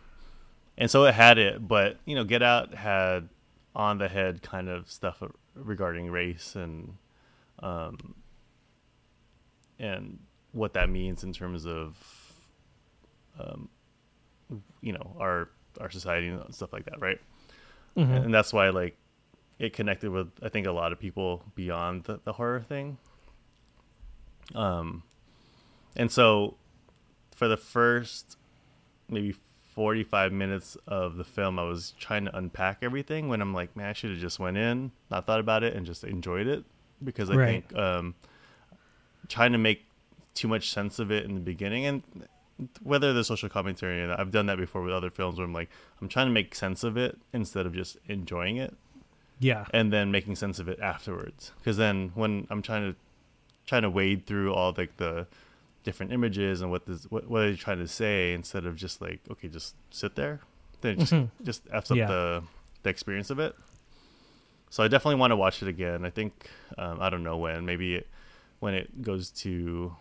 and 0.77 0.89
so 0.89 1.05
it 1.05 1.13
had 1.13 1.38
it, 1.38 1.67
but 1.67 1.97
you 2.05 2.15
know, 2.15 2.23
Get 2.23 2.41
Out 2.41 2.73
had 2.73 3.29
on 3.75 3.97
the 3.97 4.07
head 4.07 4.41
kind 4.41 4.67
of 4.67 4.89
stuff 4.89 5.21
regarding 5.55 6.09
race 6.09 6.55
and 6.55 6.95
um, 7.59 8.15
and 9.79 10.19
what 10.51 10.73
that 10.73 10.89
means 10.89 11.23
in 11.23 11.34
terms 11.34 11.65
of 11.65 11.95
um, 13.39 13.69
you 14.82 14.93
know 14.93 15.15
our 15.19 15.49
our 15.80 15.89
society 15.89 16.28
and 16.28 16.53
stuff 16.53 16.74
like 16.74 16.86
that, 16.86 16.99
right? 16.99 17.19
Mhm. 17.97 18.26
And 18.26 18.34
that's 18.34 18.51
why 18.53 18.69
like 18.69 18.97
it 19.59 19.74
connected 19.74 20.09
with 20.11 20.30
I 20.41 20.49
think 20.49 20.65
a 20.67 20.72
lot 20.72 20.91
of 20.91 20.99
people 20.99 21.43
beyond 21.55 22.05
the, 22.05 22.19
the 22.24 22.34
horror 22.34 22.61
thing. 22.61 22.97
Um, 24.55 25.03
and 25.95 26.11
so 26.11 26.55
for 27.36 27.47
the 27.47 27.57
first 27.57 28.38
maybe 29.09 29.36
45 29.74 30.32
minutes 30.34 30.78
of 30.88 31.15
the 31.15 31.24
film 31.24 31.57
i 31.57 31.63
was 31.63 31.93
trying 31.99 32.26
to 32.26 32.38
unpack 32.38 32.80
everything 32.82 33.30
when 33.30 33.41
i'm 33.41 33.53
like 33.53 33.76
man 33.76 33.88
i 33.88 33.93
should 33.93 34.09
have 34.11 34.19
just 34.19 34.38
went 34.39 34.57
in 34.57 34.91
not 35.09 35.26
thought 35.26 35.39
about 35.39 35.63
it 35.63 35.74
and 35.76 35.86
just 35.86 36.03
enjoyed 36.03 36.45
it 36.47 36.63
because 37.03 37.30
i 37.30 37.36
Right. 37.36 37.47
think 37.69 37.76
um 37.76 38.15
trying 39.28 39.53
to 39.53 39.57
make 39.57 39.86
too 40.34 40.47
much 40.47 40.69
sense 40.69 40.99
of 40.99 41.09
it 41.11 41.24
in 41.26 41.34
the 41.36 41.41
beginning 41.41 41.86
and 41.86 42.03
whether 42.82 43.14
the 43.14 43.24
social 43.24 43.49
commentary 43.49 44.01
and 44.01 44.12
i've 44.14 44.32
done 44.32 44.45
that 44.45 44.57
before 44.57 44.82
with 44.82 44.93
other 44.93 45.09
films 45.09 45.38
where 45.38 45.45
i'm 45.45 45.53
like 45.53 45.70
i'm 46.01 46.07
trying 46.07 46.28
to 46.28 46.32
make 46.34 46.53
sense 46.55 46.84
of 46.84 46.97
it 46.97 47.18
instead 47.34 47.66
of 47.66 47.74
just 47.74 47.97
enjoying 48.07 48.57
it 48.57 48.76
Yeah. 49.39 49.66
and 49.74 49.91
then 49.91 50.12
making 50.12 50.36
sense 50.36 50.59
of 50.59 50.68
it 50.70 50.80
afterwards 50.80 51.51
because 51.59 51.78
then 51.78 52.12
when 52.16 52.47
i'm 52.49 52.62
trying 52.62 52.91
to 52.93 52.97
trying 53.66 53.82
to 53.84 53.89
wade 53.89 54.26
through 54.26 54.53
all 54.53 54.74
like 54.78 54.97
the 54.97 55.28
different 55.84 56.12
images 56.12 56.62
and 56.62 56.70
what 56.70 56.86
this 56.86 57.05
what, 57.09 57.28
what 57.30 57.41
are 57.43 57.49
they 57.51 57.55
trying 57.57 57.80
to 57.80 57.88
say 57.88 58.34
instead 58.34 58.66
of 58.66 58.76
just 58.76 59.01
like 59.01 59.20
okay 59.32 59.47
just 59.47 59.76
sit 59.89 60.16
there 60.16 60.41
then 60.82 60.93
it 60.93 60.99
just 60.99 61.14
Mhm. 61.14 61.30
just 61.43 61.64
f's 61.72 61.91
up 61.91 61.97
Yeah. 61.97 62.07
the 62.07 62.43
the 62.84 62.89
experience 62.89 63.30
of 63.30 63.39
it 63.39 63.55
so 64.70 64.84
i 64.84 64.88
definitely 64.88 65.20
want 65.20 65.32
to 65.32 65.36
watch 65.36 65.62
it 65.62 65.68
again 65.68 66.05
i 66.05 66.09
think 66.09 66.49
um, 66.78 66.99
i 67.01 67.09
don't 67.09 67.24
know 67.24 67.38
when 67.38 67.66
maybe 67.66 67.95
it, 67.95 68.07
when 68.59 68.74
it 68.74 69.01
goes 69.01 69.30
to 69.32 69.95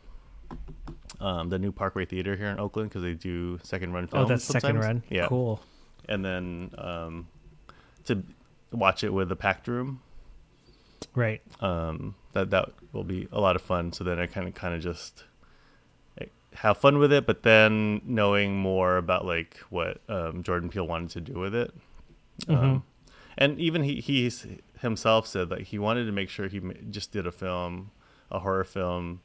um, 1.21 1.49
the 1.51 1.59
new 1.59 1.71
parkway 1.73 2.05
theater 2.05 2.35
here 2.37 2.47
in 2.49 2.59
oakland 2.59 2.89
because 2.89 3.03
they 3.03 3.15
do 3.15 3.59
second 3.63 3.93
run 3.93 4.07
films. 4.07 4.25
Oh, 4.25 4.29
films 4.29 4.49
that's 4.49 4.63
second 4.63 4.79
run. 4.81 5.03
yeah 5.11 5.27
Cool. 5.29 5.61
and 6.09 6.25
then 6.25 6.71
um, 6.79 7.29
to 8.05 8.23
watch 8.73 9.05
it 9.05 9.13
with 9.13 9.31
a 9.33 9.37
packed 9.37 9.69
room 9.69 10.01
Right. 11.15 11.43
um, 11.61 12.15
that 12.33 12.51
that 12.51 12.71
will 12.93 13.05
be 13.05 13.27
a 13.33 13.41
lot 13.41 13.57
of 13.57 13.63
fun. 13.63 13.93
So 13.93 14.05
then 14.05 14.19
I 14.21 14.27
kind 14.27 14.47
of 14.47 14.55
kind 14.55 14.75
of 14.75 14.81
just 14.83 15.25
have 16.55 16.77
fun 16.79 16.99
with 16.99 17.13
it, 17.13 17.27
but 17.27 17.43
then 17.43 18.01
knowing 18.05 18.57
more 18.57 18.97
about 18.97 19.25
like 19.25 19.57
what 19.71 20.01
um, 20.09 20.43
Jordan 20.43 20.69
Peele 20.69 20.87
wanted 20.87 21.11
to 21.11 21.21
do 21.21 21.39
with 21.39 21.55
it, 21.55 21.73
Mhm. 22.47 22.55
um, 22.57 22.83
and 23.39 23.59
even 23.59 23.83
he 23.83 24.01
he 24.01 24.31
himself 24.81 25.27
said 25.27 25.49
that 25.49 25.61
he 25.63 25.79
wanted 25.79 26.05
to 26.07 26.13
make 26.13 26.29
sure 26.29 26.49
he 26.49 26.61
just 26.91 27.13
did 27.13 27.27
a 27.27 27.33
film, 27.33 27.91
a 28.31 28.41
horror 28.41 28.65
film, 28.65 29.21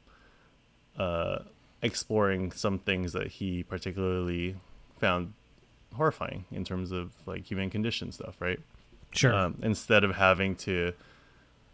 uh, 0.98 1.40
exploring 1.86 2.52
some 2.52 2.78
things 2.78 3.12
that 3.12 3.28
he 3.28 3.62
particularly 3.62 4.56
found 4.98 5.32
horrifying 5.94 6.44
in 6.50 6.64
terms 6.64 6.92
of 6.92 7.12
like 7.26 7.50
human 7.50 7.70
condition 7.70 8.12
stuff, 8.12 8.36
right? 8.40 8.60
Sure. 9.12 9.32
um, 9.32 9.58
instead 9.62 10.04
of 10.04 10.16
having 10.16 10.54
to 10.56 10.92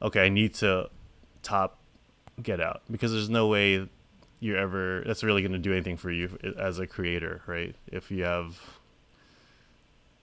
okay 0.01 0.27
i 0.27 0.29
need 0.29 0.55
to 0.55 0.89
top 1.43 1.79
get 2.41 2.61
out 2.61 2.83
because 2.91 3.11
there's 3.11 3.31
no 3.31 3.49
way 3.49 3.89
you're 4.39 4.57
ever 4.57 5.03
that's 5.07 5.25
really 5.25 5.43
going 5.43 5.53
to 5.53 5.59
do 5.59 5.73
anything 5.73 5.97
for 5.97 6.11
you 6.11 6.39
as 6.59 6.79
a 6.79 6.87
creator 6.87 7.43
right 7.47 7.75
if 7.89 8.11
you 8.11 8.25
have 8.25 8.61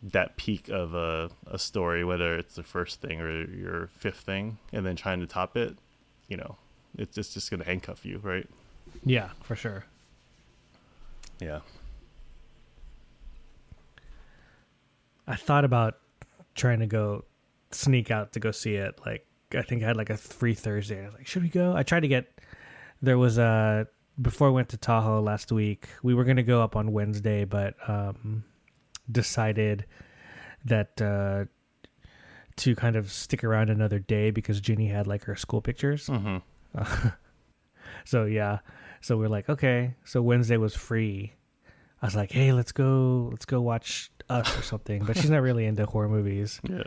that 0.01 0.37
peak 0.37 0.69
of 0.69 0.93
a, 0.93 1.29
a 1.47 1.59
story 1.59 2.05
whether 2.05 2.37
it's 2.37 2.55
the 2.55 2.63
first 2.63 3.01
thing 3.01 3.19
or 3.19 3.43
your 3.53 3.89
fifth 3.97 4.21
thing 4.21 4.57
and 4.71 4.85
then 4.85 4.95
trying 4.95 5.19
to 5.19 5.27
top 5.27 5.57
it 5.57 5.77
you 6.29 6.37
know 6.37 6.55
it's 6.97 7.15
just, 7.15 7.33
just 7.33 7.49
going 7.49 7.59
to 7.59 7.65
handcuff 7.65 8.05
you 8.05 8.19
right 8.23 8.47
yeah, 9.03 9.29
for 9.43 9.55
sure. 9.55 9.85
yeah 11.39 11.59
I 15.27 15.35
thought 15.35 15.63
about 15.63 15.99
trying 16.55 16.79
to 16.79 16.87
go 16.87 17.23
sneak 17.71 18.09
out 18.09 18.33
to 18.33 18.39
go 18.39 18.49
see 18.51 18.75
it. 18.75 18.99
Like 19.05 19.27
I 19.55 19.61
think 19.61 19.83
I 19.83 19.85
had 19.87 19.95
like 19.95 20.09
a 20.09 20.17
free 20.17 20.55
Thursday. 20.55 21.03
I 21.03 21.05
was 21.05 21.13
like, 21.13 21.27
should 21.27 21.43
we 21.43 21.49
go? 21.49 21.75
I 21.75 21.83
tried 21.83 21.99
to 22.01 22.07
get. 22.07 22.39
There 23.01 23.17
was 23.17 23.37
a 23.37 23.87
before 24.19 24.47
I 24.47 24.51
went 24.51 24.69
to 24.69 24.77
Tahoe 24.77 25.21
last 25.21 25.51
week. 25.51 25.87
We 26.01 26.15
were 26.15 26.23
gonna 26.23 26.43
go 26.43 26.63
up 26.63 26.75
on 26.75 26.91
Wednesday, 26.91 27.45
but 27.45 27.75
um, 27.87 28.43
decided 29.09 29.85
that 30.65 30.99
uh, 30.99 31.45
to 32.57 32.75
kind 32.75 32.95
of 32.95 33.11
stick 33.11 33.43
around 33.43 33.69
another 33.69 33.99
day 33.99 34.31
because 34.31 34.59
Ginny 34.59 34.87
had 34.87 35.05
like 35.07 35.25
her 35.25 35.35
school 35.35 35.61
pictures. 35.61 36.07
mm-hmm. 36.07 37.07
So 38.05 38.25
yeah, 38.25 38.59
so 39.01 39.17
we're 39.17 39.29
like, 39.29 39.49
okay. 39.49 39.95
So 40.05 40.21
Wednesday 40.21 40.57
was 40.57 40.75
free. 40.75 41.33
I 42.01 42.05
was 42.05 42.15
like, 42.15 42.31
hey, 42.31 42.53
let's 42.53 42.71
go, 42.71 43.27
let's 43.31 43.45
go 43.45 43.61
watch 43.61 44.09
Us 44.29 44.57
or 44.57 44.61
something. 44.61 45.03
But 45.03 45.17
she's 45.17 45.29
not 45.29 45.41
really 45.41 45.65
into 45.65 45.85
horror 45.85 46.07
movies. 46.09 46.61
yeah 46.69 46.83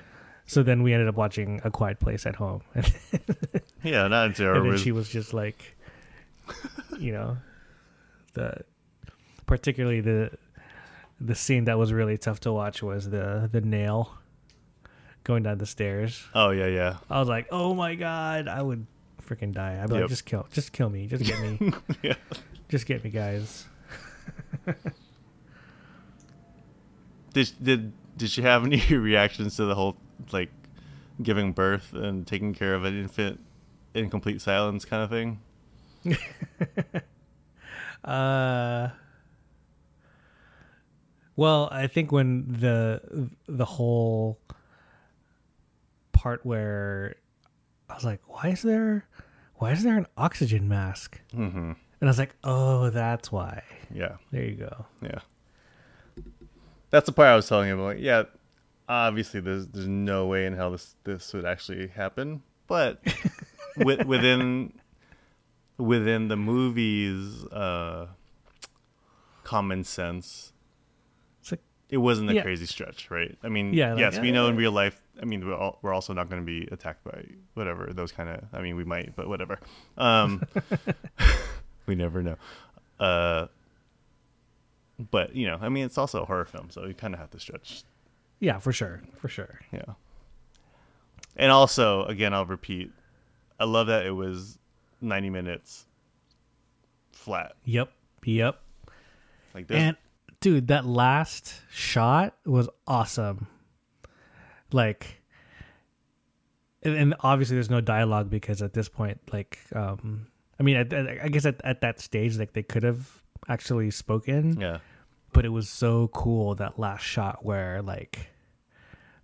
So 0.47 0.63
then 0.63 0.83
we 0.83 0.93
ended 0.93 1.09
up 1.09 1.17
watching 1.17 1.61
A 1.65 1.71
Quiet 1.71 1.99
Place 2.01 2.25
at 2.27 2.37
home, 2.37 2.63
Yeah, 3.83 4.09
not 4.09 4.27
in 4.29 4.33
terror. 4.35 4.55
then 4.61 4.69
was- 4.73 4.81
she 4.81 4.93
was 4.93 5.09
just 5.09 5.35
like, 5.35 5.77
you 6.99 7.13
know, 7.13 7.37
the 8.35 8.63
particularly 9.47 10.01
the 10.01 10.31
the 11.21 11.35
scene 11.35 11.65
that 11.67 11.79
was 11.79 11.93
really 11.93 12.19
tough 12.19 12.41
to 12.41 12.53
watch 12.53 12.83
was 12.83 13.11
the 13.11 13.49
the 13.53 13.61
nail 13.61 14.15
going 15.25 15.43
down 15.45 15.59
the 15.59 15.67
stairs. 15.67 16.25
oh 16.35 16.51
yeah, 16.51 16.67
yeah. 16.67 16.97
I 17.11 17.21
was 17.21 17.29
like, 17.29 17.47
oh 17.51 17.75
my 17.75 17.95
god, 17.95 18.49
I 18.49 18.61
would 18.63 18.87
freaking 19.35 19.53
die. 19.53 19.81
I'd 19.83 19.89
be 19.89 19.95
like, 20.01 20.09
just 20.09 20.25
kill, 20.27 20.47
just 20.53 20.73
kill 20.73 20.91
me, 20.91 21.07
just 21.07 21.25
get 21.25 21.41
me, 21.41 21.73
Yeah. 22.03 22.15
just 22.69 22.87
get 22.87 23.03
me, 23.05 23.11
guys. 23.11 23.67
Did 27.35 27.51
did 27.63 27.93
did 28.19 28.29
she 28.31 28.43
have 28.43 28.65
any 28.65 28.81
reactions 28.97 29.57
to 29.57 29.65
the 29.65 29.75
whole 29.75 29.97
like 30.33 30.51
giving 31.23 31.53
birth 31.53 31.95
and 31.95 32.27
taking 32.27 32.53
care 32.55 32.75
of 32.75 32.85
an 32.85 32.99
infant 32.99 33.41
in 33.95 34.11
complete 34.11 34.43
silence 34.43 34.85
kind 34.85 35.03
of 35.03 35.09
thing? 35.11 35.41
Uh, 38.05 38.91
well, 41.37 41.69
I 41.73 41.87
think 41.87 42.13
when 42.13 42.45
the 42.61 43.31
the 43.47 43.65
whole 43.65 44.39
part 46.13 46.45
where 46.45 47.15
I 47.89 47.95
was 47.95 48.05
like, 48.05 48.21
why 48.27 48.49
is 48.51 48.61
there, 48.63 49.07
why 49.63 49.71
is 49.73 49.83
there 49.85 49.97
an 49.97 50.07
oxygen 50.17 50.69
mask? 50.69 51.21
Mm-hmm. 51.35 51.59
And 51.69 51.77
I 52.03 52.07
was 52.07 52.19
like, 52.19 52.35
oh, 52.43 52.91
that's 52.91 53.31
why. 53.31 53.63
Yeah, 53.95 54.17
There 54.33 54.43
you 54.45 54.57
go. 54.57 54.87
yeah. 55.03 55.21
That's 56.91 57.07
the 57.07 57.13
part 57.13 57.29
I 57.29 57.37
was 57.37 57.49
telling 57.49 57.69
you 57.69 57.81
about. 57.81 58.01
Yeah, 58.01 58.25
obviously 58.89 59.41
there's 59.41 59.67
there's 59.69 59.89
no 59.89 60.27
way 60.27 60.47
in 60.47 60.55
hell 60.55 60.73
this 60.73 60.95
this 61.05 61.33
would 61.33 61.45
actually 61.45 61.89
happen, 61.89 62.43
but 62.67 63.01
with, 63.77 64.05
within 64.07 64.73
within 65.79 66.29
the 66.29 66.37
movie's 66.37 67.45
uh, 67.47 68.09
common 69.45 69.85
sense, 69.85 70.53
like, 71.51 71.61
it 71.89 71.99
wasn't 71.99 72.31
a 72.31 72.35
Yeah. 72.35 72.43
crazy 72.43 72.67
stretch, 72.67 73.11
right? 73.11 73.37
I 73.43 73.49
mean, 73.49 73.73
Yeah, 73.75 73.93
like, 73.95 74.01
yes, 74.01 74.19
we 74.19 74.31
know 74.33 74.47
in 74.49 74.55
uh, 74.55 74.59
real 74.59 74.73
life. 74.73 75.02
I 75.21 75.25
mean, 75.25 75.47
we're, 75.47 75.55
all, 75.55 75.79
we're 75.83 75.93
also 75.93 76.13
not 76.13 76.29
going 76.31 76.41
to 76.41 76.47
be 76.47 76.67
attacked 76.73 77.05
by 77.05 77.25
whatever 77.55 77.93
those 77.93 78.13
kind 78.13 78.29
of. 78.29 78.45
I 78.53 78.63
mean, 78.63 78.77
we 78.77 78.85
might, 78.85 79.15
but 79.15 79.29
whatever. 79.29 79.59
Um, 79.97 80.43
we 81.87 81.95
never 81.95 82.23
know. 82.23 82.37
Uh, 82.99 83.47
but 85.11 85.35
you 85.35 85.47
know, 85.47 85.59
I 85.61 85.69
mean, 85.69 85.85
it's 85.85 85.99
also 85.99 86.23
a 86.23 86.25
horror 86.25 86.45
film, 86.45 86.71
so 86.71 86.87
you 86.87 86.95
kind 86.95 87.15
of 87.15 87.21
have 87.21 87.31
to 87.31 87.41
stretch. 87.41 87.83
yeah, 88.41 88.59
for 88.59 88.73
sure, 88.73 89.03
for 89.17 89.29
sure. 89.29 89.61
Yeah. 89.73 89.95
And 91.37 91.51
also, 91.51 92.05
again, 92.05 92.35
I'll 92.35 92.47
repeat. 92.47 92.91
I 93.59 93.65
love 93.65 93.87
that 93.89 94.07
it 94.07 94.13
was 94.13 94.59
ninety 95.01 95.31
minutes 95.31 95.87
flat. 97.13 97.55
Yep, 97.65 97.93
yep. 98.25 98.61
Like 99.55 99.67
this. 99.67 99.77
And 99.77 99.97
dude, 100.41 100.69
that 100.69 100.85
last 100.85 101.61
shot 101.71 102.37
was 102.45 102.69
awesome. 102.87 103.47
Like, 104.75 105.23
and, 106.83 107.15
obviously 107.21 107.57
there's 107.57 107.71
no 107.71 107.81
dialogue 107.81 108.31
because 108.31 108.63
at 108.63 108.73
this 108.75 108.89
point, 108.89 109.21
like, 109.33 109.59
um, 109.75 110.27
I 110.59 110.63
mean, 110.63 110.77
I, 110.77 111.25
I 111.25 111.29
guess 111.29 111.45
at, 111.47 111.61
at 111.65 111.81
that 111.81 112.01
stage, 112.01 112.39
like 112.39 112.53
they 112.53 112.63
could 112.63 112.83
have 112.83 113.23
actually 113.49 113.91
spoken, 113.91 114.61
yeah. 114.61 114.79
but 115.33 115.45
it 115.45 115.51
was 115.51 115.69
so 115.69 116.09
cool 116.09 116.55
that 116.57 116.79
last 116.79 117.03
shot 117.03 117.45
where 117.45 117.83
like, 117.83 118.31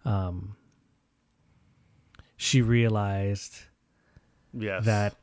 um, 0.04 0.56
she 2.36 2.62
realized 2.62 3.64
Yes. 4.54 4.86
that 4.86 5.14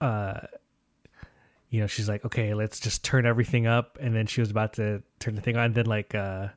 uh 0.00 0.40
you 1.68 1.80
know 1.80 1.86
she's 1.86 2.08
like 2.08 2.24
okay 2.24 2.54
let's 2.54 2.80
just 2.80 3.04
turn 3.04 3.26
everything 3.26 3.66
up 3.66 3.98
and 4.00 4.14
then 4.14 4.26
she 4.26 4.40
was 4.40 4.50
about 4.50 4.72
to 4.74 5.02
turn 5.18 5.34
the 5.34 5.42
thing 5.42 5.56
on 5.56 5.66
and 5.66 5.74
then 5.74 5.86
like 5.86 6.14
uh 6.14 6.48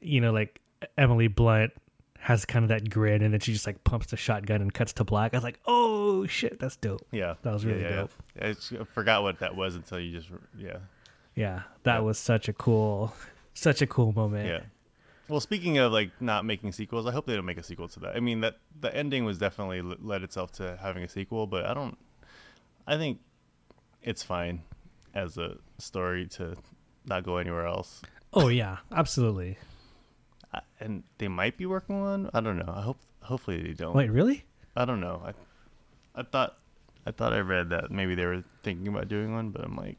you 0.00 0.20
know 0.20 0.32
like 0.32 0.60
emily 0.98 1.28
blunt 1.28 1.72
has 2.18 2.44
kind 2.44 2.64
of 2.64 2.68
that 2.68 2.88
grin 2.88 3.20
and 3.22 3.32
then 3.32 3.40
she 3.40 3.52
just 3.52 3.66
like 3.66 3.82
pumps 3.84 4.06
the 4.06 4.16
shotgun 4.16 4.62
and 4.62 4.72
cuts 4.72 4.92
to 4.92 5.02
black 5.04 5.34
i 5.34 5.36
was 5.36 5.42
like 5.44 5.58
oh 5.66 6.24
shit 6.26 6.58
that's 6.60 6.76
dope 6.76 7.04
Yeah. 7.10 7.34
That 7.42 7.52
was 7.52 7.64
really 7.66 7.82
yeah, 7.82 7.88
yeah. 7.90 7.96
dope. 7.96 8.10
I, 8.40 8.52
just- 8.52 8.72
I 8.72 8.84
forgot 8.84 9.22
what 9.24 9.40
that 9.40 9.56
was 9.56 9.74
until 9.74 9.98
you 9.98 10.12
just. 10.18 10.28
Yeah. 10.56 10.76
yeah 11.34 11.62
that 11.82 11.94
Yeah. 11.96 12.00
was 12.00 12.18
such 12.18 12.48
a 12.48 12.52
cool 12.52 13.12
such 13.54 13.82
a 13.82 13.86
cool 13.86 14.12
moment 14.12 14.46
Yeah. 14.48 14.60
Well, 15.28 15.40
speaking 15.40 15.78
of 15.78 15.92
like 15.92 16.10
not 16.20 16.44
making 16.44 16.72
sequels, 16.72 17.06
I 17.06 17.12
hope 17.12 17.26
they 17.26 17.34
don't 17.34 17.46
make 17.46 17.56
a 17.56 17.62
sequel 17.62 17.88
to 17.88 18.00
that. 18.00 18.16
I 18.16 18.20
mean, 18.20 18.40
that 18.40 18.58
the 18.78 18.94
ending 18.94 19.24
was 19.24 19.38
definitely 19.38 19.80
led 19.80 20.22
itself 20.22 20.52
to 20.52 20.76
having 20.82 21.02
a 21.04 21.08
sequel, 21.08 21.46
but 21.46 21.64
I 21.64 21.72
don't. 21.72 21.96
I 22.86 22.98
think 22.98 23.20
it's 24.02 24.22
fine 24.22 24.62
as 25.14 25.38
a 25.38 25.56
story 25.78 26.26
to 26.36 26.56
not 27.06 27.22
go 27.24 27.36
anywhere 27.38 27.66
else. 27.66 28.02
oh 28.34 28.48
yeah 28.48 28.78
absolutely 28.90 29.58
and 30.80 31.02
they 31.18 31.28
might 31.28 31.56
be 31.56 31.66
working 31.66 31.96
on. 32.02 32.30
I 32.34 32.40
don't 32.40 32.58
know. 32.58 32.72
I 32.74 32.82
hope. 32.82 32.98
Hopefully 33.22 33.62
they 33.62 33.72
don't. 33.72 33.94
wait 33.94 34.10
really 34.10 34.44
I 34.76 34.84
don't 34.84 35.00
know. 35.00 35.22
I, 35.24 35.32
I 36.20 36.24
thought, 36.24 36.58
I 37.06 37.12
thought 37.12 37.32
I 37.32 37.38
read 37.40 37.70
that 37.70 37.90
maybe 37.90 38.14
they 38.14 38.26
were 38.26 38.42
thinking 38.64 38.88
about 38.88 39.06
doing 39.08 39.32
one, 39.32 39.50
but 39.50 39.62
I'm 39.64 39.76
like, 39.76 39.96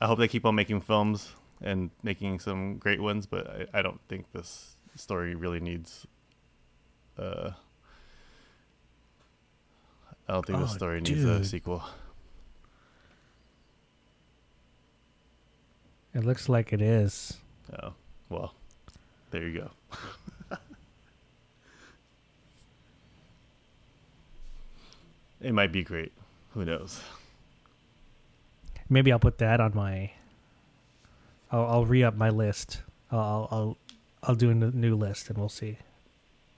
I 0.00 0.06
hope 0.06 0.18
they 0.18 0.28
keep 0.28 0.44
on 0.44 0.54
making 0.54 0.80
films 0.82 1.32
and 1.62 1.90
making 2.02 2.40
some 2.40 2.76
great 2.78 3.00
ones, 3.00 3.24
but 3.26 3.68
I, 3.72 3.78
I 3.78 3.82
don't 3.82 4.00
think 4.08 4.32
this 4.32 4.76
story 4.96 5.34
really 5.34 5.60
needs. 5.60 6.06
Uh, 7.18 7.50
I 10.28 10.32
don't 10.34 10.44
think 10.46 10.58
Oh, 10.58 10.62
the 10.62 10.68
story 10.68 11.00
needs 11.00 11.24
a 11.24 11.44
sequel. 11.44 11.82
it 16.14 16.24
looks 16.24 16.48
like 16.48 16.72
it 16.72 16.80
is 16.82 17.38
Oh, 17.82 17.94
well, 18.28 18.54
there 19.30 19.46
you 19.48 19.60
go. 19.60 20.58
it 25.40 25.52
might 25.52 25.72
be 25.72 25.82
great. 25.82 26.12
Who 26.52 26.64
knows? 26.64 27.00
maybe 28.88 29.10
i'll 29.10 29.18
put 29.18 29.38
that 29.38 29.60
on 29.60 29.74
my 29.74 30.10
i'll, 31.50 31.64
I'll 31.66 31.86
re-up 31.86 32.14
my 32.16 32.28
list 32.28 32.82
I'll, 33.10 33.18
I'll 33.18 33.48
i'll 33.50 33.76
i'll 34.24 34.34
do 34.34 34.50
a 34.50 34.54
new 34.54 34.94
list 34.94 35.30
and 35.30 35.38
we'll 35.38 35.48
see 35.48 35.78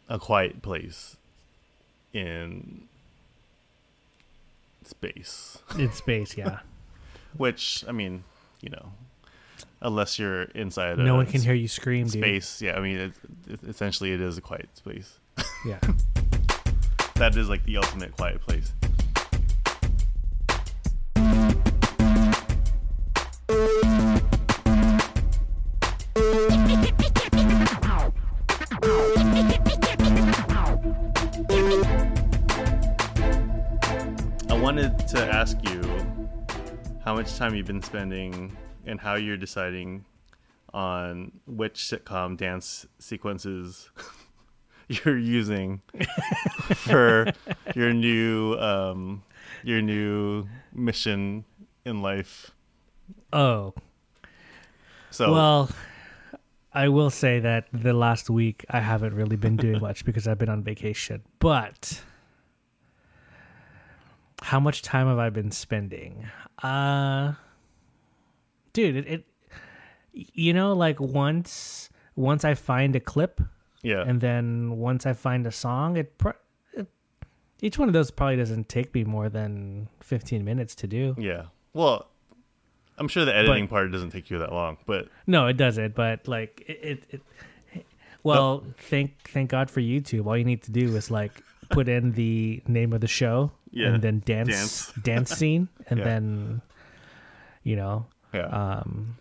a 0.09 0.19
quiet 0.19 0.61
place 0.61 1.17
in 2.13 2.89
space. 4.85 5.59
in 5.79 5.93
space 5.93 6.37
yeah 6.37 6.59
Which 7.37 7.85
I 7.87 7.93
mean, 7.93 8.25
you 8.61 8.71
know, 8.71 8.93
unless 9.81 10.19
you're 10.19 10.43
inside 10.43 10.99
no 10.99 11.15
a 11.15 11.17
one 11.17 11.27
can 11.27 11.43
hear 11.43 11.55
you 11.55 11.69
scream 11.69 12.07
dude 12.07 12.23
space. 12.23 12.63
Yeah, 12.63 12.77
I 12.77 12.81
mean, 12.81 12.97
it, 12.99 13.13
it, 13.49 13.61
essentially, 13.69 14.13
it 14.13 14.21
is 14.21 14.39
a 14.39 14.41
quiet 14.41 14.69
space. 14.75 15.19
yeah 15.67 15.79
That 17.17 17.35
is 17.35 17.49
like 17.49 17.65
the 17.65 17.79
ultimate 17.79 18.15
quiet 18.15 18.43
place. 18.43 18.75
I 34.51 34.59
wanted 34.61 34.99
to 35.09 35.29
ask 35.33 35.57
you 35.71 35.83
how 37.03 37.15
much 37.15 37.35
time 37.37 37.55
you've 37.55 37.67
been 37.67 37.83
spending 37.83 38.55
and 38.87 39.01
how 39.01 39.15
you're 39.15 39.37
deciding 39.37 40.05
on 40.73 41.33
which 41.47 41.81
sitcom 41.81 42.37
dance 42.37 42.87
sequences 42.99 43.91
you're 44.89 45.19
using 45.19 45.81
for 46.75 47.27
your 47.75 47.93
new 47.93 48.55
um 48.59 49.23
your 49.63 49.81
new 49.83 50.47
mission 50.73 51.45
in 51.85 52.03
life. 52.03 52.51
oh 53.33 53.73
So 55.11 55.33
well 55.33 55.71
i 56.73 56.89
will 56.89 57.11
say 57.11 57.41
that 57.41 57.67
the 57.73 57.93
last 57.95 58.29
week 58.29 58.65
i 58.71 58.81
haven't 58.81 59.15
really 59.15 59.37
been 59.37 59.57
doing 59.57 59.81
much 59.81 60.05
because 60.05 60.29
i've 60.29 60.39
been 60.39 60.49
on 60.51 60.63
vacation 60.63 61.23
but 61.39 62.03
how 64.43 64.61
much 64.61 64.83
time 64.83 65.07
have 65.07 65.19
i 65.19 65.31
been 65.31 65.51
spending 65.51 66.29
uh 66.63 67.33
dude 68.77 68.97
it, 69.01 69.07
it 69.15 69.23
you 70.13 70.53
know 70.53 70.73
like 70.73 70.99
once 71.01 71.89
once 72.15 72.43
i 72.45 72.55
find 72.55 72.95
a 72.97 73.01
clip 73.01 73.41
yeah. 73.83 74.03
and 74.09 74.21
then 74.21 74.79
once 74.79 75.07
I 75.07 75.13
find 75.13 75.47
a 75.47 75.53
song, 75.53 75.97
it, 75.97 76.19
pro- 76.19 76.33
it 76.73 76.89
each 77.61 77.79
one 77.79 77.89
of 77.89 77.93
those 77.93 78.11
probably 78.11 78.35
doesn't 78.37 78.69
take 78.69 78.93
me 78.93 79.05
more 79.05 79.29
than 79.29 79.89
fifteen 80.01 80.45
minutes 80.45 80.75
to 80.77 80.87
do. 80.89 81.15
yeah. 81.19 81.45
Well, 81.73 82.09
I'm 82.99 83.07
sure 83.07 83.25
the 83.25 83.37
editing 83.37 83.69
part 83.69 83.93
doesn't 83.93 84.11
take 84.11 84.29
you 84.31 84.39
that 84.41 84.51
long, 84.51 84.79
but 84.87 85.07
No, 85.29 85.47
it 85.47 85.57
doesn't. 85.57 85.95
But 85.95 86.27
like 86.27 86.65
it, 86.67 86.79
it, 87.13 87.21
it 87.75 87.87
Well, 88.25 88.65
thank 88.91 89.11
thank 89.29 89.51
God 89.51 89.71
for 89.71 89.81
YouTube. 89.81 90.27
All 90.27 90.37
you 90.37 90.45
need 90.53 90.63
to 90.65 90.73
do 90.73 90.97
is 90.97 91.09
like 91.11 91.33
put 91.71 91.87
in 91.89 92.13
the 92.13 92.63
name 92.67 92.93
of 92.93 93.01
the 93.03 93.13
show 93.21 93.53
Yeah, 93.71 93.89
and 93.95 94.03
then 94.03 94.23
dance 94.25 94.49
dance. 94.51 94.93
dance, 95.03 95.31
scene 95.31 95.69
and 95.89 95.99
Yeah. 96.01 96.05
then 96.05 96.61
you 97.63 97.77
know 97.77 98.07
Yeah. 98.37 98.47
um 98.81 99.17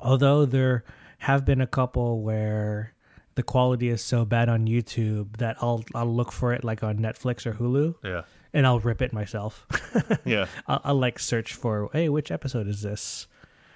although 0.00 0.44
there 0.46 0.84
have 1.18 1.44
been 1.44 1.60
a 1.60 1.66
couple 1.66 2.22
where 2.22 2.94
the 3.34 3.42
quality 3.42 3.88
is 3.88 4.02
so 4.02 4.24
bad 4.24 4.48
on 4.48 4.66
YouTube 4.66 5.36
that 5.38 5.56
I'll 5.60 5.84
I'll 5.94 6.12
look 6.12 6.32
for 6.32 6.52
it 6.52 6.64
like 6.64 6.82
on 6.82 6.98
Netflix 6.98 7.46
or 7.46 7.52
Hulu 7.54 7.94
yeah. 8.04 8.22
and 8.52 8.66
I'll 8.66 8.80
rip 8.80 9.00
it 9.02 9.12
myself. 9.12 9.66
Yeah. 10.24 10.46
I'll, 10.66 10.80
I'll 10.84 10.94
like 10.98 11.18
search 11.18 11.54
for 11.54 11.88
hey 11.92 12.08
which 12.08 12.30
episode 12.30 12.68
is 12.68 12.82
this 12.82 13.26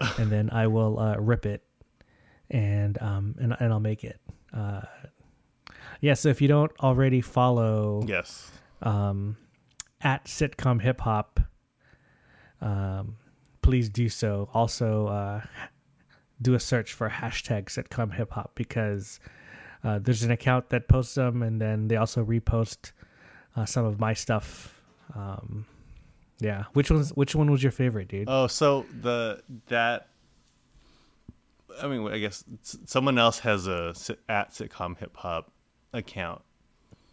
and 0.19 0.31
then 0.31 0.51
i 0.51 0.67
will 0.67 0.99
uh, 0.99 1.17
rip 1.17 1.47
it 1.47 1.62
and 2.51 3.01
um 3.01 3.35
and, 3.39 3.57
and 3.61 3.73
i'll 3.73 3.81
make 3.81 4.03
it 4.05 4.21
uh 4.53 4.83
yeah 6.01 6.15
so 6.15 6.29
if 6.29 6.43
you 6.43 6.49
don't 6.49 6.73
already 6.81 7.21
follow 7.21 8.03
Yes. 8.07 8.51
um 8.83 9.37
at 10.03 10.25
sitcom 10.27 10.83
hip 10.83 11.01
hop 11.03 11.41
um 12.61 13.17
please 13.65 13.89
do 13.89 14.09
so 14.09 14.49
also 14.53 15.07
uh 15.09 15.41
do 16.41 16.55
a 16.55 16.61
search 16.61 16.93
for 16.93 17.09
hashtag 17.09 17.65
sitcom 17.67 18.12
hip 18.15 18.31
hop 18.33 18.51
because 18.55 19.19
uh, 19.85 19.99
there's 19.99 20.23
an 20.23 20.31
account 20.31 20.69
that 20.71 20.89
posts 20.89 21.15
them 21.15 21.43
and 21.43 21.61
then 21.61 21.89
they 21.89 21.97
also 21.97 22.25
repost 22.25 22.93
uh, 23.57 23.65
some 23.65 23.85
of 23.85 23.99
my 23.99 24.12
stuff 24.15 24.81
um 25.15 25.65
yeah 26.41 26.65
which 26.75 26.91
one's 26.91 27.11
which 27.11 27.35
one 27.35 27.51
was 27.51 27.62
your 27.62 27.73
favorite 27.73 28.09
dude 28.09 28.29
Oh, 28.29 28.47
so 28.49 28.85
the 29.01 29.43
that. 29.69 30.09
I 31.83 31.89
mean, 31.89 32.07
I 32.07 32.19
guess 32.19 32.45
someone 32.62 33.19
else 33.19 33.41
has 33.41 33.67
a 33.67 33.95
at 34.29 34.51
sitcom 34.51 34.97
hip 34.99 35.17
hop 35.17 35.51
account 35.93 36.43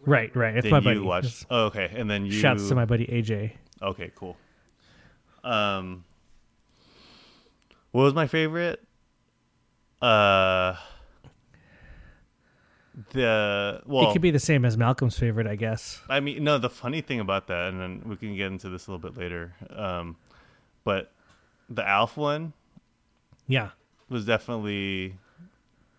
right 0.00 0.34
right 0.36 0.56
it's 0.56 0.70
my 0.70 0.80
buddy 0.80 1.00
watch. 1.00 1.24
Just 1.24 1.46
Oh, 1.50 1.66
okay, 1.66 1.90
and 1.96 2.10
then 2.10 2.26
you. 2.26 2.32
shouts 2.32 2.68
to 2.68 2.74
my 2.74 2.84
buddy 2.84 3.06
aj 3.06 3.52
Okay, 3.80 4.12
cool. 4.14 4.36
Um, 5.44 6.04
what 7.92 8.02
was 8.02 8.14
my 8.14 8.26
favorite? 8.26 8.82
Uh, 10.00 10.74
the 13.12 13.80
well, 13.86 14.10
it 14.10 14.12
could 14.12 14.20
be 14.20 14.30
the 14.30 14.38
same 14.38 14.64
as 14.66 14.76
malcolm's 14.76 15.18
favorite 15.18 15.46
i 15.46 15.54
guess 15.56 16.00
I 16.10 16.20
mean, 16.20 16.44
no. 16.44 16.58
The 16.58 16.68
funny 16.68 17.00
thing 17.00 17.20
about 17.20 17.46
that, 17.46 17.68
and 17.68 17.80
then 17.80 18.02
we 18.04 18.16
can 18.16 18.36
get 18.36 18.48
into 18.48 18.68
this 18.68 18.86
a 18.86 18.90
little 18.90 19.10
bit 19.10 19.18
later. 19.18 19.54
Um, 19.70 20.16
but 20.84 21.12
the 21.70 21.88
Alf 21.88 22.16
one 22.16 22.52
yeah 23.46 23.70
was 24.08 24.26
definitely 24.26 25.16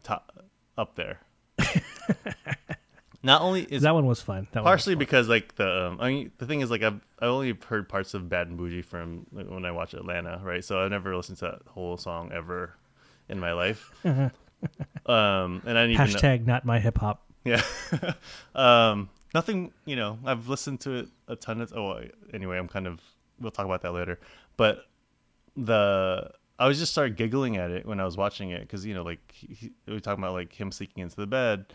top 0.04 0.46
up 0.78 0.96
there. 0.96 1.20
Not 3.24 3.42
only 3.42 3.64
is 3.64 3.84
that 3.84 3.94
one 3.94 4.06
was 4.06 4.22
fun 4.22 4.48
that 4.52 4.64
partially 4.64 4.96
because 4.96 5.30
like 5.30 5.56
the 5.56 5.88
um, 5.88 5.98
I 6.02 6.10
mean 6.10 6.32
the 6.40 6.46
thing 6.46 6.60
is 6.60 6.70
like 6.70 6.84
I've 6.84 7.00
I 7.20 7.28
only 7.28 7.58
heard 7.68 7.88
parts 7.88 8.14
of 8.14 8.28
Bad 8.28 8.48
and 8.48 8.58
Bougie 8.58 8.82
from 8.82 9.26
like, 9.32 9.50
when 9.50 9.66
I 9.66 9.72
watch 9.72 9.94
Atlanta, 9.94 10.42
right? 10.44 10.64
So 10.64 10.84
I've 10.84 10.92
never 10.92 11.16
listened 11.16 11.38
to 11.40 11.46
that 11.46 11.62
whole 11.70 11.98
song 11.98 12.32
ever 12.34 12.76
in 13.30 13.40
my 13.40 13.54
life. 13.54 13.92
um, 14.06 14.32
and 15.66 15.78
I 15.78 15.88
know, 15.88 16.00
hashtag 16.00 16.46
not 16.46 16.66
my 16.66 16.80
hip 16.80 16.98
hop 16.98 17.24
yeah. 17.44 17.62
um, 18.56 19.10
nothing, 19.34 19.72
you 19.86 19.96
know, 19.96 20.20
I've 20.26 20.48
listened 20.48 20.80
to 20.82 20.92
it 20.92 21.08
a 21.28 21.36
ton 21.36 21.62
of 21.62 21.74
oh 21.74 22.04
anyway, 22.34 22.58
I'm 22.58 22.68
kind 22.68 22.88
of 22.88 23.02
we'll 23.40 23.52
talk 23.52 23.66
about 23.66 23.82
that 23.82 23.92
later. 23.92 24.20
But 24.58 24.86
the 25.56 26.32
I 26.58 26.68
was 26.68 26.80
just 26.80 26.92
started 26.92 27.18
giggling 27.18 27.58
at 27.58 27.72
it 27.72 27.86
when 27.86 28.00
I 28.00 28.06
was 28.06 28.18
watching 28.18 28.52
it 28.52 28.68
cuz 28.70 28.86
you 28.86 28.94
know 28.94 29.04
like 29.04 29.32
he, 29.32 29.72
we 29.86 29.94
were 29.94 30.00
talking 30.00 30.24
about 30.24 30.34
like 30.34 30.54
him 30.54 30.72
sneaking 30.72 31.04
into 31.04 31.16
the 31.16 31.28
bed 31.28 31.66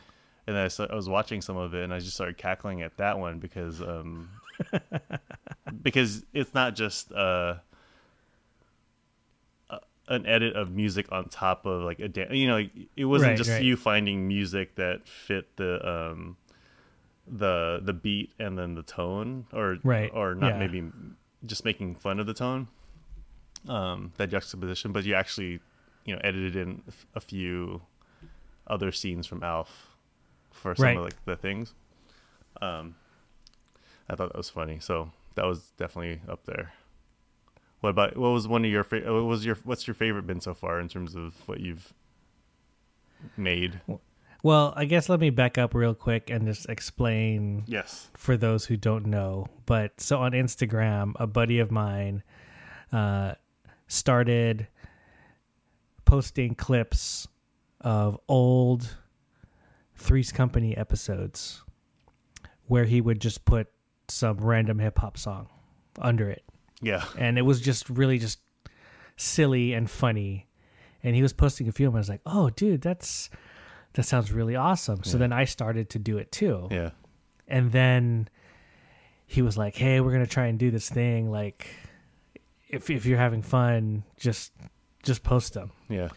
and 0.49 0.57
I, 0.59 0.69
I 0.91 0.95
was 0.97 1.09
watching 1.09 1.41
some 1.43 1.57
of 1.57 1.75
it 1.75 1.85
and 1.85 1.93
I 1.95 1.99
just 2.01 2.15
started 2.15 2.39
cackling 2.39 2.83
at 2.83 2.97
that 2.97 3.19
one 3.19 3.39
because 3.39 3.81
um 3.83 4.29
because 5.83 6.25
it's 6.33 6.55
not 6.55 6.75
just 6.75 7.13
uh 7.13 7.57
a- 9.71 9.81
an 10.09 10.27
edit 10.27 10.57
of 10.57 10.71
music 10.71 11.07
on 11.13 11.29
top 11.29 11.67
of 11.67 11.83
like 11.83 12.01
a 12.01 12.09
dance. 12.09 12.33
you 12.33 12.47
know 12.47 12.67
it 12.97 13.05
wasn't 13.05 13.31
Right, 13.31 13.37
just 13.37 13.51
right. 13.51 13.63
you 13.63 13.77
finding 13.77 14.27
music 14.27 14.75
that 14.77 15.07
fit 15.07 15.57
the 15.57 15.87
um 15.89 16.37
the 17.27 17.81
the 17.83 17.93
beat 17.93 18.33
and 18.39 18.59
then 18.59 18.75
the 18.75 18.83
tone 18.83 19.47
or 19.53 19.77
Right, 19.85 20.11
or 20.15 20.35
not 20.35 20.53
yeah. 20.55 20.59
maybe 20.59 20.91
just 21.45 21.65
making 21.65 21.95
fun 21.97 22.19
of 22.19 22.27
the 22.27 22.35
tone 22.35 22.69
um 23.69 24.13
that 24.17 24.31
juxtaposition 24.31 24.93
but 24.93 25.05
you 25.05 25.15
actually 25.15 25.61
you 26.05 26.15
know 26.15 26.21
edited 26.25 26.57
in 26.57 26.83
a 27.15 27.21
few 27.21 27.83
other 28.67 28.91
scenes 28.93 29.27
from 29.27 29.43
alf 29.43 29.97
for 30.59 30.75
some 30.75 30.85
Right. 30.85 30.97
of 30.97 31.05
like 31.05 31.25
the 31.25 31.37
things. 31.37 31.75
Um 32.61 32.97
i 34.11 34.15
thought 34.17 34.29
that 34.33 34.37
was 34.39 34.51
funny. 34.51 34.79
So 34.81 35.11
that 35.35 35.45
was 35.45 35.71
definitely 35.77 36.21
up 36.29 36.45
there. 36.47 36.73
What 37.81 37.91
about 37.91 38.17
what 38.17 38.31
was 38.31 38.49
one 38.49 38.65
of 38.65 38.71
your 38.71 38.85
fa- 38.85 39.03
what 39.13 39.25
was 39.25 39.45
your 39.47 39.57
what's 39.65 39.87
your 39.87 39.95
favorite 39.95 40.27
been 40.27 40.41
so 40.41 40.55
far 40.55 40.81
in 40.81 40.89
terms 40.89 41.15
of 41.15 41.35
what 41.47 41.61
you've 41.61 41.93
made? 43.37 43.81
Well 44.45 44.73
i 44.77 44.85
guess 44.85 45.09
let 45.09 45.19
me 45.19 45.31
back 45.31 45.59
up 45.59 45.75
real 45.75 45.95
quick 45.95 46.31
and 46.31 46.47
just 46.47 46.69
explain 46.69 47.65
yes. 47.67 48.09
for 48.15 48.37
those 48.37 48.67
who 48.67 48.77
don't 48.77 49.07
know. 49.07 49.47
But 49.67 50.01
so 50.01 50.19
on 50.19 50.33
Instagram, 50.33 51.13
a 51.17 51.27
buddy 51.27 51.59
of 51.59 51.71
mine 51.71 52.23
uh, 52.93 53.35
started 53.87 54.69
posting 56.05 56.55
clips 56.55 57.29
of 57.81 58.19
old 58.29 58.97
Three's 59.99 60.33
Company 60.33 60.77
episodes 60.77 61.63
where 62.67 62.85
he 62.85 63.01
would 63.01 63.21
just 63.21 63.45
put 63.45 63.69
some 64.09 64.39
random 64.39 64.79
hip 64.79 64.99
hop 64.99 65.19
song 65.19 65.49
under 66.01 66.31
it. 66.31 66.45
yeah 66.81 67.05
And 67.19 67.37
it 67.39 67.43
was 67.43 67.61
just 67.61 67.89
really 67.91 68.19
just 68.19 68.39
silly 69.17 69.73
and 69.75 69.91
funny. 69.91 70.47
And 71.03 71.15
he 71.15 71.23
was 71.23 71.33
posting 71.33 71.69
a 71.69 71.73
few 71.73 71.87
of 71.87 71.93
them. 71.93 71.99
I 71.99 72.01
was 72.01 72.09
like, 72.09 72.21
oh, 72.27 72.51
dude, 72.51 72.81
that's. 72.83 73.31
That 73.95 74.03
sounds 74.05 74.31
really 74.31 74.55
awesome. 74.55 75.03
So 75.03 75.17
Yeah. 75.17 75.21
then 75.21 75.33
I 75.33 75.45
started 75.45 75.91
to 75.91 75.99
do 75.99 76.19
it 76.19 76.31
too 76.31 76.69
yeah 76.71 76.91
and 77.51 77.73
then 77.73 78.29
he 79.27 79.41
was 79.43 79.57
like 79.57 79.75
hey 79.75 80.01
we're 80.01 80.13
gonna 80.13 80.27
try 80.27 80.47
and 80.47 80.59
do 80.59 80.71
this 80.71 80.89
thing 80.91 81.31
like 81.31 81.67
if, 82.69 82.91
if 82.91 83.07
you're 83.07 83.17
having 83.19 83.41
fun 83.41 84.05
just 84.19 84.53
just 85.03 85.23
post 85.23 85.55
them 85.55 85.71
yeah 85.89 86.09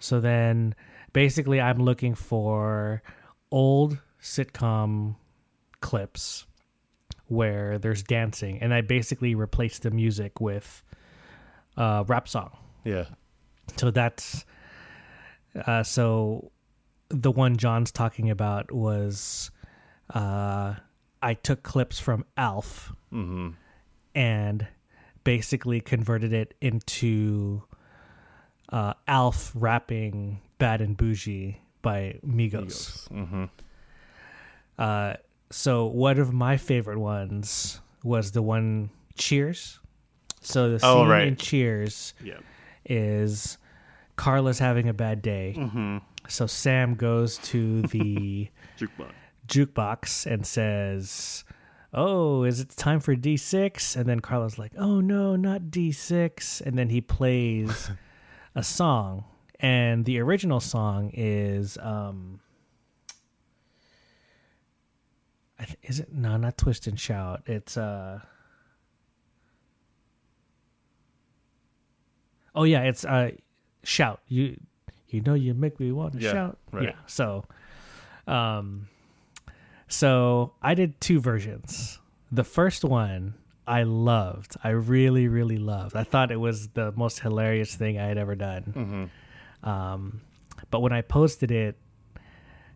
so 0.00 0.18
then 0.18 0.74
basically 1.12 1.60
i'm 1.60 1.78
looking 1.78 2.14
for 2.14 3.02
old 3.50 3.98
sitcom 4.20 5.16
clips 5.80 6.46
where 7.26 7.78
there's 7.78 8.02
dancing 8.02 8.58
and 8.60 8.72
i 8.72 8.80
basically 8.80 9.34
replace 9.34 9.78
the 9.78 9.90
music 9.90 10.40
with 10.40 10.82
a 11.76 12.04
rap 12.06 12.28
song. 12.28 12.56
Yeah. 12.84 13.06
So 13.76 13.90
that's 13.90 14.44
uh, 15.66 15.82
so 15.82 16.50
the 17.08 17.30
one 17.30 17.56
Jon's 17.56 17.92
talking 17.92 18.30
about 18.30 18.72
was 18.72 19.50
uh, 20.14 20.74
I 21.20 21.34
took 21.34 21.62
clips 21.62 21.98
from 21.98 22.24
Alf 22.36 22.92
mm-hmm. 23.12 23.50
and 24.14 24.66
basically 25.24 25.80
converted 25.80 26.32
it 26.32 26.54
into 26.60 27.62
uh, 28.72 28.94
Alf 29.06 29.52
rapping 29.54 30.40
"Bad 30.58 30.80
and 30.80 30.96
Bougie" 30.96 31.58
by 31.82 32.18
Migos. 32.26 33.08
mm-hmm 33.10 33.44
Uh, 34.78 35.14
so 35.50 35.86
one 35.86 36.18
of 36.18 36.32
my 36.32 36.56
favorite 36.56 36.98
ones 36.98 37.80
was 38.02 38.32
the 38.32 38.42
one 38.42 38.90
Cheers. 39.16 39.78
So 40.40 40.70
the 40.70 40.78
scene 40.80 40.88
Oh, 40.88 41.06
right. 41.06 41.28
in 41.28 41.36
Cheers 41.36 42.14
yeah 42.22 42.38
is 42.84 43.58
Carla's 44.16 44.58
having 44.58 44.88
a 44.88 44.94
bad 44.94 45.22
day. 45.22 45.54
mm-hmm 45.56 45.98
So 46.28 46.46
Sam 46.46 46.94
goes 46.94 47.38
to 47.52 47.82
the 47.82 48.48
jukebox 48.78 49.12
jukebox 49.46 50.26
and 50.26 50.46
says, 50.46 51.44
Oh, 51.92 52.44
is 52.44 52.58
it 52.60 52.70
time 52.70 53.00
for 53.00 53.14
D6? 53.14 53.96
And 53.96 54.06
then 54.08 54.20
Carla's 54.20 54.58
like, 54.58 54.72
Oh, 54.78 55.00
no, 55.00 55.36
not 55.36 55.64
D6. 55.64 56.62
And 56.62 56.78
then 56.78 56.88
he 56.88 57.00
plays 57.02 57.90
a 58.54 58.62
song. 58.62 59.24
And 59.60 60.04
the 60.04 60.18
original 60.18 60.58
song 60.60 61.10
is, 61.14 61.78
um, 61.78 62.40
I 65.58 65.64
th- 65.64 65.78
is 65.84 66.00
it? 66.00 66.12
No, 66.12 66.36
not 66.36 66.56
Twist 66.58 66.86
and 66.88 66.98
Shout. 66.98 67.42
It's, 67.46 67.76
uh, 67.76 68.20
oh, 72.54 72.64
yeah, 72.64 72.82
it's, 72.82 73.04
uh, 73.04 73.30
Shout. 73.84 74.20
You, 74.28 74.58
you 75.08 75.20
know, 75.20 75.34
you 75.34 75.54
make 75.54 75.78
me 75.80 75.92
want 75.92 76.14
to 76.14 76.18
Yeah, 76.20 76.32
shout. 76.32 76.58
right. 76.72 76.84
Yeah. 76.84 76.94
So, 77.06 77.44
um, 78.26 78.88
so 79.88 80.54
I 80.62 80.74
did 80.74 81.00
two 81.00 81.20
versions. 81.20 81.98
The 82.30 82.44
first 82.44 82.84
one 82.84 83.34
I 83.66 83.84
loved. 83.84 84.56
I 84.64 84.70
really, 84.70 85.28
really 85.28 85.58
loved. 85.58 85.94
I 85.96 86.04
thought 86.04 86.30
it 86.32 86.40
was 86.40 86.68
the 86.68 86.92
most 86.92 87.20
hilarious 87.20 87.74
thing 87.74 87.98
I 87.98 88.06
had 88.06 88.18
ever 88.18 88.34
done. 88.34 89.08
mm-hmm 89.62 89.68
Um, 89.68 90.22
but 90.70 90.80
when 90.80 90.92
I 90.92 91.02
posted 91.02 91.50
it, 91.50 91.76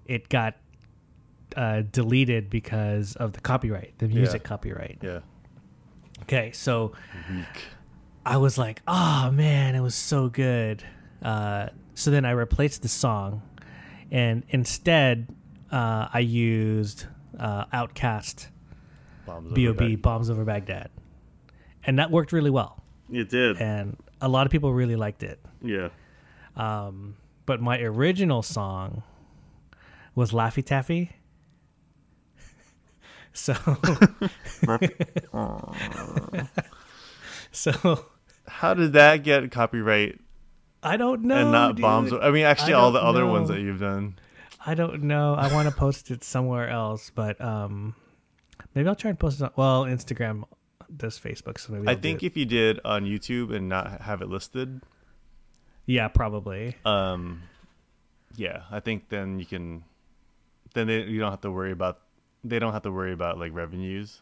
it 0.04 0.28
got 0.28 0.54
uh, 1.56 1.82
deleted 1.90 2.48
because 2.50 3.16
of 3.16 3.32
the 3.32 3.40
copyright, 3.40 3.94
the 3.98 4.08
music 4.08 4.44
copyright. 4.44 4.98
Yeah. 5.02 5.20
Okay, 6.22 6.52
so 6.52 6.92
Weak. 7.30 7.46
I 8.24 8.36
was 8.36 8.58
like, 8.58 8.82
oh 8.86 9.30
man, 9.32 9.74
it 9.74 9.80
was 9.80 9.94
so 9.94 10.28
good. 10.28 10.84
Uh, 11.22 11.68
so 11.94 12.10
then 12.10 12.24
I 12.24 12.32
replaced 12.32 12.82
the 12.82 12.88
song, 12.88 13.42
and 14.10 14.44
instead 14.50 15.28
uh, 15.72 16.08
I 16.12 16.20
used 16.20 17.06
uh, 17.38 17.64
OutKast 17.66 18.48
Bombs 19.26 19.46
over 19.46 19.54
B.O.B. 19.54 19.78
Baghdad. 19.78 20.02
Bombs 20.02 20.30
Over 20.30 20.44
Baghdad, 20.44 20.90
and 21.84 21.98
that 21.98 22.10
worked 22.10 22.32
really 22.32 22.50
well. 22.50 22.82
It 23.12 23.28
did. 23.28 23.60
And 23.60 23.96
a 24.20 24.28
lot 24.28 24.46
of 24.46 24.52
people 24.52 24.72
really 24.72 24.96
liked 24.96 25.22
it. 25.22 25.38
yeah. 25.62 25.88
Um, 26.56 27.16
but 27.44 27.60
my 27.60 27.78
original 27.80 28.42
song 28.42 29.02
was 30.14 30.32
Laffy 30.32 30.64
Taffy. 30.64 31.12
so, 33.34 33.54
so 37.52 38.04
How 38.48 38.74
did 38.74 38.92
that 38.94 39.22
get 39.22 39.50
copyright 39.50 40.20
I 40.82 40.96
don't 40.96 41.22
know. 41.22 41.36
and 41.36 41.52
not 41.52 41.76
dude. 41.76 41.82
bombs? 41.82 42.12
I 42.12 42.30
mean, 42.30 42.44
actually, 42.44 42.74
I 42.74 42.78
all 42.78 42.92
the 42.92 43.00
don't 43.00 43.08
other 43.08 43.26
ones 43.26 43.48
that 43.48 43.60
you've 43.60 43.80
done. 43.80 44.18
I 44.64 44.74
don't 44.74 45.02
know. 45.04 45.34
I 45.34 45.52
want 45.52 45.68
to 45.68 45.74
post 45.74 46.10
it 46.10 46.22
somewhere 46.24 46.68
else, 46.68 47.10
but 47.14 47.40
um, 47.40 47.94
maybe 48.76 48.88
I'll 48.88 48.94
try 48.94 49.10
and 49.10 49.18
post 49.18 49.40
it. 49.40 49.44
On, 49.44 49.50
well, 49.56 49.84
Instagram 49.84 50.44
does 50.96 51.18
Facebook, 51.18 51.58
so 51.58 51.72
maybe 51.72 51.88
I 51.88 51.90
I'll 51.90 51.96
do 51.96 52.02
think 52.02 52.22
it. 52.22 52.26
if 52.26 52.36
you 52.36 52.44
did 52.44 52.78
on 52.84 53.04
YouTube 53.04 53.52
and 53.52 53.68
not 53.68 54.02
have 54.02 54.22
it 54.22 54.28
listed, 54.28 54.82
yeah, 55.86 56.06
probably. 56.08 56.76
um, 56.84 57.42
yeah, 58.36 58.62
I 58.70 58.78
think 58.80 59.08
then 59.08 59.40
you 59.40 59.46
can, 59.46 59.82
then 60.74 60.86
they, 60.86 61.02
you 61.02 61.18
don't 61.18 61.30
have 61.30 61.40
to 61.40 61.50
worry 61.50 61.72
about, 61.72 62.00
they 62.44 62.58
don't 62.58 62.72
have 62.72 62.82
to 62.82 62.92
worry 62.92 63.12
about 63.12 63.38
like 63.38 63.52
revenues. 63.54 64.20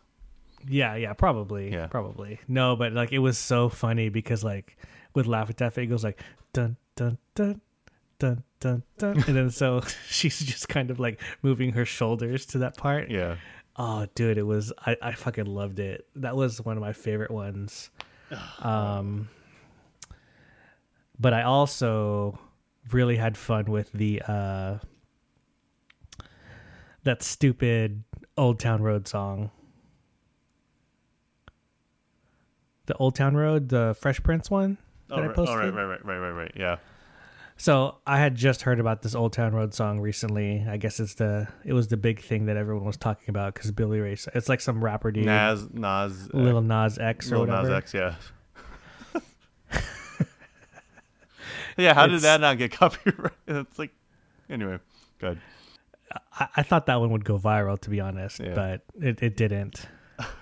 Yeah, 0.66 0.94
yeah, 0.94 1.12
probably. 1.12 1.70
Yeah. 1.72 1.88
Probably. 1.88 2.38
No, 2.48 2.76
but 2.76 2.92
like 2.94 3.12
it 3.12 3.18
was 3.18 3.36
so 3.36 3.68
funny 3.68 4.08
because 4.08 4.42
like 4.42 4.78
with 5.14 5.26
Laffy 5.26 5.54
Taffy, 5.54 5.82
it 5.82 5.86
goes 5.88 6.02
like 6.04 6.18
dun 6.54 6.76
dun 6.96 7.18
dun 7.34 7.60
dun 8.18 8.44
dun 8.60 8.82
dun 8.96 9.24
and 9.26 9.36
then 9.36 9.50
so 9.50 9.82
she's 10.08 10.38
just 10.38 10.68
kind 10.70 10.90
of 10.90 10.98
like 10.98 11.20
moving 11.42 11.72
her 11.72 11.84
shoulders 11.84 12.46
to 12.46 12.58
that 12.58 12.76
part. 12.78 13.10
Yeah. 13.10 13.36
Oh 13.76 14.06
dude, 14.14 14.38
it 14.38 14.46
was 14.46 14.72
I, 14.86 14.96
I 15.02 15.12
fucking 15.12 15.46
loved 15.46 15.78
it. 15.80 16.06
That 16.16 16.36
was 16.36 16.60
one 16.64 16.76
of 16.76 16.80
my 16.82 16.92
favorite 16.92 17.30
ones. 17.30 17.90
Um 18.60 19.28
but 21.18 21.32
I 21.34 21.42
also 21.42 22.38
really 22.92 23.16
had 23.16 23.36
fun 23.36 23.66
with 23.66 23.90
the 23.92 24.22
uh 24.26 24.78
that 27.04 27.22
stupid 27.22 28.04
Old 28.36 28.58
Town 28.58 28.82
Road 28.82 29.06
song. 29.06 29.50
The 32.86 32.94
Old 32.96 33.14
Town 33.14 33.34
Road, 33.36 33.68
the 33.68 33.96
Fresh 33.98 34.22
Prince 34.22 34.50
one 34.50 34.78
that 35.08 35.18
Oh, 35.18 35.24
I 35.24 35.28
posted. 35.28 35.56
oh, 35.56 35.58
right, 35.58 35.72
right, 35.74 35.84
right, 35.84 36.04
right, 36.04 36.18
right, 36.18 36.30
right. 36.30 36.52
Yeah. 36.54 36.76
So 37.56 37.98
I 38.06 38.18
had 38.18 38.34
just 38.34 38.62
heard 38.62 38.80
about 38.80 39.02
this 39.02 39.14
Old 39.14 39.32
Town 39.32 39.54
Road 39.54 39.74
song 39.74 40.00
recently. 40.00 40.64
I 40.68 40.76
guess 40.76 40.98
it's 40.98 41.14
the 41.14 41.46
it 41.64 41.72
was 41.72 41.88
the 41.88 41.96
big 41.96 42.20
thing 42.20 42.46
that 42.46 42.56
everyone 42.56 42.84
was 42.84 42.96
talking 42.96 43.26
about 43.30 43.54
because 43.54 43.70
Billy 43.70 44.00
Ray. 44.00 44.16
It's 44.34 44.48
like 44.48 44.60
some 44.60 44.82
rapper 44.84 45.12
dude, 45.12 45.26
Nas, 45.26 45.68
Nas, 45.72 46.28
uh, 46.34 46.36
Little 46.36 46.62
Nas 46.62 46.98
X 46.98 47.30
or 47.30 47.38
Lil 47.38 47.46
whatever. 47.46 47.68
Nas 47.68 47.76
X, 47.76 47.94
yeah. 47.94 48.14
yeah, 51.76 51.94
how 51.94 52.06
did 52.06 52.20
that 52.22 52.40
not 52.40 52.58
get 52.58 52.72
copyright? 52.78 53.32
It's 53.46 53.78
like, 53.78 53.92
anyway, 54.50 54.78
good. 55.18 55.40
I, 56.38 56.48
I 56.56 56.62
thought 56.62 56.86
that 56.86 57.00
one 57.00 57.10
would 57.10 57.24
go 57.24 57.38
viral, 57.38 57.78
to 57.80 57.90
be 57.90 58.00
honest, 58.00 58.40
Yeah. 58.40 58.54
but 58.54 58.82
it, 59.00 59.22
it 59.22 59.36
didn't. 59.36 59.86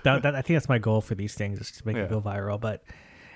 that, 0.05 0.23
that 0.23 0.35
I 0.35 0.43
think 0.43 0.57
that's 0.57 0.69
my 0.69 0.79
goal 0.79 1.01
for 1.01 1.15
these 1.15 1.35
things 1.35 1.61
is 1.61 1.71
to 1.73 1.87
make 1.87 1.97
Yeah. 1.97 2.05
it 2.05 2.11
go 2.11 2.21
viral. 2.21 2.61
But 2.61 2.83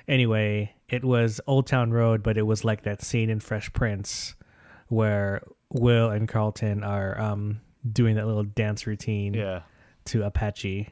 anyway, 0.09 0.74
it 0.88 1.04
was 1.04 1.40
Old 1.46 1.66
Town 1.66 1.90
Road, 1.92 2.22
but 2.22 2.36
it 2.38 2.42
was 2.42 2.64
like 2.64 2.82
that 2.82 3.02
scene 3.02 3.30
in 3.30 3.40
Fresh 3.40 3.72
Prince 3.72 4.34
where 4.88 5.42
Will 5.72 6.11
and 6.11 6.28
Carlton 6.28 6.84
are 6.84 7.18
um, 7.20 7.61
doing 7.90 8.16
that 8.16 8.26
little 8.26 8.44
dance 8.44 8.86
routine 8.86 9.34
Yeah. 9.34 9.62
to 10.07 10.22
Apache 10.24 10.88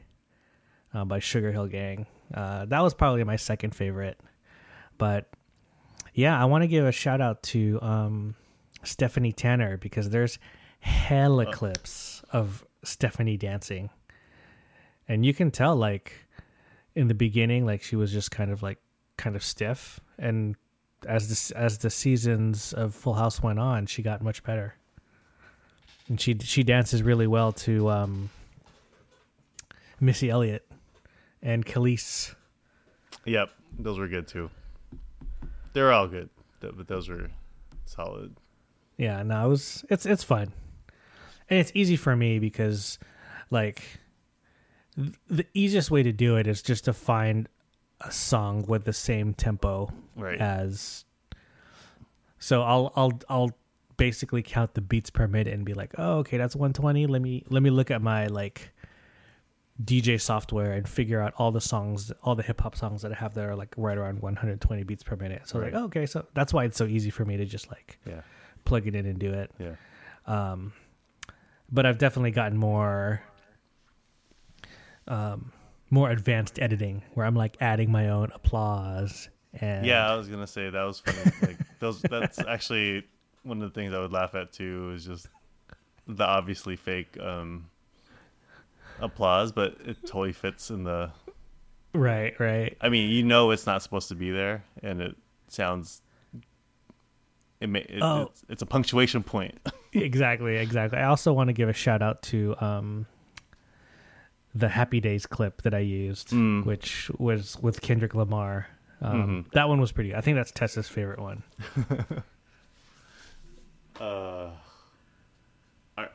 uh, 0.93 1.05
by 1.05 1.19
Sugarhill 1.19 1.69
Gang. 1.71 2.05
Uh, 2.33 2.65
that 2.65 2.81
was 2.81 2.93
probably 2.93 3.23
my 3.23 3.35
second 3.37 3.73
favorite. 3.75 4.19
But 4.97 5.29
yeah, 6.13 6.39
I 6.41 6.45
want 6.45 6.63
to 6.63 6.67
give 6.67 6.85
a 6.85 6.91
shout 6.91 7.21
out 7.21 7.43
to 7.43 7.79
um, 7.81 8.35
Stephanie 8.83 9.33
Tanner 9.33 9.77
because 9.77 10.09
there's 10.09 10.39
hella 10.79 11.51
clips 11.51 12.23
of 12.31 12.65
Stephanie 12.83 13.37
dancing. 13.37 13.89
And 15.07 15.25
you 15.25 15.33
can 15.33 15.51
tell, 15.51 15.75
like, 15.75 16.13
in 16.95 17.07
the 17.07 17.13
beginning, 17.13 17.65
like, 17.65 17.83
she 17.83 17.95
was 17.95 18.11
just 18.11 18.31
kind 18.31 18.51
of 18.51 18.63
like, 18.63 18.79
kind 19.17 19.35
of 19.35 19.43
stiff. 19.43 19.99
And 20.17 20.55
as 21.07 21.49
the, 21.49 21.57
as 21.57 21.79
the 21.79 21.89
seasons 21.89 22.73
of 22.73 22.93
Full 22.95 23.15
House 23.15 23.41
went 23.41 23.59
on, 23.59 23.85
she 23.85 24.01
got 24.01 24.21
much 24.21 24.43
better. 24.43 24.75
And 26.07 26.21
she 26.21 26.37
she 26.39 26.63
dances 26.63 27.01
really 27.01 27.27
well 27.27 27.51
to 27.51 27.89
um, 27.89 28.29
Missy 29.99 30.29
Elliott 30.29 30.65
and 31.41 31.65
Khalees. 31.65 32.35
Yep. 33.25 33.49
Those 33.79 33.97
were 33.97 34.07
good 34.07 34.27
too. 34.27 34.51
They're 35.73 35.91
all 35.91 36.07
good, 36.07 36.29
but 36.61 36.87
those 36.87 37.09
were 37.09 37.29
solid. 37.85 38.37
Yeah, 38.97 39.23
no, 39.23 39.45
it 39.45 39.49
was 39.49 39.83
it's 39.89 40.05
it's 40.05 40.23
fun, 40.23 40.53
and 41.49 41.59
it's 41.59 41.71
easy 41.75 41.97
for 41.97 42.15
me 42.15 42.39
because, 42.39 42.97
like, 43.49 43.81
th- 44.95 45.15
the 45.27 45.45
easiest 45.53 45.91
way 45.91 46.01
to 46.01 46.13
do 46.13 46.37
it 46.37 46.47
is 46.47 46.61
just 46.61 46.85
to 46.85 46.93
find 46.93 47.49
a 48.01 48.11
song 48.11 48.65
with 48.67 48.85
the 48.85 48.93
same 48.93 49.33
tempo 49.33 49.89
Right. 50.15 50.39
as. 50.39 51.05
So 52.39 52.61
I'll 52.63 52.91
I'll 52.95 53.19
I'll 53.29 53.51
basically 53.97 54.43
count 54.43 54.73
the 54.73 54.81
beats 54.81 55.09
per 55.09 55.27
minute 55.27 55.53
and 55.53 55.65
be 55.65 55.73
like, 55.73 55.93
oh, 55.97 56.17
okay, 56.19 56.37
that's 56.37 56.55
120. 56.55 57.07
Let 57.07 57.21
me 57.21 57.43
let 57.49 57.63
me 57.63 57.69
look 57.69 57.89
at 57.91 58.01
my 58.01 58.27
like 58.27 58.71
DJ 59.83 60.19
software 60.21 60.71
and 60.73 60.87
figure 60.87 61.21
out 61.21 61.33
all 61.37 61.51
the 61.51 61.59
songs, 61.61 62.11
all 62.23 62.35
the 62.35 62.43
hip 62.43 62.61
hop 62.61 62.75
songs 62.75 63.01
that 63.01 63.11
I 63.11 63.15
have 63.15 63.33
that 63.33 63.45
are 63.45 63.55
like 63.55 63.73
right 63.77 63.97
around 63.97 64.21
120 64.21 64.83
beats 64.83 65.03
per 65.03 65.15
minute. 65.15 65.47
So 65.47 65.59
Right. 65.59 65.73
like, 65.73 65.81
oh, 65.81 65.85
okay, 65.85 66.05
so 66.05 66.25
that's 66.33 66.53
why 66.53 66.63
it's 66.65 66.77
so 66.77 66.85
easy 66.85 67.09
for 67.09 67.25
me 67.25 67.35
to 67.37 67.45
just 67.45 67.69
like 67.69 67.97
yeah. 68.05 68.21
plug 68.63 68.87
it 68.87 68.95
in 68.95 69.05
and 69.05 69.17
do 69.19 69.31
it. 69.33 69.51
Yeah. 69.59 69.75
Um, 70.27 70.73
but 71.71 71.85
I've 71.85 71.97
definitely 71.97 72.31
gotten 72.31 72.57
more, 72.57 73.21
um, 75.07 75.51
more 75.89 76.09
advanced 76.09 76.59
editing 76.59 77.03
where 77.13 77.25
I'm 77.25 77.35
like 77.35 77.57
adding 77.61 77.91
my 77.91 78.09
own 78.09 78.31
applause 78.33 79.29
and 79.53 79.85
Yeah, 79.85 80.11
I 80.11 80.15
was 80.15 80.27
gonna 80.27 80.47
say 80.47 80.69
that 80.69 80.83
was 80.83 80.99
funny. 80.99 81.17
like 81.41 81.57
those, 81.79 82.01
that's 82.01 82.39
actually 82.39 83.05
one 83.43 83.61
of 83.61 83.71
the 83.73 83.79
things 83.79 83.93
I 83.93 83.99
would 83.99 84.11
laugh 84.11 84.35
at 84.35 84.51
too. 84.51 84.91
Is 84.95 85.05
just 85.05 85.27
the 86.07 86.25
obviously 86.25 86.75
fake 86.75 87.17
um, 87.21 87.69
applause, 88.99 89.51
but 89.51 89.77
it 89.85 89.97
totally 90.01 90.33
fits 90.33 90.69
in 90.69 90.83
the. 90.83 91.11
right, 91.93 92.37
right, 92.39 92.75
I 92.81 92.89
mean, 92.89 93.09
you 93.11 93.23
know, 93.23 93.51
it's 93.51 93.65
not 93.65 93.81
supposed 93.81 94.09
to 94.09 94.15
be 94.15 94.31
there, 94.31 94.63
and 94.83 95.01
it 95.01 95.15
sounds. 95.47 96.01
It, 97.61 97.67
may, 97.69 97.79
it 97.81 97.99
Oh. 98.01 98.23
it's, 98.23 98.43
it's 98.49 98.61
a 98.61 98.65
punctuation 98.65 99.23
point. 99.23 99.57
exactly, 99.93 100.57
exactly. 100.57 100.99
I 100.99 101.05
also 101.05 101.31
want 101.31 101.47
to 101.47 101.53
give 101.53 101.69
a 101.69 101.73
shout 101.73 102.01
out 102.01 102.21
to 102.23 102.55
um, 102.59 103.05
the 104.55 104.69
Happy 104.69 104.99
Days 105.01 105.25
clip 105.25 105.61
that 105.63 105.73
I 105.73 105.79
used, 105.79 106.29
Mm. 106.29 106.65
which 106.65 107.11
was 107.19 107.57
with 107.61 107.81
Kendrick 107.81 108.15
Lamar. 108.15 108.67
Um, 109.01 109.45
Mhm. 109.45 109.51
That 109.51 109.67
one 109.67 109.81
was 109.81 109.91
pretty. 109.91 110.15
I 110.15 110.21
think 110.21 110.35
that's 110.37 110.51
Tessa's 110.51 110.87
favorite 110.87 111.19
one. 111.19 111.43
Uh, 113.99 114.51
are, 115.97 116.09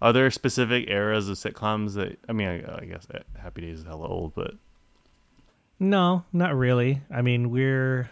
are 0.00 0.12
there 0.12 0.30
specific 0.30 0.88
eras 0.88 1.28
of 1.28 1.36
sitcoms 1.36 1.94
that 1.94 2.18
I 2.28 2.32
mean? 2.32 2.48
I, 2.48 2.78
I 2.80 2.84
guess 2.86 3.06
Happy 3.38 3.60
Days 3.60 3.80
is 3.80 3.84
hella 3.84 4.06
old, 4.08 4.34
but 4.34 4.54
No, 5.78 6.24
not 6.32 6.56
really. 6.56 7.02
I 7.10 7.20
mean, 7.20 7.50
we're 7.50 8.08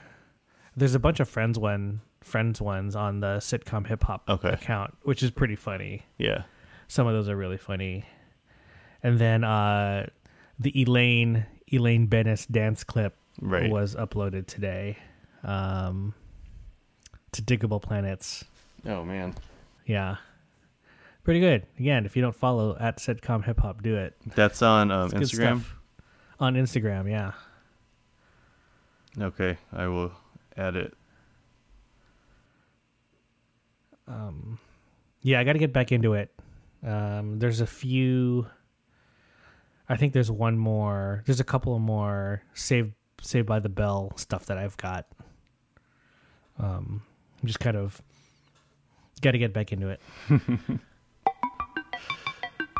there's 0.77 0.95
a 0.95 0.99
bunch 0.99 1.21
of 1.21 1.29
friends 1.29 1.59
one 1.59 2.03
friends 2.21 2.61
ones 2.61 2.95
on 2.95 3.21
the 3.21 3.39
sitcom 3.39 3.87
hip 3.87 4.03
hop 4.03 4.29
Okay. 4.29 4.51
account, 4.51 4.95
which 5.05 5.23
is 5.23 5.31
pretty 5.31 5.57
funny. 5.57 6.03
yeah, 6.19 6.43
Some 6.87 7.07
of 7.07 7.15
those 7.15 7.31
are 7.31 7.37
really 7.37 7.57
funny. 7.57 8.05
And 9.03 9.19
then 9.19 9.45
uh 9.45 10.07
the 10.59 10.83
Elaine 10.83 11.47
Elaine 11.73 12.07
Benes 12.07 12.47
dance 12.47 12.85
clip 12.85 13.17
right. 13.41 13.71
was 13.71 13.95
uploaded 13.95 14.47
today. 14.47 14.99
Um 15.43 16.15
to 17.33 17.43
Digable 17.43 17.81
Planets. 17.81 18.45
Oh 18.87 19.05
man, 19.05 19.35
Yeah. 19.87 20.17
Pretty 21.23 21.41
good. 21.41 21.67
Again, 21.79 22.07
if 22.07 22.17
you 22.17 22.23
don't 22.23 22.35
follow 22.35 22.77
at 22.81 22.97
sitcom 22.97 23.45
hip 23.45 23.61
hop, 23.61 23.83
do 23.83 23.95
it. 23.97 24.17
that's 24.35 24.63
on 24.63 24.91
um, 24.91 25.11
Instagram. 25.11 25.63
On 26.41 26.55
Instagram, 26.55 27.11
yeah. 27.11 27.33
Okay, 29.21 29.59
I 29.73 29.87
will 29.89 30.13
add 30.57 30.77
it. 30.77 30.95
Um 34.09 34.59
yeah, 35.23 35.41
I 35.41 35.45
got 35.45 35.53
to 35.53 35.59
get 35.59 35.73
back 35.73 35.93
into 35.93 36.15
it. 36.15 36.31
Um, 36.83 37.39
there's 37.39 37.61
a 37.61 37.67
few. 37.67 38.47
I 39.91 39.97
think 39.97 40.15
there's 40.15 40.31
one 40.31 40.57
more. 40.57 41.23
There's 41.27 41.41
a 41.41 41.45
couple 41.45 41.75
of 41.75 41.83
more 41.83 42.43
Saved 42.55 42.93
Saved 43.21 43.47
by 43.47 43.59
the 43.59 43.69
Bell 43.69 44.13
stuff 44.17 44.47
that 44.47 44.57
I've 44.57 44.77
got. 44.79 45.07
Um, 46.59 47.03
I'm 47.43 47.47
just 47.47 47.61
kind 47.61 47.77
of 47.77 48.01
got 49.21 49.33
to 49.33 49.39
get 49.39 49.53
back 49.53 49.73
into 49.73 49.89
it. 49.91 50.01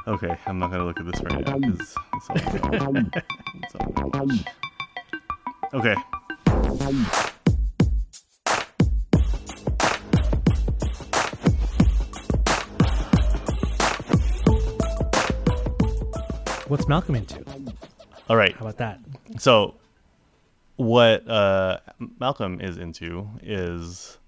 Okay, 0.07 0.35
I'm 0.47 0.59
not 0.59 0.71
gonna 0.71 0.87
look 0.87 0.99
at 0.99 1.07
this 1.07 1.21
right 1.23 1.47
now 1.47 1.59
because 1.59 1.95
it's 2.15 2.31
all, 2.31 2.97
it's 3.63 3.75
all 3.75 4.27
Okay. 5.75 7.27
What's 16.71 16.87
Malcolm 16.87 17.17
into? 17.17 17.45
All 18.29 18.37
right. 18.37 18.55
How 18.55 18.61
about 18.61 18.79
that? 18.79 19.01
So, 19.39 19.75
what 20.77 21.29
uh, 21.29 21.79
Malcolm 22.21 22.61
is 22.61 22.79
into 22.79 23.29
is 23.43 24.19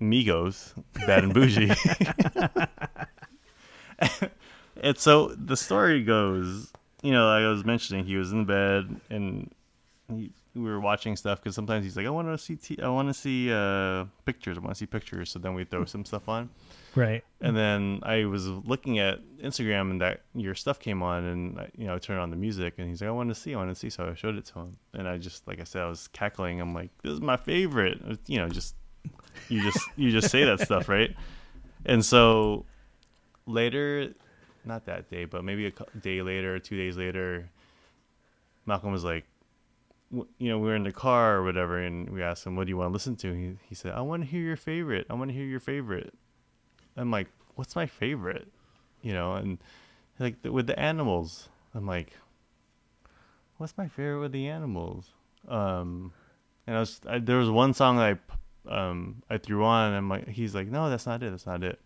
Migos, 0.00 0.80
Bad 1.08 1.24
and 1.24 1.34
Bougie. 1.34 1.72
and 4.80 4.96
so 4.96 5.34
the 5.34 5.56
story 5.56 6.04
goes, 6.04 6.72
you 7.02 7.10
know, 7.10 7.26
like 7.26 7.42
I 7.42 7.48
was 7.48 7.64
mentioning, 7.64 8.04
he 8.04 8.14
was 8.14 8.30
in 8.30 8.44
bed 8.44 9.00
and 9.10 9.52
he, 10.08 10.30
we 10.54 10.62
were 10.62 10.78
watching 10.78 11.16
stuff 11.16 11.42
because 11.42 11.56
sometimes 11.56 11.84
he's 11.84 11.96
like, 11.96 12.06
I 12.06 12.10
want 12.10 12.28
to 12.28 12.38
see, 12.38 12.54
t- 12.54 12.80
I 12.80 12.88
want 12.90 13.08
to 13.08 13.14
see 13.14 13.52
uh, 13.52 14.04
pictures, 14.24 14.56
I 14.56 14.60
want 14.60 14.76
to 14.76 14.78
see 14.78 14.86
pictures. 14.86 15.30
So 15.32 15.40
then 15.40 15.54
we 15.54 15.64
throw 15.64 15.84
some 15.84 16.04
stuff 16.04 16.28
on. 16.28 16.50
Right. 16.96 17.24
And 17.40 17.56
then 17.56 18.00
I 18.04 18.24
was 18.26 18.46
looking 18.48 18.98
at 18.98 19.18
Instagram 19.42 19.90
and 19.90 20.00
that 20.00 20.22
your 20.34 20.54
stuff 20.54 20.78
came 20.78 21.02
on 21.02 21.24
and 21.24 21.60
I- 21.60 21.70
you 21.76 21.86
know 21.86 21.94
I 21.96 21.98
turned 21.98 22.20
on 22.20 22.30
the 22.30 22.36
music 22.36 22.74
and 22.78 22.88
he's 22.88 23.00
like 23.00 23.08
I 23.08 23.12
want 23.12 23.30
to 23.30 23.34
see 23.34 23.54
I 23.54 23.56
want 23.58 23.70
to 23.70 23.74
see. 23.74 23.90
So 23.90 24.08
I 24.08 24.14
showed 24.14 24.36
it 24.36 24.44
to 24.46 24.60
him. 24.60 24.76
And 24.92 25.08
I 25.08 25.18
just 25.18 25.46
like 25.48 25.60
I 25.60 25.64
said 25.64 25.82
I 25.82 25.88
was 25.88 26.08
cackling. 26.08 26.60
I'm 26.60 26.72
like 26.74 26.90
this 27.02 27.12
is 27.12 27.20
my 27.20 27.36
favorite. 27.36 28.00
You 28.26 28.38
know 28.38 28.48
just 28.48 28.76
you 29.48 29.60
just 29.62 29.78
you 29.96 30.10
just 30.10 30.30
say 30.30 30.44
that 30.44 30.60
stuff 30.60 30.88
right? 30.88 31.14
And 31.84 32.04
so 32.04 32.64
later 33.46 34.14
not 34.64 34.86
that 34.86 35.10
day 35.10 35.24
but 35.26 35.44
maybe 35.44 35.66
a 35.66 35.72
day 36.00 36.22
later 36.22 36.58
two 36.58 36.76
days 36.76 36.96
later 36.96 37.50
Malcolm 38.66 38.92
was 38.92 39.04
like 39.04 39.24
you 40.10 40.48
know 40.48 40.58
we 40.58 40.68
were 40.68 40.76
in 40.76 40.84
the 40.84 40.92
car 40.92 41.36
or 41.36 41.44
whatever 41.44 41.78
and 41.78 42.08
we 42.08 42.22
asked 42.22 42.46
him 42.46 42.56
what 42.56 42.64
do 42.66 42.70
you 42.70 42.76
want 42.78 42.88
to 42.88 42.92
listen 42.92 43.16
to 43.16 43.34
he, 43.34 43.56
he 43.68 43.74
said 43.74 43.92
I 43.92 44.00
want 44.00 44.22
to 44.22 44.28
hear 44.28 44.40
your 44.40 44.56
favorite. 44.56 45.06
I 45.10 45.14
want 45.14 45.28
to 45.30 45.34
hear 45.34 45.44
your 45.44 45.60
favorite 45.60 46.14
I'm 46.96 47.10
like, 47.10 47.28
what's 47.54 47.76
my 47.76 47.86
favorite? 47.86 48.48
You 49.02 49.12
know, 49.12 49.34
and 49.34 49.58
like 50.18 50.36
with 50.44 50.66
the 50.66 50.78
animals, 50.78 51.48
I'm 51.74 51.86
like, 51.86 52.12
what's 53.58 53.76
my 53.76 53.88
favorite 53.88 54.20
with 54.20 54.32
the 54.32 54.48
animals? 54.48 55.10
Um, 55.48 56.12
and 56.66 56.76
I 56.76 56.80
was 56.80 57.00
I, 57.06 57.18
there 57.18 57.36
was 57.36 57.50
one 57.50 57.74
song 57.74 57.98
I 57.98 58.18
um 58.68 59.22
I 59.28 59.38
threw 59.38 59.64
on, 59.64 59.88
and 59.88 59.96
I'm 59.96 60.08
like, 60.08 60.28
he's 60.28 60.54
like, 60.54 60.68
no, 60.68 60.88
that's 60.88 61.06
not 61.06 61.22
it, 61.22 61.30
that's 61.30 61.46
not 61.46 61.62
it. 61.62 61.80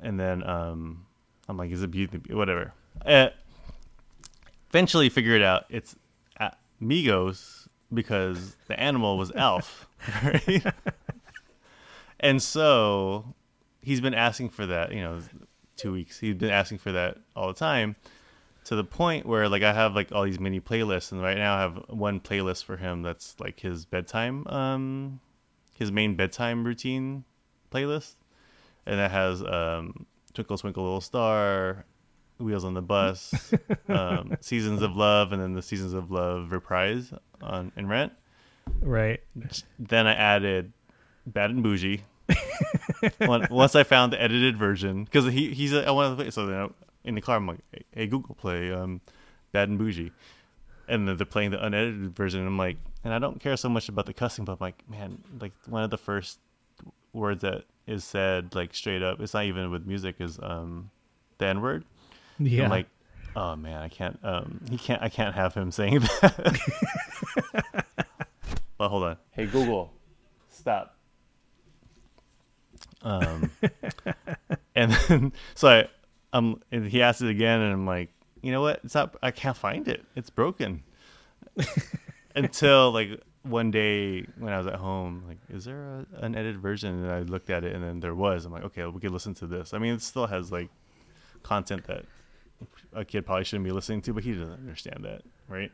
And 0.00 0.18
then 0.18 0.42
um, 0.48 1.06
I'm 1.48 1.56
like, 1.56 1.70
is 1.70 1.82
it 1.82 1.90
beauty? 1.90 2.20
Whatever. 2.32 2.72
Uh, 3.04 3.28
eventually, 4.70 5.08
figure 5.08 5.36
it 5.36 5.42
out. 5.42 5.66
It's 5.68 5.96
Migos 6.82 7.68
because 7.92 8.56
the 8.66 8.78
animal 8.78 9.16
was 9.16 9.30
Alf, 9.32 9.86
right? 10.24 10.64
and 12.20 12.42
so 12.42 13.34
he's 13.82 14.00
been 14.00 14.14
asking 14.14 14.50
for 14.50 14.66
that, 14.66 14.92
you 14.92 15.00
know, 15.00 15.20
two 15.76 15.92
weeks. 15.92 16.18
He's 16.18 16.34
been 16.34 16.50
asking 16.50 16.78
for 16.78 16.92
that 16.92 17.18
all 17.36 17.48
the 17.48 17.54
time 17.54 17.96
to 18.64 18.76
the 18.76 18.84
point 18.84 19.26
where 19.26 19.48
like 19.48 19.62
I 19.62 19.72
have 19.72 19.94
like 19.94 20.12
all 20.12 20.24
these 20.24 20.40
mini 20.40 20.60
playlists 20.60 21.12
and 21.12 21.20
right 21.20 21.36
now 21.36 21.56
I 21.56 21.60
have 21.60 21.82
one 21.88 22.20
playlist 22.20 22.64
for 22.64 22.76
him 22.76 23.02
that's 23.02 23.38
like 23.40 23.60
his 23.60 23.84
bedtime 23.84 24.46
um 24.46 25.20
his 25.74 25.90
main 25.90 26.14
bedtime 26.14 26.64
routine 26.64 27.24
playlist 27.72 28.14
and 28.86 29.00
that 29.00 29.10
has 29.10 29.42
um 29.42 30.06
Twinkle 30.34 30.56
Twinkle 30.56 30.84
Little 30.84 31.00
Star, 31.00 31.84
Wheels 32.38 32.64
on 32.64 32.74
the 32.74 32.82
Bus, 32.82 33.52
um, 33.88 34.36
Seasons 34.40 34.82
of 34.82 34.96
Love 34.96 35.32
and 35.32 35.42
then 35.42 35.52
the 35.54 35.62
Seasons 35.62 35.92
of 35.92 36.10
Love 36.10 36.52
reprise 36.52 37.12
on 37.40 37.72
in 37.76 37.86
Rent. 37.86 38.12
Right. 38.80 39.20
Then 39.78 40.06
I 40.06 40.14
added 40.14 40.72
Bad 41.26 41.50
and 41.50 41.62
Bougie. 41.62 42.04
When- 43.18 43.46
Once 43.50 43.74
I 43.74 43.82
found 43.82 44.12
the 44.12 44.20
edited 44.22 44.56
version, 44.56 45.04
because 45.04 45.26
he 45.32 45.52
he's 45.52 45.72
a, 45.72 45.86
I 45.86 45.90
want 45.90 46.16
to 46.16 46.22
play. 46.22 46.30
So 46.30 46.46
then 46.46 46.56
I- 46.60 46.68
in 47.04 47.14
the 47.16 47.20
car, 47.20 47.36
I'm 47.36 47.46
like, 47.46 47.58
"Hey 47.92 48.06
Google, 48.06 48.34
play 48.36 48.72
um, 48.72 49.00
Bad 49.50 49.68
and 49.68 49.76
Bougie," 49.78 50.12
and 50.88 51.08
then 51.08 51.16
they're 51.16 51.26
playing 51.26 51.50
the 51.50 51.64
unedited 51.64 52.14
version. 52.14 52.40
And 52.40 52.48
I'm 52.48 52.58
like, 52.58 52.76
and 53.02 53.12
I 53.12 53.18
don't 53.18 53.40
care 53.40 53.56
so 53.56 53.68
much 53.68 53.88
about 53.88 54.06
the 54.06 54.12
cussing, 54.14 54.44
but 54.44 54.52
I'm 54.52 54.58
like, 54.60 54.88
man, 54.88 55.18
like 55.40 55.52
one 55.66 55.82
of 55.82 55.90
the 55.90 55.98
first 55.98 56.38
words 57.12 57.42
that 57.42 57.64
is 57.86 58.04
said 58.04 58.54
like 58.54 58.72
straight 58.74 59.02
up. 59.02 59.20
It's 59.20 59.34
not 59.34 59.44
even 59.46 59.70
with 59.72 59.84
music. 59.84 60.16
Is 60.20 60.38
um, 60.40 60.90
the 61.38 61.46
N 61.46 61.60
word. 61.60 61.84
Yeah. 62.38 62.64
I'm 62.64 62.70
like, 62.70 62.86
oh 63.34 63.56
man, 63.56 63.82
I 63.82 63.88
can't. 63.88 64.18
Um, 64.22 64.60
he 64.70 64.78
can't. 64.78 65.02
I 65.02 65.08
can't 65.08 65.34
have 65.34 65.54
him 65.54 65.72
saying 65.72 65.98
that. 66.22 66.60
but 68.78 68.88
hold 68.88 69.02
on. 69.02 69.16
Hey 69.32 69.46
Google, 69.46 69.92
stop. 70.50 70.91
Um, 73.02 73.50
and 74.74 74.92
then 74.92 75.32
so 75.54 75.68
I, 75.68 75.88
um, 76.32 76.62
and 76.70 76.86
he 76.86 77.02
asked 77.02 77.22
it 77.22 77.28
again, 77.28 77.60
and 77.60 77.72
I'm 77.72 77.86
like, 77.86 78.10
you 78.42 78.52
know 78.52 78.60
what? 78.60 78.80
It's 78.84 78.94
not. 78.94 79.16
I 79.22 79.30
can't 79.30 79.56
find 79.56 79.86
it. 79.88 80.04
It's 80.16 80.30
broken. 80.30 80.82
Until 82.34 82.90
like 82.90 83.20
one 83.42 83.70
day 83.70 84.24
when 84.38 84.52
I 84.52 84.58
was 84.58 84.66
at 84.66 84.76
home, 84.76 85.24
like, 85.26 85.38
is 85.50 85.64
there 85.64 85.82
a, 85.82 86.24
an 86.24 86.34
edited 86.34 86.60
version? 86.60 87.04
And 87.04 87.12
I 87.12 87.20
looked 87.20 87.50
at 87.50 87.64
it, 87.64 87.74
and 87.74 87.84
then 87.84 88.00
there 88.00 88.14
was. 88.14 88.44
I'm 88.44 88.52
like, 88.52 88.64
okay, 88.64 88.84
we 88.86 89.00
could 89.00 89.10
listen 89.10 89.34
to 89.34 89.46
this. 89.46 89.74
I 89.74 89.78
mean, 89.78 89.94
it 89.94 90.02
still 90.02 90.26
has 90.26 90.50
like 90.50 90.70
content 91.42 91.84
that 91.86 92.04
a 92.92 93.04
kid 93.04 93.26
probably 93.26 93.44
shouldn't 93.44 93.64
be 93.64 93.72
listening 93.72 94.02
to, 94.02 94.12
but 94.12 94.24
he 94.24 94.32
doesn't 94.32 94.52
understand 94.52 95.04
that, 95.04 95.22
right? 95.48 95.70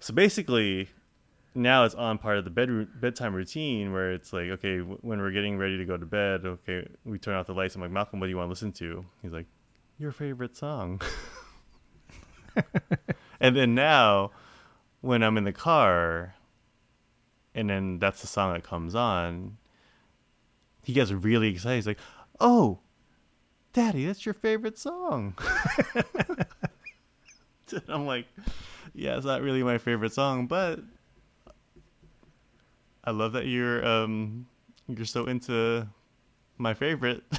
So 0.00 0.14
basically, 0.14 0.88
now 1.54 1.84
it's 1.84 1.94
on 1.94 2.18
part 2.18 2.38
of 2.38 2.44
the 2.44 2.50
bed 2.50 3.00
bedtime 3.00 3.34
routine 3.34 3.92
where 3.92 4.12
it's 4.12 4.32
like, 4.32 4.48
okay, 4.48 4.78
w- 4.78 4.98
when 5.02 5.20
we're 5.20 5.32
getting 5.32 5.58
ready 5.58 5.76
to 5.78 5.84
go 5.84 5.96
to 5.96 6.06
bed, 6.06 6.44
okay, 6.44 6.86
we 7.04 7.18
turn 7.18 7.34
off 7.34 7.46
the 7.46 7.54
lights. 7.54 7.74
I'm 7.74 7.82
like, 7.82 7.90
Malcolm, 7.90 8.20
what 8.20 8.26
do 8.26 8.30
you 8.30 8.36
want 8.36 8.46
to 8.46 8.50
listen 8.50 8.72
to? 8.72 9.04
He's 9.20 9.32
like, 9.32 9.46
your 9.98 10.12
favorite 10.12 10.56
song. 10.56 11.00
and 13.40 13.56
then 13.56 13.74
now, 13.74 14.30
when 15.00 15.22
I'm 15.22 15.36
in 15.36 15.44
the 15.44 15.52
car, 15.52 16.34
and 17.54 17.68
then 17.68 17.98
that's 17.98 18.22
the 18.22 18.26
song 18.26 18.54
that 18.54 18.64
comes 18.64 18.94
on, 18.94 19.58
he 20.82 20.92
gets 20.92 21.12
really 21.12 21.48
excited. 21.48 21.76
He's 21.76 21.86
like, 21.86 22.00
oh, 22.40 22.80
Daddy, 23.72 24.06
that's 24.06 24.26
your 24.26 24.34
favorite 24.34 24.78
song. 24.78 25.34
I'm 27.88 28.06
like, 28.06 28.26
yeah, 28.94 29.16
it's 29.16 29.24
not 29.24 29.42
really 29.42 29.62
my 29.62 29.78
favorite 29.78 30.12
song, 30.12 30.46
but 30.46 30.80
I 33.04 33.10
love 33.10 33.32
that 33.32 33.46
you're 33.46 33.84
um 33.84 34.46
you're 34.88 35.06
so 35.06 35.26
into 35.26 35.88
my 36.58 36.74
favorite. 36.74 37.22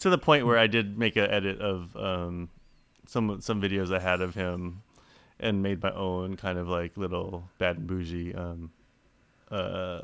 to 0.00 0.10
the 0.10 0.18
point 0.18 0.46
where 0.46 0.58
I 0.58 0.66
did 0.66 0.98
make 0.98 1.16
an 1.16 1.30
edit 1.30 1.60
of 1.60 1.96
um 1.96 2.48
some 3.06 3.40
some 3.40 3.60
videos 3.60 3.94
I 3.94 4.00
had 4.00 4.20
of 4.20 4.34
him 4.34 4.82
and 5.40 5.62
made 5.62 5.82
my 5.82 5.92
own 5.92 6.36
kind 6.36 6.58
of 6.58 6.68
like 6.68 6.96
little 6.96 7.48
bad 7.58 7.76
and 7.78 7.86
bougie 7.86 8.34
um 8.34 8.70
uh 9.50 10.02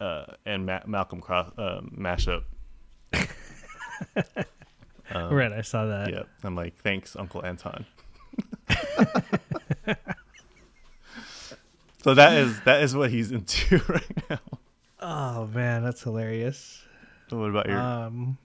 uh 0.00 0.24
and 0.44 0.66
Ma- 0.66 0.86
Malcolm 0.86 1.20
Cross 1.20 1.52
um 1.58 1.92
mashup. 1.98 2.44
Um, 5.14 5.34
right. 5.34 5.52
I 5.52 5.60
saw 5.62 5.86
that. 5.86 6.10
yeah, 6.10 6.22
I'm 6.42 6.54
like, 6.54 6.76
thanks, 6.78 7.16
Uncle 7.16 7.44
Anton. 7.44 7.84
so 12.02 12.14
that 12.14 12.34
is 12.34 12.60
that 12.62 12.82
is 12.82 12.94
what 12.94 13.10
he's 13.10 13.30
into 13.32 13.78
right 13.88 14.30
now. 14.30 14.40
Oh 15.00 15.46
man, 15.46 15.82
that's 15.82 16.02
hilarious. 16.02 16.84
So 17.28 17.38
what 17.38 17.50
about 17.50 17.66
your? 17.66 17.78
Um, 17.78 18.38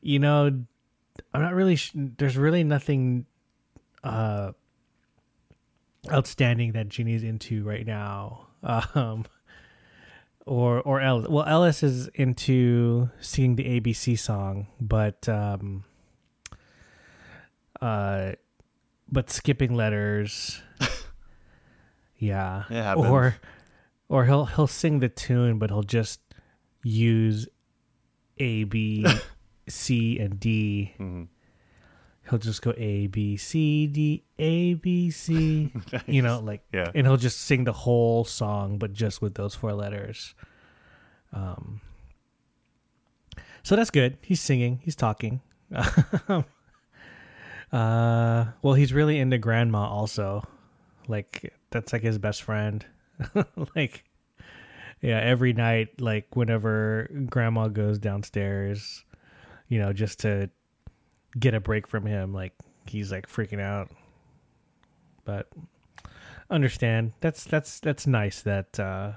you 0.00 0.18
know, 0.18 0.46
I'm 1.32 1.42
not 1.42 1.54
really. 1.54 1.76
Sh- 1.76 1.92
there's 1.94 2.36
really 2.36 2.64
nothing 2.64 3.26
uh 4.02 4.52
outstanding 6.10 6.72
that 6.72 6.88
Ginny's 6.88 7.22
into 7.22 7.62
right 7.64 7.86
now. 7.86 8.46
Um, 8.62 9.24
or 10.46 10.80
or 10.80 11.00
Ellis. 11.00 11.28
Well, 11.28 11.44
Ellis 11.46 11.82
is 11.82 12.08
into 12.08 13.10
singing 13.20 13.56
the 13.56 13.80
ABC 13.80 14.18
song, 14.18 14.66
but 14.80 15.28
um, 15.28 15.84
uh, 17.80 18.32
but 19.10 19.30
skipping 19.30 19.74
letters. 19.74 20.60
yeah. 22.20 22.64
It 22.70 22.74
happens. 22.82 23.06
Or 23.06 23.36
or 24.08 24.26
he'll 24.26 24.44
he'll 24.46 24.66
sing 24.68 25.00
the 25.00 25.08
tune, 25.08 25.58
but 25.58 25.70
he'll 25.70 25.82
just 25.82 26.20
use 26.84 27.48
A, 28.38 28.64
B, 28.64 29.04
C, 29.68 30.18
and 30.18 30.38
D. 30.38 30.94
Mhm. 30.98 31.28
He'll 32.28 32.38
just 32.38 32.62
go 32.62 32.72
A, 32.76 33.08
B, 33.08 33.36
C, 33.36 33.88
D, 33.88 34.22
A, 34.38 34.74
B, 34.74 35.10
C. 35.10 35.72
You 36.06 36.22
know, 36.22 36.38
like 36.38 36.62
Yeah. 36.72 36.90
and 36.94 37.04
he'll 37.06 37.16
just 37.16 37.40
sing 37.40 37.64
the 37.64 37.72
whole 37.72 38.24
song, 38.24 38.78
but 38.78 38.92
just 38.92 39.20
with 39.20 39.34
those 39.34 39.54
four 39.56 39.72
letters. 39.72 40.34
Um, 41.32 41.80
so 43.64 43.74
that's 43.76 43.90
good. 43.90 44.16
He's 44.22 44.40
singing. 44.40 44.80
He's 44.84 44.94
talking. 44.96 45.40
uh, 45.74 46.44
well, 47.72 48.74
he's 48.74 48.92
really 48.92 49.18
into 49.18 49.38
grandma 49.38 49.88
also. 49.88 50.44
Like 51.08 51.52
that's 51.70 51.92
like 51.92 52.02
his 52.02 52.18
best 52.18 52.42
friend. 52.42 52.84
like, 53.76 54.04
yeah, 55.00 55.18
every 55.18 55.52
night, 55.52 56.00
like 56.00 56.34
whenever 56.34 57.08
grandma 57.26 57.68
goes 57.68 57.98
downstairs, 57.98 59.04
you 59.68 59.78
know, 59.78 59.92
just 59.92 60.20
to 60.20 60.50
get 61.38 61.54
a 61.54 61.60
break 61.60 61.86
from 61.86 62.06
him, 62.06 62.32
like 62.32 62.52
he's 62.86 63.12
like 63.12 63.28
freaking 63.28 63.60
out. 63.60 63.90
But 65.24 65.48
understand 66.50 67.12
that's 67.20 67.44
that's 67.44 67.78
that's 67.80 68.06
nice 68.06 68.42
that 68.42 68.78
uh 68.80 69.12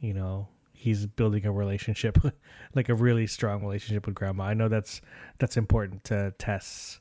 you 0.00 0.14
know 0.14 0.46
he's 0.72 1.06
building 1.06 1.44
a 1.44 1.52
relationship 1.52 2.16
like 2.74 2.88
a 2.88 2.94
really 2.94 3.26
strong 3.26 3.62
relationship 3.62 4.06
with 4.06 4.14
grandma 4.14 4.44
i 4.44 4.54
know 4.54 4.68
that's 4.68 5.00
that's 5.38 5.56
important 5.56 6.04
to 6.04 6.32
tess 6.38 7.00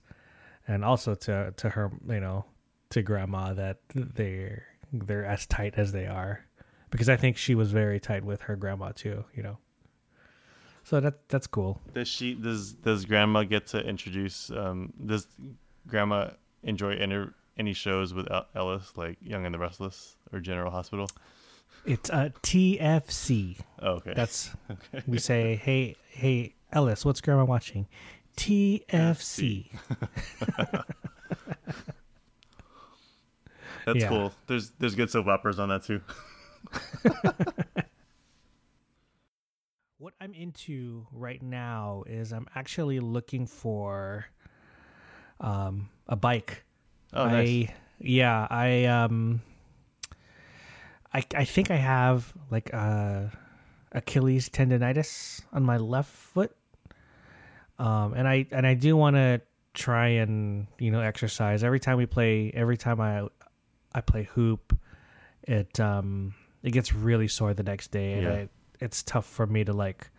and 0.68 0.84
also 0.84 1.14
to 1.14 1.54
to 1.58 1.70
her 1.70 1.92
you 2.10 2.20
know 2.20 2.44
to 2.90 3.04
grandma 3.04 3.54
that 3.54 3.78
they're 3.94 4.66
they're 4.94 5.26
as 5.26 5.46
tight 5.46 5.74
as 5.78 5.92
they 5.92 6.06
are. 6.08 6.46
Because 6.90 7.10
i 7.10 7.18
think 7.18 7.36
she 7.38 7.54
was 7.56 7.72
very 7.72 8.00
tight 8.00 8.24
with 8.24 8.42
her 8.44 8.56
grandma 8.56 8.92
too 8.92 9.26
you 9.36 9.44
know. 9.44 9.58
So 10.84 11.00
that 11.02 11.28
that's 11.28 11.48
cool. 11.48 11.82
Does 11.94 12.08
she 12.08 12.34
does 12.34 12.74
does 12.74 13.04
grandma 13.06 13.44
get 13.44 13.68
to 13.68 13.80
introduce 13.80 14.50
um 14.52 14.94
does 15.06 15.28
grandma 15.88 16.30
enjoy 16.64 16.94
any 16.96 17.26
any 17.58 17.74
shows 17.74 18.14
with 18.14 18.28
Ellis 18.56 18.94
like 18.96 19.18
Young 19.22 19.46
and 19.46 19.54
the 19.54 19.60
Restless 19.60 20.16
or 20.32 20.40
General 20.40 20.72
Hospital? 20.72 21.10
it's 21.86 22.10
a 22.10 22.34
tfc 22.42 23.58
Oh, 23.82 23.92
okay. 23.96 24.14
that's 24.16 24.52
okay. 24.72 25.04
we 25.08 25.18
say 25.20 25.56
hey 25.56 25.96
hey 26.10 26.54
ellis 26.72 27.04
what's 27.06 27.22
grandma 27.22 27.44
watching? 27.46 27.88
Tfc 28.38 29.70
That's 33.88 34.00
yeah. 34.00 34.10
cool. 34.10 34.34
There's 34.48 34.72
there's 34.72 34.96
good 34.96 35.10
soap 35.10 35.28
operas 35.28 35.60
on 35.60 35.70
that 35.70 35.82
too. 35.86 36.02
what 39.98 40.14
I'm 40.20 40.34
into 40.34 41.08
right 41.14 41.42
now 41.42 42.04
is 42.06 42.34
I'm 42.34 42.48
actually 42.54 43.00
looking 43.00 43.48
for 43.48 44.26
um 45.40 45.88
a 46.06 46.18
bike. 46.18 46.66
Oh, 47.14 47.24
I 47.24 47.32
nice. 47.32 47.70
yeah, 47.98 48.46
I 48.50 48.84
um 48.84 49.42
I 51.14 51.24
I 51.34 51.46
think 51.46 51.72
I 51.72 51.78
have 51.78 52.34
like 52.52 52.74
uh 52.74 53.28
Achilles 53.94 54.50
tendonitis 54.50 55.44
on 55.54 55.64
my 55.64 55.78
left 55.78 56.12
foot. 56.12 56.54
Um 57.80 58.16
and 58.16 58.28
I 58.28 58.48
and 58.52 58.68
I 58.68 58.74
do 58.74 58.98
want 58.98 59.16
to 59.16 59.40
try 59.74 60.08
and, 60.08 60.68
you 60.78 60.92
know, 60.92 61.00
exercise 61.00 61.64
every 61.64 61.80
time 61.80 61.98
we 61.98 62.06
play 62.06 62.52
every 62.54 62.76
time 62.76 63.00
I 63.00 63.30
I 63.94 64.02
play 64.02 64.24
hoop 64.24 64.78
it 65.44 65.80
um 65.80 66.34
it 66.64 66.72
gets 66.72 66.94
really 66.94 67.28
sore 67.28 67.54
the 67.54 67.64
next 67.64 67.92
day 67.92 68.14
and 68.14 68.24
Yeah. 68.24 68.34
I, 68.34 68.50
it's 68.80 69.02
tough 69.04 69.26
for 69.26 69.46
me 69.48 69.64
to 69.64 69.74
like 69.74 70.10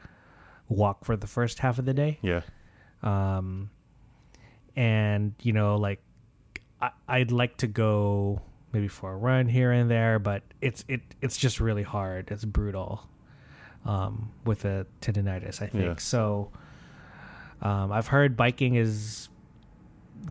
walk 0.69 1.05
for 1.05 1.17
the 1.17 1.27
first 1.27 1.59
half 1.61 1.79
of 1.79 1.85
the 1.85 1.95
day 1.95 2.19
Yeah. 2.23 2.41
um 3.03 3.71
and 4.77 5.35
you 5.43 5.53
know 5.53 5.77
like 5.77 6.01
I, 6.81 6.91
i'd 7.09 7.31
like 7.33 7.57
to 7.59 7.67
go 7.67 8.41
maybe 8.73 8.89
for 8.89 9.13
a 9.13 9.17
run 9.17 9.47
here 9.49 9.73
and 9.73 9.91
there 9.91 10.19
but 10.19 10.43
it's 10.61 10.85
it 10.89 11.01
it's 11.21 11.37
just 11.37 11.61
really 11.61 11.83
hard 11.83 12.31
it's 12.31 12.45
brutal 12.45 13.09
um 13.85 14.31
with 14.45 14.65
a 14.65 14.87
tendonitis 15.01 15.63
i 15.63 15.67
think 15.67 15.85
Yeah. 15.85 15.95
so 15.97 16.51
um 17.63 17.91
i've 17.93 18.09
heard 18.09 18.37
biking 18.37 18.75
is 18.75 19.29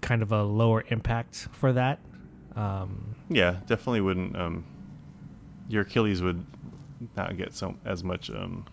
kind 0.02 0.22
of 0.22 0.32
a 0.32 0.44
lower 0.44 0.84
impact 0.90 1.48
for 1.52 1.74
that 1.74 2.00
um 2.58 3.16
Yeah, 3.30 3.58
definitely 3.68 4.02
wouldn't 4.02 4.36
um 4.36 4.66
your 5.70 5.84
Achilles 5.84 6.22
would 6.22 6.46
not 7.16 7.38
get 7.38 7.54
so 7.54 7.76
as 7.86 8.04
much 8.04 8.30
um 8.30 8.66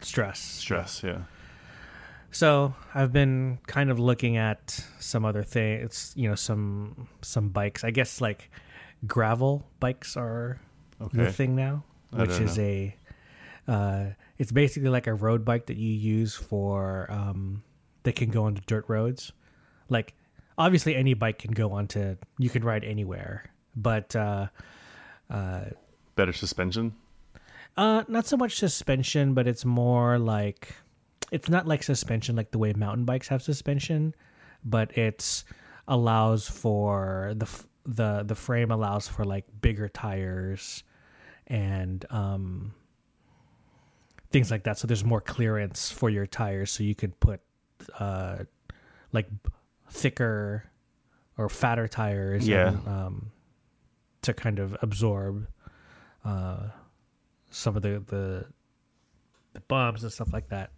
stress 0.00 0.38
stress, 0.38 1.02
yeah. 1.02 1.22
So 2.30 2.74
I've 2.94 3.12
been 3.12 3.58
kind 3.66 3.90
of 3.90 3.98
looking 3.98 4.36
at 4.36 4.84
some 4.98 5.24
other 5.24 5.42
things, 5.42 5.84
It's, 5.84 6.12
you 6.14 6.28
know, 6.28 6.34
some 6.34 7.08
some 7.22 7.48
bikes. 7.48 7.84
I 7.84 7.90
guess 7.90 8.20
like 8.20 8.50
gravel 9.06 9.66
bikes 9.80 10.16
are 10.16 10.60
the 11.12 11.32
thing 11.32 11.56
now, 11.56 11.84
which 12.10 12.30
is 12.44 12.58
a 12.58 12.96
uh, 13.66 14.04
it's 14.38 14.52
basically 14.52 14.88
like 14.90 15.06
a 15.06 15.14
road 15.14 15.44
bike 15.44 15.66
that 15.66 15.76
you 15.76 15.92
use 15.92 16.34
for 16.34 17.06
um, 17.10 17.62
that 18.02 18.14
can 18.14 18.30
go 18.30 18.44
onto 18.44 18.60
dirt 18.66 18.84
roads. 18.88 19.32
Like 19.88 20.14
obviously 20.58 20.94
any 20.96 21.14
bike 21.14 21.38
can 21.38 21.52
go 21.52 21.72
onto 21.72 22.16
you 22.38 22.50
can 22.50 22.62
ride 22.64 22.84
anywhere, 22.84 23.44
but 23.76 24.14
uh, 24.16 24.48
uh, 25.30 25.64
Better 26.16 26.32
suspension. 26.32 26.92
uh, 27.76 28.02
not 28.08 28.26
so 28.26 28.36
much 28.36 28.58
suspension, 28.58 29.32
but 29.34 29.46
it's 29.46 29.64
more 29.64 30.18
like 30.18 30.74
it's 31.30 31.48
not 31.48 31.66
like 31.66 31.82
suspension 31.82 32.34
like 32.36 32.50
the 32.50 32.58
way 32.58 32.72
mountain 32.74 33.04
bikes 33.04 33.28
have 33.28 33.40
suspension, 33.42 34.14
but 34.64 34.96
it's 34.98 35.44
allows 35.86 36.48
for 36.48 37.32
the 37.36 37.46
f- 37.46 37.66
the 37.84 38.22
the 38.24 38.34
frame 38.34 38.70
allows 38.70 39.08
for 39.08 39.24
like 39.24 39.44
bigger 39.62 39.88
tires 39.88 40.82
and 41.46 42.04
um 42.10 42.74
things 44.30 44.50
like 44.50 44.64
that. 44.64 44.76
So 44.78 44.86
there's 44.86 45.04
more 45.04 45.20
clearance 45.22 45.90
for 45.90 46.10
your 46.10 46.26
tires, 46.26 46.70
so 46.70 46.82
you 46.82 46.94
can 46.94 47.12
put 47.12 47.40
uh 47.98 48.44
like 49.12 49.28
thicker 49.90 50.64
or 51.36 51.48
fatter 51.48 51.86
tires, 51.88 52.46
Yeah. 52.48 52.68
and, 52.68 52.88
um, 52.88 53.30
to 54.22 54.34
kind 54.34 54.58
of 54.58 54.76
absorb 54.82 55.46
uh 56.24 56.68
some 57.50 57.76
of 57.76 57.82
the 57.82 58.02
the 58.06 58.46
the 59.54 59.60
bumps 59.60 60.02
and 60.02 60.12
stuff 60.12 60.32
like 60.32 60.48
that. 60.48 60.70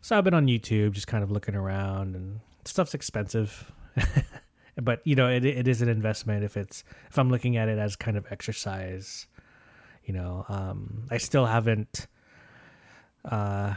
So 0.00 0.16
I've 0.16 0.24
been 0.24 0.32
on 0.34 0.46
YouTube 0.46 0.92
just 0.92 1.06
kind 1.06 1.22
of 1.22 1.30
looking 1.30 1.54
around 1.54 2.14
and 2.16 2.40
stuff's 2.64 2.94
expensive. 2.94 3.70
but 4.80 5.00
you 5.04 5.14
know, 5.16 5.28
it 5.28 5.44
it 5.44 5.66
is 5.68 5.82
an 5.82 5.88
investment 5.88 6.44
if 6.44 6.56
it's 6.56 6.84
if 7.10 7.18
I'm 7.18 7.28
looking 7.28 7.56
at 7.56 7.68
it 7.68 7.78
as 7.78 7.96
kind 7.96 8.16
of 8.16 8.24
exercise, 8.30 9.26
you 10.04 10.14
know. 10.14 10.46
Um 10.48 11.06
I 11.10 11.18
still 11.18 11.46
haven't 11.46 12.06
uh 13.24 13.74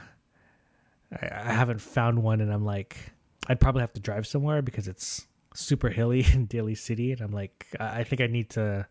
I, 1.12 1.30
I 1.32 1.52
haven't 1.54 1.82
found 1.82 2.24
one 2.24 2.40
and 2.40 2.54
I'm 2.54 2.64
like 2.64 3.12
I'd 3.48 3.60
probably 3.60 3.82
have 3.82 3.94
to 3.94 4.00
drive 4.00 4.26
somewhere 4.26 4.62
because 4.62 4.88
it's 4.88 5.28
super 5.54 5.90
hilly 5.90 6.26
in 6.34 6.46
Daly 6.46 6.76
City 6.76 7.12
and 7.12 7.22
I'm 7.22 7.32
like 7.32 7.68
I 7.80 8.04
think 8.04 8.22
I 8.22 8.28
need 8.28 8.50
to 8.52 8.88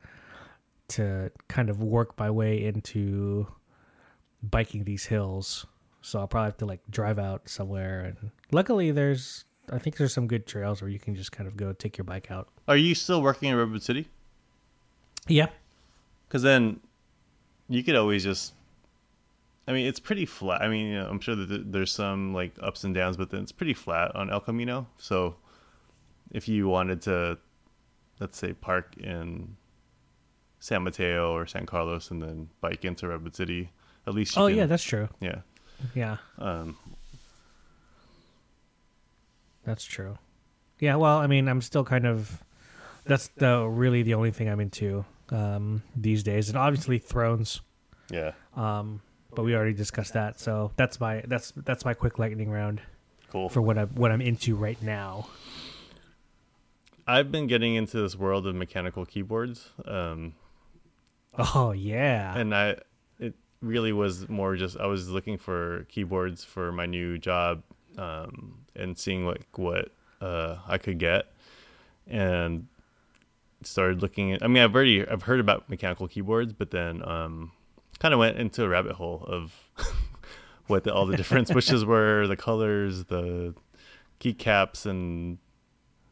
to 0.89 1.31
kind 1.49 1.71
of 1.71 1.83
work 1.83 2.19
my 2.19 2.31
way 2.31 2.63
into 2.65 3.47
biking 4.43 4.85
these 4.85 5.07
hills. 5.07 5.67
So 6.03 6.19
I'll 6.19 6.27
probably 6.27 6.49
have 6.49 6.57
to 6.59 6.67
like 6.67 6.81
drive 6.91 7.19
out 7.19 7.49
somewhere 7.49 8.01
and 8.01 8.31
luckily 8.51 8.91
there's 8.91 9.45
I 9.71 9.79
think 9.79 9.97
there's 9.97 10.13
some 10.13 10.27
good 10.27 10.47
trails 10.47 10.83
where 10.83 10.91
you 10.91 10.99
can 10.99 11.15
just 11.15 11.33
kind 11.33 11.47
of 11.47 11.57
go 11.57 11.73
take 11.73 11.97
your 11.97 12.05
bike 12.05 12.31
out. 12.31 12.49
Are 12.67 12.77
you 12.77 12.95
still 12.95 13.23
working 13.23 13.51
in 13.51 13.57
Redwood 13.57 13.83
City? 13.83 14.09
Yeah. 15.29 15.49
Because 16.29 16.43
then 16.43 16.81
you 17.69 17.83
could 17.85 17.97
always 17.97 18.25
just. 18.25 18.55
I 19.67 19.73
mean, 19.73 19.87
it's 19.87 20.01
pretty 20.01 20.27
flat. 20.27 20.61
I 20.63 20.69
mean, 20.69 20.87
you 20.89 20.95
know, 20.99 21.07
I'm 21.09 21.21
sure 21.21 21.37
that 21.37 21.73
there's 21.73 21.93
some 21.93 22.35
like 22.35 22.53
ups 22.61 22.83
and 22.85 22.95
downs, 22.95 23.17
but 23.17 23.31
then 23.31 23.43
it's 23.43 23.53
pretty 23.53 23.75
flat 23.75 24.15
on 24.17 24.31
El 24.31 24.41
Camino. 24.41 24.87
So 24.99 25.37
if 26.33 26.49
you 26.49 26.67
wanted 26.69 27.01
to, 27.03 27.39
let's 28.19 28.39
say, 28.39 28.55
park 28.55 28.97
in 28.97 29.57
San 30.59 30.83
Mateo 30.83 31.33
or 31.33 31.47
San 31.47 31.67
Carlos 31.67 32.11
and 32.11 32.21
then 32.23 32.49
bike 32.61 32.85
into 32.85 33.07
Redwood 33.09 33.37
City, 33.37 33.71
at 34.07 34.15
least. 34.15 34.35
You 34.37 34.43
Oh 34.43 34.49
can, 34.49 34.57
yeah, 34.59 34.67
that's 34.67 34.83
true. 34.85 35.09
yeah. 35.21 35.43
Yeah, 35.95 36.17
Um, 36.39 36.77
that's 39.65 39.85
true. 39.85 40.19
Yeah, 40.79 40.97
well, 40.97 41.19
I 41.19 41.27
mean, 41.27 41.49
I'm 41.49 41.61
still 41.61 41.85
kind 41.85 42.07
of 42.07 42.43
that's 43.05 43.29
the 43.37 43.65
really 43.67 44.03
the 44.03 44.15
only 44.15 44.31
thing 44.31 44.49
I'm 44.49 44.61
into 44.61 45.05
um 45.31 45.83
these 45.97 46.23
days 46.23 46.49
and 46.49 46.59
obviously 46.59 46.99
Thrones. 46.99 47.61
yeah. 48.11 48.33
Um 48.57 49.01
but 49.35 49.45
we 49.45 49.55
already 49.55 49.75
discussed 49.75 50.13
that. 50.15 50.39
So 50.41 50.73
that's 50.77 51.01
my 51.01 51.23
that's 51.27 51.53
that's 51.57 51.85
my 51.85 51.95
quick 51.95 52.19
lightning 52.19 52.51
round 52.51 52.81
Cool. 53.31 53.49
for 53.49 53.63
what 53.63 53.79
I 53.79 53.85
what 53.85 54.11
I'm 54.13 54.21
into 54.21 54.55
right 54.57 54.81
now. 54.83 55.29
I've 57.07 57.33
been 57.33 57.47
getting 57.47 57.75
into 57.75 58.01
this 58.01 58.15
world 58.17 58.47
of 58.47 58.55
mechanical 58.55 59.05
keyboards. 59.05 59.71
Um, 59.85 60.35
Oh 61.37 61.73
yeah. 61.73 62.37
and 62.37 62.55
I 62.55 62.77
it 63.19 63.35
really 63.61 63.93
was 63.93 64.29
more 64.29 64.55
just 64.57 64.77
I 64.79 64.87
was 64.87 65.09
looking 65.09 65.39
for 65.39 65.85
keyboards 65.89 66.45
for 66.45 66.71
my 66.73 66.87
new 66.87 67.17
job 67.19 67.63
um, 67.99 68.59
and 68.77 68.99
seeing 68.99 69.27
like 69.27 69.47
what 69.57 69.89
uh, 70.21 70.59
I 70.69 70.79
could 70.79 70.99
get 70.99 71.27
and 72.07 72.67
started 73.63 74.03
looking 74.03 74.33
at 74.33 74.43
I 74.43 74.47
mean 74.47 74.63
I've 74.63 74.75
already 74.75 75.07
I've 75.09 75.23
heard 75.23 75.41
about 75.41 75.69
mechanical 75.71 76.07
keyboards 76.07 76.53
but 76.53 76.71
then 76.71 77.03
um, 77.09 77.53
kind 78.03 78.13
of 78.13 78.19
went 78.19 78.37
into 78.37 78.65
a 78.65 78.69
rabbit 78.69 78.97
hole 78.97 79.25
of 79.29 79.71
what 80.67 80.83
the, 80.83 80.93
all 80.93 81.07
the 81.07 81.17
different 81.17 81.47
switches 81.53 81.85
were 81.85 82.27
the 82.27 82.37
colors 82.37 83.05
the 83.05 83.55
keycaps 84.19 84.87
and 84.87 85.39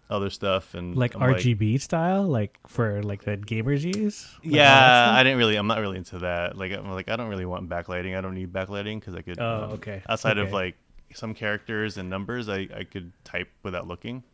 other 0.08 0.30
stuff 0.30 0.74
and 0.74 0.96
like 0.96 1.14
I'm 1.14 1.20
RGB 1.20 1.80
style, 1.80 2.24
like 2.24 2.58
for 2.66 3.02
like 3.02 3.24
the 3.24 3.36
gamers 3.36 3.82
use. 3.82 4.28
Like 4.44 4.54
yeah. 4.54 5.12
I 5.12 5.22
didn't 5.22 5.38
really. 5.38 5.54
I'm 5.54 5.68
not 5.68 5.78
really 5.78 5.98
into 5.98 6.18
that. 6.18 6.58
Like, 6.58 6.72
I'm 6.72 6.90
like, 6.90 7.08
I 7.08 7.14
don't 7.14 7.28
really 7.28 7.46
want 7.46 7.68
backlighting. 7.68 8.18
I 8.18 8.20
don't 8.20 8.34
need 8.34 8.52
backlighting 8.52 8.98
because 8.98 9.14
I 9.14 9.22
could. 9.22 9.38
Oh, 9.38 9.64
um, 9.64 9.70
okay. 9.74 10.02
Outside 10.08 10.38
of 10.38 10.52
like 10.52 10.74
some 11.14 11.32
characters 11.32 11.96
and 11.96 12.10
numbers, 12.10 12.48
I 12.48 12.68
I 12.74 12.82
could 12.82 13.12
type 13.22 13.50
without 13.62 13.86
looking. 13.86 14.24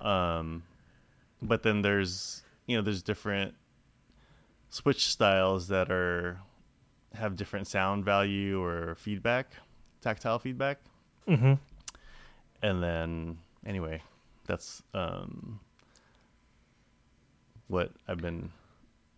Um, 0.00 0.64
but 1.40 1.62
then 1.62 1.82
there's 1.82 2.42
you 2.66 2.76
know 2.76 2.82
there's 2.82 3.02
different 3.02 3.54
switch 4.68 5.06
styles 5.06 5.68
that 5.68 5.92
are 5.92 6.40
have 7.18 7.36
different 7.36 7.66
sound 7.66 8.04
value 8.04 8.62
or 8.62 8.94
feedback, 8.96 9.52
tactile 10.00 10.38
feedback, 10.38 10.78
Mm-hmm. 11.28 11.54
and 12.62 12.82
then 12.82 13.38
anyway, 13.66 14.02
that's 14.46 14.82
um 14.94 15.60
what 17.66 17.92
I've 18.06 18.18
been 18.18 18.50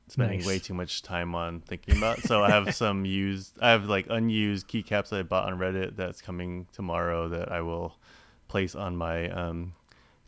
spending 0.08 0.38
Nice. 0.38 0.46
way 0.46 0.58
too 0.58 0.74
much 0.74 1.02
time 1.02 1.34
on 1.36 1.60
thinking 1.60 1.96
about. 1.96 2.18
So 2.22 2.42
I 2.42 2.50
have 2.50 2.74
some 2.84 3.04
used, 3.04 3.56
I 3.60 3.70
have 3.70 3.84
like 3.84 4.06
unused 4.10 4.66
keycaps 4.68 5.10
that 5.10 5.20
I 5.20 5.22
bought 5.22 5.52
on 5.52 5.58
Reddit 5.58 5.94
that's 5.96 6.20
coming 6.20 6.66
tomorrow 6.72 7.28
that 7.28 7.52
I 7.52 7.60
will 7.60 7.96
place 8.48 8.74
on 8.74 8.96
my 8.96 9.28
um, 9.30 9.74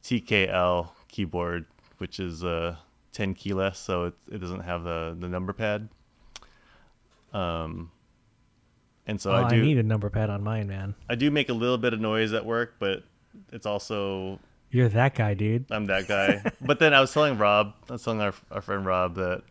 TKL 0.05 0.91
keyboard, 1.09 1.67
which 1.99 2.21
is 2.21 2.45
uh, 2.45 2.77
10 3.13 3.35
keyless, 3.35 3.79
so 3.79 4.05
it, 4.05 4.15
it 4.31 4.39
doesn't 4.39 4.61
have 4.61 4.85
the, 4.85 5.17
the 5.19 5.29
number 5.29 5.53
pad. 5.53 5.89
Um, 7.33 7.91
and 9.07 9.21
so 9.21 9.33
oh, 9.33 9.35
I 9.35 9.47
I, 9.47 9.49
do 9.49 9.63
need 9.63 9.79
a 9.79 9.83
number 9.83 10.09
pad 10.11 10.31
on 10.31 10.43
mine, 10.43 10.69
man. 10.69 10.95
I 11.09 11.15
do 11.15 11.31
make 11.31 11.49
a 11.49 11.55
little 11.55 11.79
bit 11.79 11.93
of 11.93 12.01
noise 12.01 12.33
at 12.33 12.47
work, 12.47 12.75
but 12.79 13.03
it's 13.53 13.67
also 13.67 14.39
You're 14.71 14.89
that 14.91 15.15
guy, 15.15 15.35
dude. 15.35 15.67
I'm 15.71 15.87
that 15.87 16.07
guy. 16.07 16.43
but 16.61 16.79
then 16.79 16.95
I 16.95 17.01
was 17.01 17.13
telling 17.13 17.39
Rob, 17.39 17.75
I 17.89 17.95
was 17.95 18.03
telling 18.03 18.21
our, 18.21 18.35
our 18.51 18.61
friend 18.61 18.87
Rob 18.87 19.17
that 19.17 19.43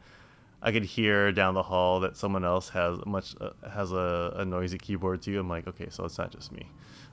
I 0.62 0.72
could 0.72 0.86
hear 0.86 1.32
down 1.32 1.54
the 1.56 1.64
hall 1.64 2.00
that 2.02 2.16
someone 2.16 2.46
else 2.46 2.70
has 2.70 3.00
a 3.00 3.08
much 3.08 3.36
uh, 3.42 3.50
has 3.70 3.92
a, 3.92 4.34
a 4.38 4.46
noisy 4.46 4.78
keyboard 4.78 5.22
too. 5.22 5.40
I'm 5.40 5.50
like, 5.50 5.68
okay, 5.68 5.88
so 5.90 6.06
it's 6.06 6.18
not 6.18 6.32
just 6.32 6.52
me. 6.52 6.68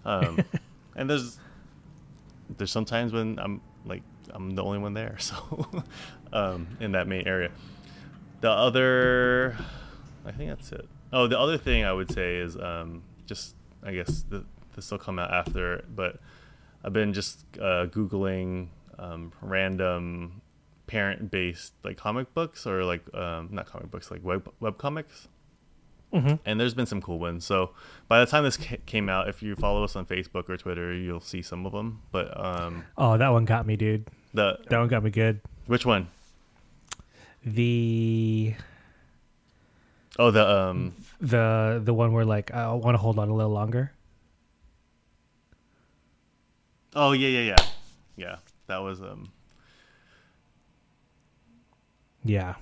Um, 0.05 0.39
and 0.97 1.09
there's 1.09 1.39
there's 2.57 2.71
sometimes 2.71 3.13
when 3.13 3.39
I'm 3.39 3.61
like 3.85 4.03
I'm 4.31 4.55
the 4.55 4.63
only 4.63 4.79
one 4.79 4.95
there, 4.95 5.17
so 5.19 5.67
um, 6.33 6.69
in 6.81 6.93
that 6.93 7.09
main 7.09 7.27
area. 7.27 7.51
The 8.41 8.51
other, 8.51 9.57
I 10.29 10.33
think 10.33 10.51
that's 10.51 10.71
it. 10.73 10.87
Oh, 11.13 11.27
the 11.27 11.39
other 11.39 11.57
thing 11.59 11.85
I 11.85 11.93
would 11.93 12.13
say 12.13 12.37
is 12.37 12.57
um, 12.57 13.03
just 13.27 13.55
I 13.83 13.93
guess 13.93 14.23
the, 14.29 14.45
this 14.77 14.91
will 14.91 14.99
come 14.99 15.19
out 15.19 15.33
after, 15.33 15.85
but 15.95 16.21
I've 16.85 16.93
been 16.93 17.13
just 17.15 17.45
uh, 17.59 17.87
googling 17.87 18.69
um, 18.99 19.33
random 19.41 20.43
parent-based 20.87 21.73
like 21.85 21.97
comic 21.97 22.33
books 22.35 22.67
or 22.67 22.85
like 22.85 23.03
um, 23.15 23.49
not 23.53 23.67
comic 23.67 23.91
books 23.91 24.11
like 24.11 24.23
web 24.25 24.51
web 24.61 24.77
comics, 24.79 25.29
Mm-hmm. 26.13 26.37
and 26.47 26.59
there's 26.59 26.73
been 26.73 26.87
some 26.87 27.03
cool 27.03 27.19
ones. 27.19 27.45
So 27.45 27.73
by 28.09 28.21
the 28.21 28.27
time 28.27 28.43
this 28.45 28.57
ca- 28.57 28.79
came 28.87 29.11
out, 29.11 29.29
if 29.29 29.43
you 29.43 29.55
follow 29.57 29.85
us 29.85 29.95
on 29.97 30.07
Facebook 30.07 30.49
or 30.49 30.57
Twitter, 30.57 30.95
you'll 30.95 31.21
see 31.21 31.43
some 31.43 31.67
of 31.67 31.73
them. 31.73 32.01
But 32.13 32.33
um, 32.43 32.85
Oh, 32.97 33.19
that 33.19 33.29
one 33.29 33.45
got 33.45 33.67
me, 33.67 33.77
dude. 33.77 34.09
the 34.33 34.59
That 34.71 34.79
one 34.79 34.89
got 34.89 35.03
me 35.05 35.11
good. 35.11 35.41
which 35.67 35.85
one? 35.85 36.09
The 37.45 38.55
Oh, 40.19 40.31
the 40.33 40.49
um, 40.49 40.95
the 41.21 41.81
the 41.85 41.95
one 41.95 42.13
where 42.13 42.25
like 42.25 42.53
I 42.53 42.73
want 42.73 42.95
to 42.95 42.99
hold 42.99 43.19
on 43.19 43.29
a 43.29 43.35
little 43.35 43.53
longer. 43.53 43.93
oh 46.95 47.13
yeah, 47.13 47.29
yeah, 47.29 47.41
yeah, 47.57 47.67
yeah. 48.17 48.37
That 48.67 48.79
was 48.79 49.01
um, 49.01 49.31
Yeah. 52.25 52.55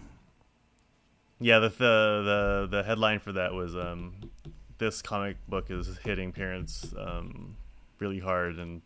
yeah. 1.40 1.59
The 1.59 1.68
the 1.70 1.78
the 1.78 2.68
the 2.78 2.82
headline 2.82 3.20
for 3.20 3.32
that 3.32 3.52
was 3.54 3.74
um, 3.74 4.30
this 4.78 5.00
comic 5.02 5.36
book 5.48 5.70
is 5.70 5.98
hitting 6.04 6.32
parents 6.32 6.94
um 6.98 7.57
really 7.98 8.18
hard, 8.18 8.59
and 8.59 8.82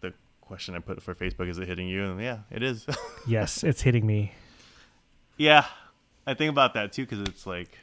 the 0.00 0.14
question 0.40 0.74
I 0.74 0.78
put 0.78 1.02
for 1.02 1.14
Facebook 1.14 1.48
is 1.48 1.58
it 1.58 1.68
hitting 1.68 1.88
you? 1.88 2.04
And 2.04 2.20
yeah, 2.20 2.38
it 2.50 2.62
is. 2.62 2.86
Yes, 3.28 3.64
it's 3.64 3.82
hitting 3.82 4.06
me. 4.06 4.32
Yeah, 5.36 5.66
I 6.28 6.34
think 6.34 6.48
about 6.48 6.74
that 6.74 6.92
too 6.92 7.02
because 7.04 7.20
it's 7.28 7.44
like 7.44 7.76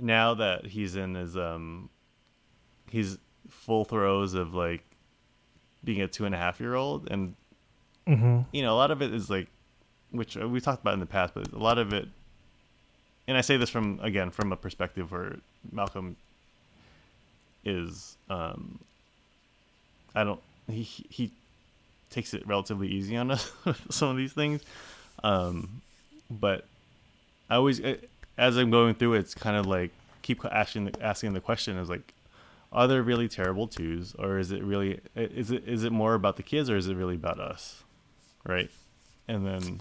now 0.00 0.34
that 0.34 0.66
he's 0.66 0.96
in 0.96 1.14
his 1.14 1.36
um, 1.36 1.88
he's 2.90 3.18
full 3.48 3.84
throes 3.84 4.34
of 4.34 4.54
like 4.54 4.82
being 5.84 6.00
a 6.02 6.08
two 6.08 6.24
and 6.26 6.34
a 6.34 6.38
half 6.38 6.60
year 6.60 6.74
old, 6.74 7.08
and 7.10 7.34
Mm-hmm. 8.08 8.40
you 8.52 8.62
know 8.62 8.74
a 8.74 8.78
lot 8.78 8.90
of 8.90 9.02
it 9.02 9.14
is 9.14 9.30
like, 9.30 9.46
which 10.10 10.34
we've 10.34 10.62
talked 10.64 10.82
about 10.82 10.94
in 10.94 11.00
the 11.00 11.06
past, 11.06 11.34
but 11.34 11.52
a 11.52 11.58
lot 11.58 11.78
of 11.78 11.92
it, 11.92 12.08
and 13.28 13.36
I 13.36 13.40
say 13.40 13.56
this 13.56 13.70
from 13.70 14.00
again 14.02 14.30
from 14.30 14.52
a 14.52 14.56
perspective 14.56 15.12
where 15.12 15.36
Malcolm 15.70 16.16
is, 17.64 18.16
um, 18.28 18.80
I 20.14 20.24
don't 20.24 20.40
he 20.68 20.82
he 20.82 21.30
takes 22.10 22.34
it 22.34 22.46
relatively 22.48 22.88
easy 22.88 23.16
on 23.16 23.30
us 23.32 23.52
some 23.90 24.08
of 24.08 24.16
these 24.16 24.32
things. 24.32 24.62
Um, 25.22 25.82
but 26.30 26.64
I 27.48 27.56
always, 27.56 27.80
eh, 27.80 27.96
as 28.38 28.56
I'm 28.56 28.70
going 28.70 28.94
through 28.94 29.14
it, 29.14 29.18
it's 29.20 29.34
kind 29.34 29.56
of 29.56 29.66
like 29.66 29.90
keep 30.22 30.44
asking 30.44 30.92
asking 31.00 31.32
the 31.32 31.40
question 31.40 31.76
is 31.76 31.88
like, 31.88 32.14
are 32.72 32.86
there 32.86 33.02
really 33.02 33.28
terrible 33.28 33.66
twos, 33.66 34.14
or 34.18 34.38
is 34.38 34.52
it 34.52 34.62
really 34.62 35.00
is 35.16 35.50
it 35.50 35.66
is 35.66 35.84
it 35.84 35.92
more 35.92 36.14
about 36.14 36.36
the 36.36 36.42
kids, 36.42 36.70
or 36.70 36.76
is 36.76 36.86
it 36.88 36.94
really 36.94 37.16
about 37.16 37.40
us, 37.40 37.82
right? 38.44 38.70
And 39.28 39.46
then, 39.46 39.80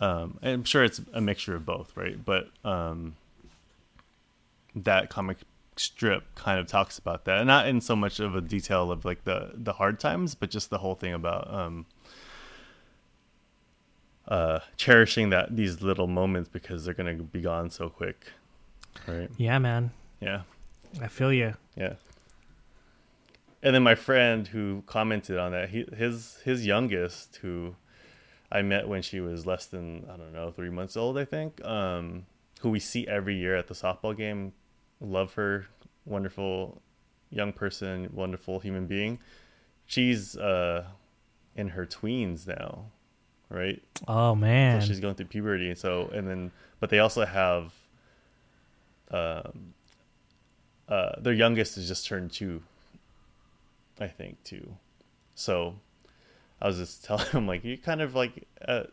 um, 0.00 0.38
and 0.42 0.52
I'm 0.52 0.64
sure 0.64 0.84
it's 0.84 1.00
a 1.12 1.20
mixture 1.20 1.54
of 1.54 1.64
both, 1.64 1.96
right? 1.96 2.22
But 2.24 2.48
um, 2.64 3.16
that 4.74 5.10
comic 5.10 5.38
strip 5.76 6.34
kind 6.34 6.60
of 6.60 6.66
talks 6.66 6.98
about 6.98 7.24
that, 7.24 7.44
not 7.46 7.66
in 7.66 7.80
so 7.80 7.96
much 7.96 8.20
of 8.20 8.34
a 8.34 8.40
detail 8.40 8.90
of 8.90 9.04
like 9.04 9.24
the 9.24 9.50
the 9.54 9.74
hard 9.74 10.00
times, 10.00 10.34
but 10.34 10.50
just 10.50 10.70
the 10.70 10.78
whole 10.78 10.94
thing 10.94 11.12
about 11.12 11.52
um, 11.52 11.86
uh, 14.28 14.60
cherishing 14.76 15.30
that 15.30 15.54
these 15.56 15.82
little 15.82 16.06
moments 16.06 16.48
because 16.48 16.84
they're 16.84 16.94
gonna 16.94 17.14
be 17.14 17.40
gone 17.40 17.70
so 17.70 17.88
quick, 17.88 18.32
right? 19.06 19.30
Yeah, 19.36 19.58
man. 19.58 19.90
Yeah, 20.20 20.42
I 21.00 21.08
feel 21.08 21.32
you. 21.32 21.54
yeah. 21.76 21.94
And 23.62 23.74
then 23.74 23.82
my 23.82 23.94
friend 23.94 24.46
who 24.48 24.82
commented 24.86 25.38
on 25.38 25.52
that, 25.52 25.70
he, 25.70 25.86
his 25.96 26.38
his 26.44 26.66
youngest, 26.66 27.36
who 27.36 27.76
I 28.52 28.60
met 28.62 28.88
when 28.88 29.00
she 29.00 29.20
was 29.20 29.46
less 29.46 29.64
than 29.66 30.04
I 30.12 30.16
don't 30.18 30.32
know 30.34 30.50
three 30.50 30.68
months 30.70 30.96
old, 30.98 31.16
I 31.16 31.24
think, 31.24 31.64
um, 31.64 32.26
who 32.60 32.68
we 32.68 32.78
see 32.78 33.06
every 33.08 33.36
year 33.36 33.56
at 33.56 33.68
the 33.68 33.74
softball 33.74 34.14
game. 34.16 34.52
Love 35.00 35.34
her, 35.34 35.66
wonderful 36.04 36.82
young 37.30 37.52
person, 37.52 38.10
wonderful 38.12 38.60
human 38.60 38.86
being. 38.86 39.18
She's 39.86 40.36
uh, 40.36 40.84
in 41.56 41.68
her 41.70 41.86
tweens 41.86 42.46
now, 42.46 42.86
right? 43.48 43.82
Oh 44.06 44.34
man. 44.34 44.80
So 44.80 44.86
she's 44.86 45.00
going 45.00 45.14
through 45.14 45.26
puberty, 45.26 45.74
so 45.74 46.10
and 46.12 46.28
then, 46.28 46.52
but 46.80 46.90
they 46.90 46.98
also 46.98 47.24
have, 47.24 47.72
um, 49.10 49.74
uh, 50.88 51.12
their 51.20 51.32
youngest 51.32 51.76
is 51.78 51.88
just 51.88 52.06
turned 52.06 52.32
two, 52.32 52.62
I 54.00 54.06
think, 54.08 54.42
too. 54.44 54.76
So, 55.34 55.76
I 56.60 56.66
was 56.66 56.78
just 56.78 57.04
telling 57.06 57.26
him 57.26 57.46
like 57.46 57.64
you 57.64 57.76
kind 57.78 58.00
of 58.00 58.14
like 58.14 58.46
at 58.60 58.90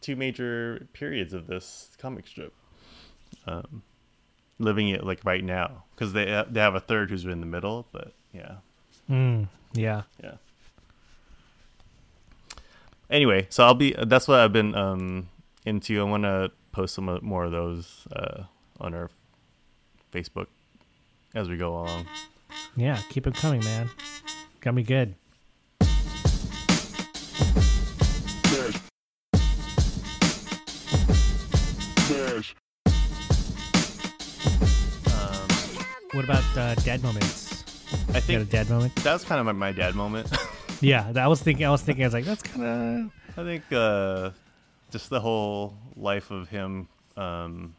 two 0.00 0.16
major 0.16 0.86
periods 0.92 1.32
of 1.32 1.46
this 1.46 1.90
comic 1.98 2.26
strip, 2.26 2.52
um, 3.46 3.82
living 4.58 4.88
it 4.88 5.04
like 5.04 5.24
right 5.24 5.42
now 5.44 5.84
because 5.94 6.12
they 6.12 6.30
ha- 6.30 6.46
they 6.48 6.60
have 6.60 6.74
a 6.74 6.80
third 6.80 7.10
who's 7.10 7.24
in 7.24 7.40
the 7.40 7.46
middle, 7.46 7.86
but 7.92 8.12
yeah, 8.32 8.56
Mm, 9.10 9.48
yeah. 9.72 10.02
yeah. 10.22 10.34
Anyway, 13.10 13.46
so 13.48 13.64
I'll 13.64 13.74
be. 13.74 13.94
That's 14.06 14.28
what 14.28 14.38
I've 14.40 14.52
been 14.52 14.74
um, 14.74 15.28
into. 15.64 15.98
I 15.98 16.02
want 16.04 16.24
to 16.24 16.52
post 16.72 16.94
some 16.94 17.18
more 17.22 17.44
of 17.44 17.52
those 17.52 18.06
uh, 18.14 18.42
on 18.78 18.92
our 18.94 19.08
Facebook 20.12 20.46
as 21.34 21.48
we 21.48 21.56
go 21.56 21.74
along. 21.74 22.06
Yeah. 22.76 23.00
Keep 23.10 23.26
it 23.26 23.34
coming, 23.34 23.60
man. 23.64 23.88
Got 24.60 24.74
me 24.74 24.82
good. 24.82 25.14
Smash. 32.06 32.54
What 36.12 36.24
about 36.24 36.44
uh, 36.56 36.74
dad 36.76 37.02
moments? 37.02 37.64
I 37.92 37.96
You 37.98 38.12
got 38.12 38.16
a 38.16 38.20
think 38.20 38.50
dad 38.50 38.70
moment? 38.70 38.94
that 38.96 39.12
was 39.12 39.24
kind 39.24 39.38
of 39.40 39.46
my, 39.46 39.52
my 39.52 39.72
dad 39.72 39.94
moment. 39.94 40.30
Yeah, 40.80 41.10
I 41.16 41.26
was 41.26 41.42
thinking. 41.42 41.66
I 41.66 41.70
was 41.70 41.82
thinking. 41.82 42.04
I 42.04 42.06
was 42.06 42.14
like, 42.14 42.24
that's 42.24 42.40
kind 42.40 42.62
of 42.64 43.10
I 43.36 43.42
think 43.42 43.64
uh, 43.72 44.30
just 44.92 45.10
the 45.10 45.18
whole 45.18 45.74
life 45.96 46.30
of 46.30 46.48
him 46.48 46.86
um, 47.16 47.74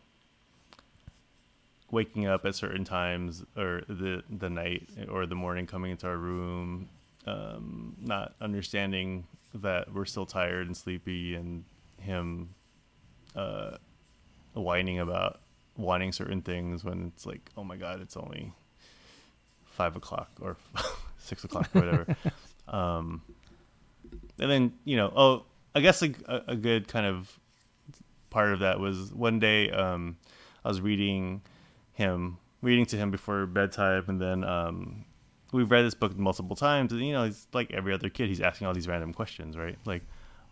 waking 1.91 2.27
up 2.27 2.45
at 2.45 2.55
certain 2.55 2.83
times, 2.83 3.43
or 3.57 3.83
the 3.87 4.23
the 4.29 4.49
night 4.49 4.87
or 5.09 5.25
the 5.25 5.35
morning, 5.35 5.67
coming 5.67 5.91
into 5.91 6.07
our 6.07 6.17
room, 6.17 6.89
um, 7.25 7.95
not 7.99 8.33
understanding 8.41 9.25
that 9.53 9.93
we're 9.93 10.05
still 10.05 10.25
tired 10.25 10.67
and 10.67 10.75
sleepy, 10.75 11.35
and 11.35 11.63
him 11.99 12.49
uh, 13.35 13.77
whining 14.53 14.99
about 14.99 15.39
wanting 15.77 16.11
certain 16.11 16.41
things 16.41 16.83
when 16.83 17.11
it's 17.15 17.25
like, 17.25 17.49
oh 17.57 17.63
my 17.63 17.77
god, 17.77 18.01
it's 18.01 18.17
only 18.17 18.53
five 19.65 19.95
o'clock 19.95 20.29
or 20.41 20.57
six 21.17 21.43
o'clock 21.43 21.69
or 21.73 21.81
whatever. 21.85 22.15
um, 22.67 23.21
and 24.39 24.51
then 24.51 24.73
you 24.85 24.97
know, 24.97 25.11
oh, 25.15 25.43
I 25.73 25.79
guess 25.81 26.01
a, 26.01 26.13
a 26.25 26.41
a 26.49 26.55
good 26.55 26.87
kind 26.87 27.05
of 27.05 27.39
part 28.29 28.53
of 28.53 28.59
that 28.59 28.79
was 28.79 29.11
one 29.13 29.39
day 29.39 29.71
um, 29.71 30.17
I 30.63 30.67
was 30.67 30.81
reading 30.81 31.41
him, 31.99 32.37
reading 32.61 32.85
to 32.87 32.97
him 32.97 33.11
before 33.11 33.45
bedtime, 33.45 34.05
and 34.07 34.19
then 34.19 34.43
um, 34.43 35.05
we've 35.51 35.69
read 35.69 35.83
this 35.83 35.93
book 35.93 36.17
multiple 36.17 36.55
times, 36.55 36.91
and 36.91 37.05
you 37.05 37.13
know, 37.13 37.25
he's 37.25 37.45
like 37.53 37.71
every 37.71 37.93
other 37.93 38.09
kid, 38.09 38.29
he's 38.29 38.41
asking 38.41 38.65
all 38.65 38.73
these 38.73 38.87
random 38.87 39.13
questions, 39.13 39.57
right? 39.57 39.77
Like, 39.85 40.03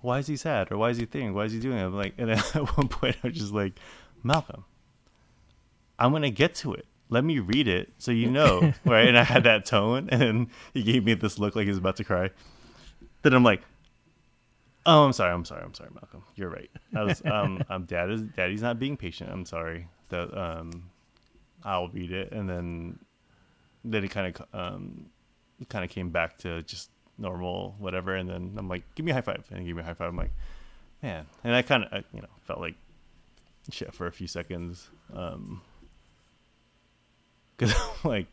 why 0.02 0.20
is 0.20 0.28
he 0.28 0.36
sad, 0.36 0.72
or 0.72 0.78
why 0.78 0.90
is 0.90 0.98
he 0.98 1.06
thinking, 1.06 1.34
why 1.34 1.46
is 1.46 1.54
he 1.54 1.60
doing 1.60 1.80
it? 1.80 1.86
I'm 1.86 1.96
like, 1.96 2.14
and 2.18 2.30
then 2.30 2.38
at 2.54 2.78
one 2.78 2.90
point, 2.90 3.16
I 3.24 3.28
was 3.28 3.38
just 3.38 3.54
like, 3.54 3.80
Malcolm, 4.22 4.66
I'm 5.98 6.12
gonna 6.12 6.30
get 6.30 6.54
to 6.56 6.74
it. 6.74 6.86
Let 7.10 7.24
me 7.24 7.40
read 7.40 7.70
it 7.70 7.94
so 7.98 8.12
you 8.12 8.30
know, 8.30 8.74
right? 8.86 9.08
And 9.08 9.18
I 9.18 9.24
had 9.24 9.46
that 9.46 9.66
tone, 9.66 10.10
and 10.12 10.48
he 10.74 10.84
gave 10.84 11.06
me 11.06 11.14
this 11.14 11.40
look 11.40 11.56
like 11.56 11.64
he 11.64 11.70
was 11.70 11.78
about 11.80 11.96
to 11.96 12.04
cry. 12.04 12.30
Then 13.24 13.34
I'm 13.34 13.44
like, 13.44 13.62
Oh, 14.90 15.04
I'm 15.04 15.12
sorry. 15.12 15.34
I'm 15.34 15.44
sorry. 15.44 15.62
I'm 15.66 15.74
sorry, 15.74 15.90
Malcolm. 15.94 16.24
You're 16.36 16.50
right. 16.50 16.72
I 16.96 17.04
was 17.04 17.22
um, 17.26 17.62
um 17.70 17.84
dad 17.84 18.10
is 18.10 18.22
daddy's 18.22 18.62
not 18.62 18.80
being 18.80 18.96
patient. 18.96 19.30
I'm 19.30 19.44
sorry. 19.44 19.90
That 20.10 20.34
um, 20.36 20.90
I'll 21.68 21.90
read 21.90 22.12
it, 22.12 22.32
and 22.32 22.50
then 22.50 23.00
then 23.84 24.04
it 24.04 24.10
kind 24.10 24.36
of 24.36 24.46
um, 24.54 25.08
kind 25.70 25.84
of 25.84 25.92
came 25.92 26.10
back 26.10 26.38
to 26.40 26.64
just 26.64 26.90
normal 27.18 27.76
whatever, 27.78 28.16
and 28.16 28.30
then 28.30 28.56
I'm 28.58 28.70
like, 28.70 28.84
give 28.96 29.06
me 29.06 29.12
a 29.12 29.16
high 29.16 29.22
five, 29.22 29.44
and 29.52 29.60
he 29.60 29.66
gave 29.66 29.76
me 29.76 29.82
a 29.82 29.86
high 29.86 29.94
five. 29.94 30.10
I'm 30.10 30.18
like, 30.18 30.32
man, 31.04 31.26
and 31.44 31.54
I 31.54 31.62
kind 31.62 31.84
of 31.84 32.04
you 32.14 32.22
know 32.22 32.30
felt 32.44 32.62
like 32.62 32.76
shit 33.70 33.94
for 33.94 34.08
a 34.08 34.12
few 34.14 34.28
seconds, 34.28 34.90
um, 35.14 35.62
because 37.58 37.76
I'm 38.04 38.10
like, 38.10 38.28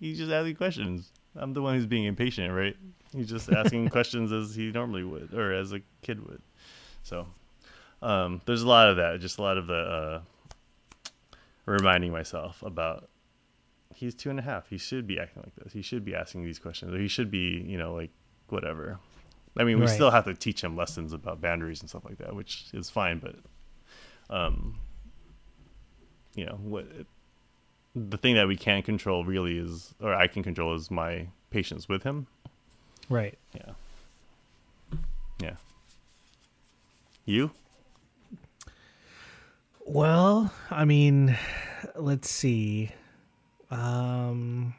he's 0.00 0.18
just 0.18 0.32
asking 0.32 0.56
questions. 0.56 1.12
I'm 1.36 1.52
the 1.52 1.62
one 1.62 1.76
who's 1.76 1.86
being 1.86 2.04
impatient, 2.04 2.52
right? 2.52 2.76
He's 3.14 3.28
just 3.28 3.52
asking 3.52 3.88
questions 3.90 4.32
as 4.32 4.56
he 4.56 4.72
normally 4.72 5.04
would, 5.04 5.32
or 5.32 5.52
as 5.52 5.72
a 5.72 5.80
kid 6.02 6.26
would. 6.26 6.42
So, 7.04 7.28
um, 8.02 8.40
there's 8.44 8.62
a 8.62 8.68
lot 8.68 8.88
of 8.88 8.96
that. 8.96 9.20
Just 9.20 9.38
a 9.38 9.42
lot 9.42 9.56
of 9.56 9.68
the 9.68 9.74
uh, 9.74 10.20
reminding 11.66 12.12
myself 12.12 12.62
about 12.62 13.08
he's 13.94 14.14
two 14.14 14.30
and 14.30 14.38
a 14.38 14.42
half. 14.42 14.68
He 14.68 14.78
should 14.78 15.06
be 15.06 15.18
acting 15.18 15.42
like 15.42 15.54
this. 15.56 15.72
He 15.72 15.82
should 15.82 16.04
be 16.04 16.14
asking 16.14 16.44
these 16.44 16.58
questions. 16.58 16.94
Or 16.94 16.98
he 16.98 17.08
should 17.08 17.30
be, 17.30 17.64
you 17.66 17.76
know, 17.78 17.94
like 17.94 18.10
whatever. 18.48 18.98
I 19.58 19.64
mean, 19.64 19.78
we 19.78 19.86
Right. 19.86 19.94
still 19.94 20.10
have 20.12 20.24
to 20.26 20.34
teach 20.34 20.62
him 20.62 20.76
lessons 20.76 21.12
about 21.12 21.40
boundaries 21.40 21.80
and 21.80 21.88
stuff 21.90 22.04
like 22.04 22.18
that, 22.18 22.34
which 22.36 22.66
is 22.72 22.88
fine. 22.88 23.18
But, 23.18 23.36
um, 24.28 24.78
you 26.34 26.46
know, 26.46 26.58
what 26.62 26.86
the 27.96 28.16
thing 28.16 28.36
that 28.36 28.46
we 28.46 28.56
can 28.56 28.82
control 28.82 29.24
really 29.24 29.58
is, 29.58 29.94
or 30.00 30.14
I 30.14 30.28
can 30.28 30.42
control, 30.44 30.74
is 30.74 30.90
my 30.90 31.26
patience 31.50 31.88
with 31.88 32.04
him. 32.04 32.26
right. 33.08 33.36
Yeah. 33.54 33.72
Yeah. 35.42 35.56
You? 37.24 37.50
Well, 39.92 40.52
I 40.70 40.84
mean, 40.84 41.36
let's 41.96 42.30
see. 42.30 42.90
Um, 43.72 44.72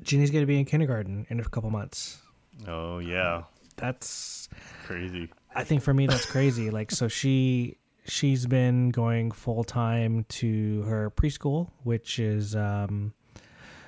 Ginny's 0.00 0.30
gonna 0.30 0.46
be 0.46 0.56
in 0.56 0.66
kindergarten 0.66 1.26
in 1.30 1.40
a 1.40 1.44
couple 1.44 1.68
months. 1.70 2.20
Oh 2.68 3.00
yeah, 3.00 3.42
That's 3.74 4.48
crazy. 4.84 5.30
I 5.52 5.64
think 5.64 5.82
for 5.82 5.92
me 5.92 6.06
that's 6.06 6.26
crazy. 6.26 6.70
Like 6.78 6.92
so 6.92 7.08
she 7.08 7.76
she's 8.04 8.46
been 8.46 8.90
going 8.90 9.32
full 9.32 9.64
time 9.64 10.26
to 10.28 10.82
her 10.82 11.10
preschool, 11.10 11.70
which 11.82 12.20
is 12.20 12.54
um 12.54 13.12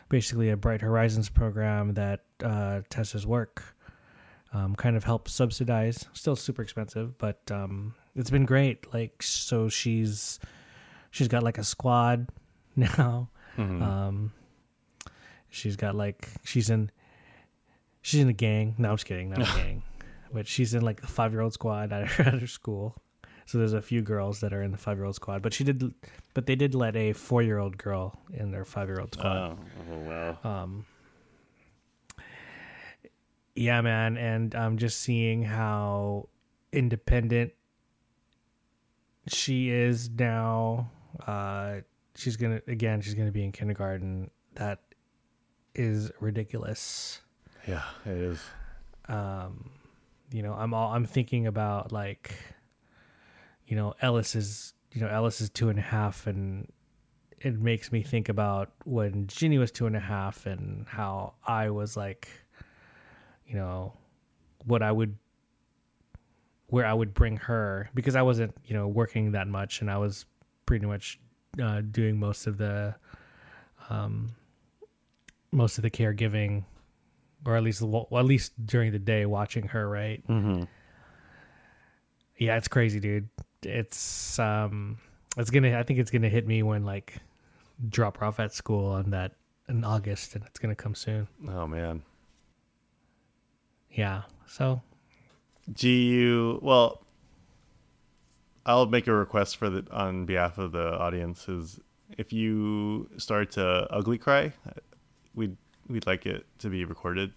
basically 0.08 0.50
a 0.50 0.56
Bright 0.56 0.80
Horizons 0.80 1.28
program 1.28 1.94
that 1.94 2.24
uh 2.42 2.80
Tessa's 2.90 3.28
work 3.28 3.76
um 4.52 4.74
kind 4.74 4.96
of 4.96 5.04
helps 5.04 5.32
subsidize. 5.32 6.06
Still 6.14 6.34
super 6.34 6.62
expensive, 6.62 7.16
but 7.16 7.38
um 7.52 7.94
it's 8.16 8.30
been 8.30 8.44
great. 8.44 8.92
Like 8.92 9.22
so 9.22 9.68
she's 9.68 10.38
she's 11.10 11.28
got 11.28 11.42
like 11.42 11.58
a 11.58 11.64
squad 11.64 12.28
now. 12.76 13.30
Mhm. 13.56 13.82
Um 13.82 14.32
she's 15.50 15.76
got 15.76 15.94
like 15.94 16.28
she's 16.44 16.70
in 16.70 16.90
she's 18.02 18.20
in 18.20 18.28
a 18.28 18.32
gang. 18.32 18.74
No, 18.78 18.90
I'm 18.90 18.96
just 18.96 19.06
kidding, 19.06 19.30
not 19.30 19.40
a 19.40 19.44
gang. 19.62 19.82
But 20.32 20.48
she's 20.48 20.74
in 20.74 20.82
like 20.82 21.00
the 21.00 21.06
five 21.06 21.32
year 21.32 21.40
old 21.42 21.52
squad 21.54 21.92
at 21.92 22.08
her, 22.08 22.22
at 22.34 22.40
her 22.40 22.46
school. 22.46 22.96
So 23.46 23.58
there's 23.58 23.74
a 23.74 23.82
few 23.82 24.00
girls 24.00 24.40
that 24.40 24.52
are 24.54 24.62
in 24.62 24.70
the 24.72 24.78
five 24.78 24.96
year 24.96 25.04
old 25.04 25.14
squad. 25.16 25.42
But 25.42 25.52
she 25.52 25.64
did 25.64 25.94
but 26.34 26.46
they 26.46 26.56
did 26.56 26.74
let 26.74 26.96
a 26.96 27.12
four 27.12 27.42
year 27.42 27.58
old 27.58 27.76
girl 27.78 28.18
in 28.32 28.50
their 28.50 28.64
five 28.64 28.88
year 28.88 29.00
old 29.00 29.12
squad. 29.14 29.36
oh, 29.36 29.58
oh 29.92 29.98
wow. 29.98 30.38
Um 30.62 30.86
Yeah, 33.54 33.80
man, 33.82 34.16
and 34.16 34.54
I'm 34.54 34.78
just 34.78 35.00
seeing 35.00 35.42
how 35.44 36.28
independent 36.72 37.52
she 39.28 39.70
is 39.70 40.10
now. 40.10 40.90
Uh 41.26 41.80
she's 42.16 42.36
gonna 42.36 42.60
again 42.68 43.00
she's 43.00 43.14
gonna 43.14 43.32
be 43.32 43.44
in 43.44 43.52
kindergarten. 43.52 44.30
That 44.54 44.80
is 45.74 46.10
ridiculous. 46.20 47.20
Yeah, 47.66 47.82
it 48.04 48.12
is. 48.12 48.40
um 49.08 49.70
you 50.32 50.42
know 50.42 50.54
i'm 50.54 50.72
all 50.72 50.92
i'm 50.94 51.04
thinking 51.04 51.46
about 51.46 51.92
like 51.92 52.34
you 53.66 53.76
know 53.76 53.94
ellis 54.00 54.34
is 54.34 54.72
you 54.92 55.00
know 55.00 55.06
ellis 55.08 55.40
is 55.40 55.50
two 55.50 55.68
and 55.68 55.78
a 55.78 55.82
half 55.82 56.26
and 56.26 56.72
it 57.40 57.60
makes 57.60 57.92
me 57.92 58.02
think 58.02 58.28
about 58.30 58.72
when 58.84 59.26
ginny 59.26 59.58
was 59.58 59.70
two 59.70 59.86
and 59.86 59.94
a 59.94 60.00
half 60.00 60.46
and 60.46 60.86
how 60.88 61.34
i 61.46 61.68
was 61.68 61.96
like 61.96 62.28
you 63.46 63.54
know 63.54 63.92
what 64.64 64.82
i 64.82 64.90
would 64.90 65.16
where 66.68 66.86
i 66.86 66.92
would 66.92 67.12
bring 67.14 67.36
her 67.36 67.90
because 67.94 68.16
i 68.16 68.22
wasn't 68.22 68.54
you 68.64 68.74
know 68.74 68.88
working 68.88 69.32
that 69.32 69.46
much 69.48 69.80
and 69.80 69.90
i 69.90 69.96
was 69.98 70.24
pretty 70.66 70.86
much 70.86 71.18
uh, 71.62 71.80
doing 71.82 72.18
most 72.18 72.46
of 72.46 72.58
the 72.58 72.94
um 73.90 74.30
most 75.52 75.78
of 75.78 75.82
the 75.82 75.90
caregiving 75.90 76.64
or 77.46 77.56
at 77.56 77.62
least 77.62 77.82
well, 77.82 78.08
at 78.16 78.24
least 78.24 78.52
during 78.66 78.90
the 78.92 78.98
day 78.98 79.26
watching 79.26 79.68
her 79.68 79.88
right 79.88 80.26
Mm-hmm. 80.26 80.64
yeah 82.38 82.56
it's 82.56 82.68
crazy 82.68 82.98
dude 83.00 83.28
it's 83.62 84.38
um 84.38 84.98
it's 85.36 85.50
gonna 85.50 85.78
i 85.78 85.82
think 85.82 85.98
it's 85.98 86.10
gonna 86.10 86.28
hit 86.28 86.46
me 86.46 86.62
when 86.62 86.84
like 86.84 87.18
drop 87.88 88.16
her 88.18 88.26
off 88.26 88.40
at 88.40 88.52
school 88.52 88.86
on 88.92 89.10
that 89.10 89.32
in 89.68 89.84
august 89.84 90.34
and 90.34 90.44
it's 90.44 90.58
gonna 90.58 90.74
come 90.74 90.94
soon 90.94 91.28
Oh 91.48 91.66
man. 91.66 92.02
yeah 93.90 94.22
so 94.46 94.80
GU. 95.72 96.60
Well, 96.62 97.02
I'll 98.66 98.86
make 98.86 99.06
a 99.06 99.12
request 99.12 99.56
for 99.56 99.68
the 99.70 99.86
on 99.90 100.26
behalf 100.26 100.58
of 100.58 100.72
the 100.72 100.98
audience. 100.98 101.48
Is 101.48 101.80
if 102.16 102.32
you 102.32 103.08
start 103.16 103.52
to 103.52 103.86
ugly 103.90 104.18
cry, 104.18 104.52
we'd 105.34 105.56
we'd 105.88 106.06
like 106.06 106.26
it 106.26 106.46
to 106.58 106.68
be 106.68 106.84
recorded. 106.84 107.32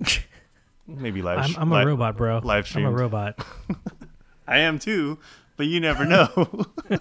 Maybe 0.86 1.22
live. 1.22 1.38
i'm, 1.38 1.72
I'm 1.72 1.72
a 1.72 1.86
robot 1.86 2.16
bro 2.16 2.40
live 2.42 2.66
stream 2.66 2.84
i'm 2.86 2.92
a 2.92 2.96
robot 2.96 3.44
I 4.48 4.58
am 4.58 4.80
too, 4.80 5.18
but 5.56 5.66
you 5.66 5.78
never 5.78 6.04
know. 6.04 6.66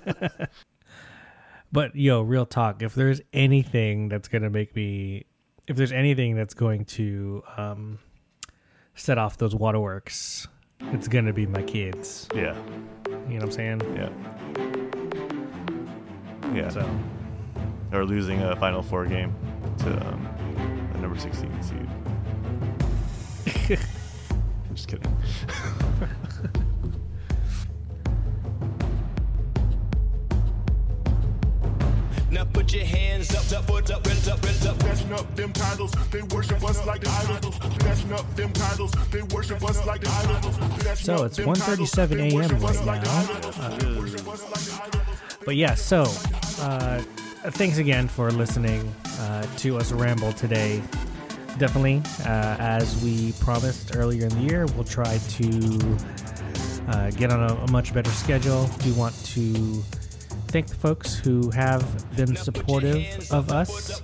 but 1.71 1.95
yo 1.95 2.21
real 2.21 2.45
talk 2.45 2.83
if 2.83 2.93
there's 2.93 3.21
anything 3.33 4.07
that's 4.07 4.27
gonna 4.27 4.51
make 4.51 4.75
me 4.75 5.25
if 5.67 5.75
there's 5.75 5.91
anything 5.91 6.35
that's 6.35 6.53
going 6.53 6.85
to 6.85 7.41
um 7.57 7.97
set 8.93 9.17
off 9.17 9.37
those 9.37 9.55
waterworks 9.55 10.47
it's 10.79 11.07
gonna 11.07 11.33
be 11.33 11.45
my 11.45 11.61
kids 11.63 12.27
yeah. 12.33 12.55
you 13.07 13.11
know 13.11 13.35
what 13.35 13.43
i'm 13.43 13.51
saying 13.51 13.81
Yeah. 13.95 14.09
Yeah. 16.53 16.69
so 16.69 16.89
or 17.91 18.05
losing 18.05 18.41
a 18.41 18.55
Final 18.55 18.81
Four 18.83 19.05
game 19.05 19.33
to 19.79 20.07
um, 20.07 20.27
the 20.93 20.99
number 20.99 21.17
16 21.17 21.63
seed. 21.63 21.89
I'm 24.69 24.75
just 24.75 24.87
kidding. 24.87 25.17
Now 32.31 32.45
put 32.45 32.71
your 32.73 32.85
hands 32.85 33.33
up, 33.33 33.59
up, 33.59 33.65
put 33.65 33.89
up, 33.89 34.03
put 34.03 34.27
up, 34.27 34.41
put 34.41 34.65
up. 34.67 34.79
Catching 34.79 35.13
up 35.13 35.35
them 35.35 35.51
titles, 35.51 35.91
they 36.11 36.21
worship 36.21 36.63
us 36.63 36.85
like 36.85 37.07
idols. 37.07 37.57
Catching 37.79 38.13
up 38.13 38.35
them 38.35 38.53
titles, 38.53 38.91
they 39.11 39.23
worship 39.23 39.63
us 39.63 39.83
like 39.85 40.07
idols. 40.07 40.55
So 40.99 41.23
it's 41.23 41.39
1:37 41.39 42.19
a.m. 42.19 42.59
right 42.85 43.03
now. 43.03 43.25
Uh, 43.59 45.35
but 45.43 45.55
yeah, 45.55 45.73
so 45.73 46.03
uh, 46.61 46.99
thanks 47.51 47.79
again 47.79 48.07
for 48.07 48.29
listening 48.31 48.93
uh, 49.19 49.47
to 49.57 49.77
us 49.77 49.91
ramble 49.91 50.31
today. 50.33 50.83
Definitely, 51.57 52.03
uh, 52.25 52.55
as 52.59 53.03
we 53.03 53.33
promised 53.39 53.95
earlier 53.95 54.27
in 54.27 54.29
the 54.29 54.41
year, 54.41 54.67
we'll 54.75 54.83
try 54.83 55.17
to 55.17 55.97
uh, 56.89 57.09
get 57.11 57.31
on 57.31 57.49
a, 57.49 57.55
a 57.55 57.71
much 57.71 57.91
better 57.91 58.11
schedule. 58.11 58.69
We 58.85 58.91
want 58.91 59.15
to 59.33 59.83
thank 60.49 60.67
the 60.67 60.75
folks 60.75 61.15
who 61.15 61.51
have 61.51 62.15
been 62.15 62.35
supportive 62.35 63.31
of 63.31 63.51
us. 63.51 64.01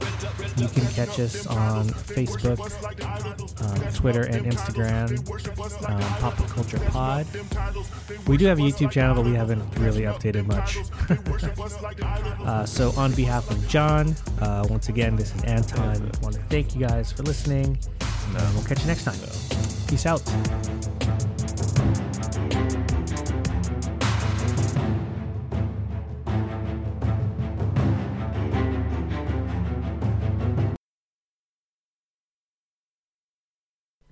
You 0.58 0.68
can 0.68 0.86
catch 0.94 1.20
us 1.20 1.48
on 1.48 1.88
Facebook, 1.88 2.60
um, 3.62 3.94
Twitter, 3.94 4.22
and 4.22 4.46
Instagram, 4.46 5.18
um, 5.90 6.00
Pop 6.20 6.38
Culture 6.50 6.80
Pod. 6.90 7.26
We 8.28 8.38
do 8.38 8.46
have 8.46 8.60
a 8.60 8.62
YouTube 8.62 8.92
channel, 8.92 9.16
but 9.16 9.26
we 9.26 9.34
haven't 9.34 9.64
really 9.78 10.04
updated 10.04 10.46
much. 10.46 10.78
uh, 12.46 12.66
so, 12.66 12.92
on 12.92 13.14
behalf 13.14 13.50
of 13.50 13.68
Jon, 13.68 14.16
uh, 14.40 14.68
once 14.70 14.90
again, 14.90 15.16
this 15.16 15.34
is 15.36 15.44
Anton. 15.44 15.96
I 15.96 16.24
want 16.24 16.36
to 16.36 16.42
thank 16.44 16.76
you 16.76 16.82
guys 16.82 17.12
for 17.12 17.24
listening, 17.24 17.78
and 18.36 18.54
we'll 18.54 18.64
catch 18.64 18.82
you 18.82 18.88
next 18.88 19.04
time. 19.04 19.18
Peace 19.88 20.06
out. 20.06 20.22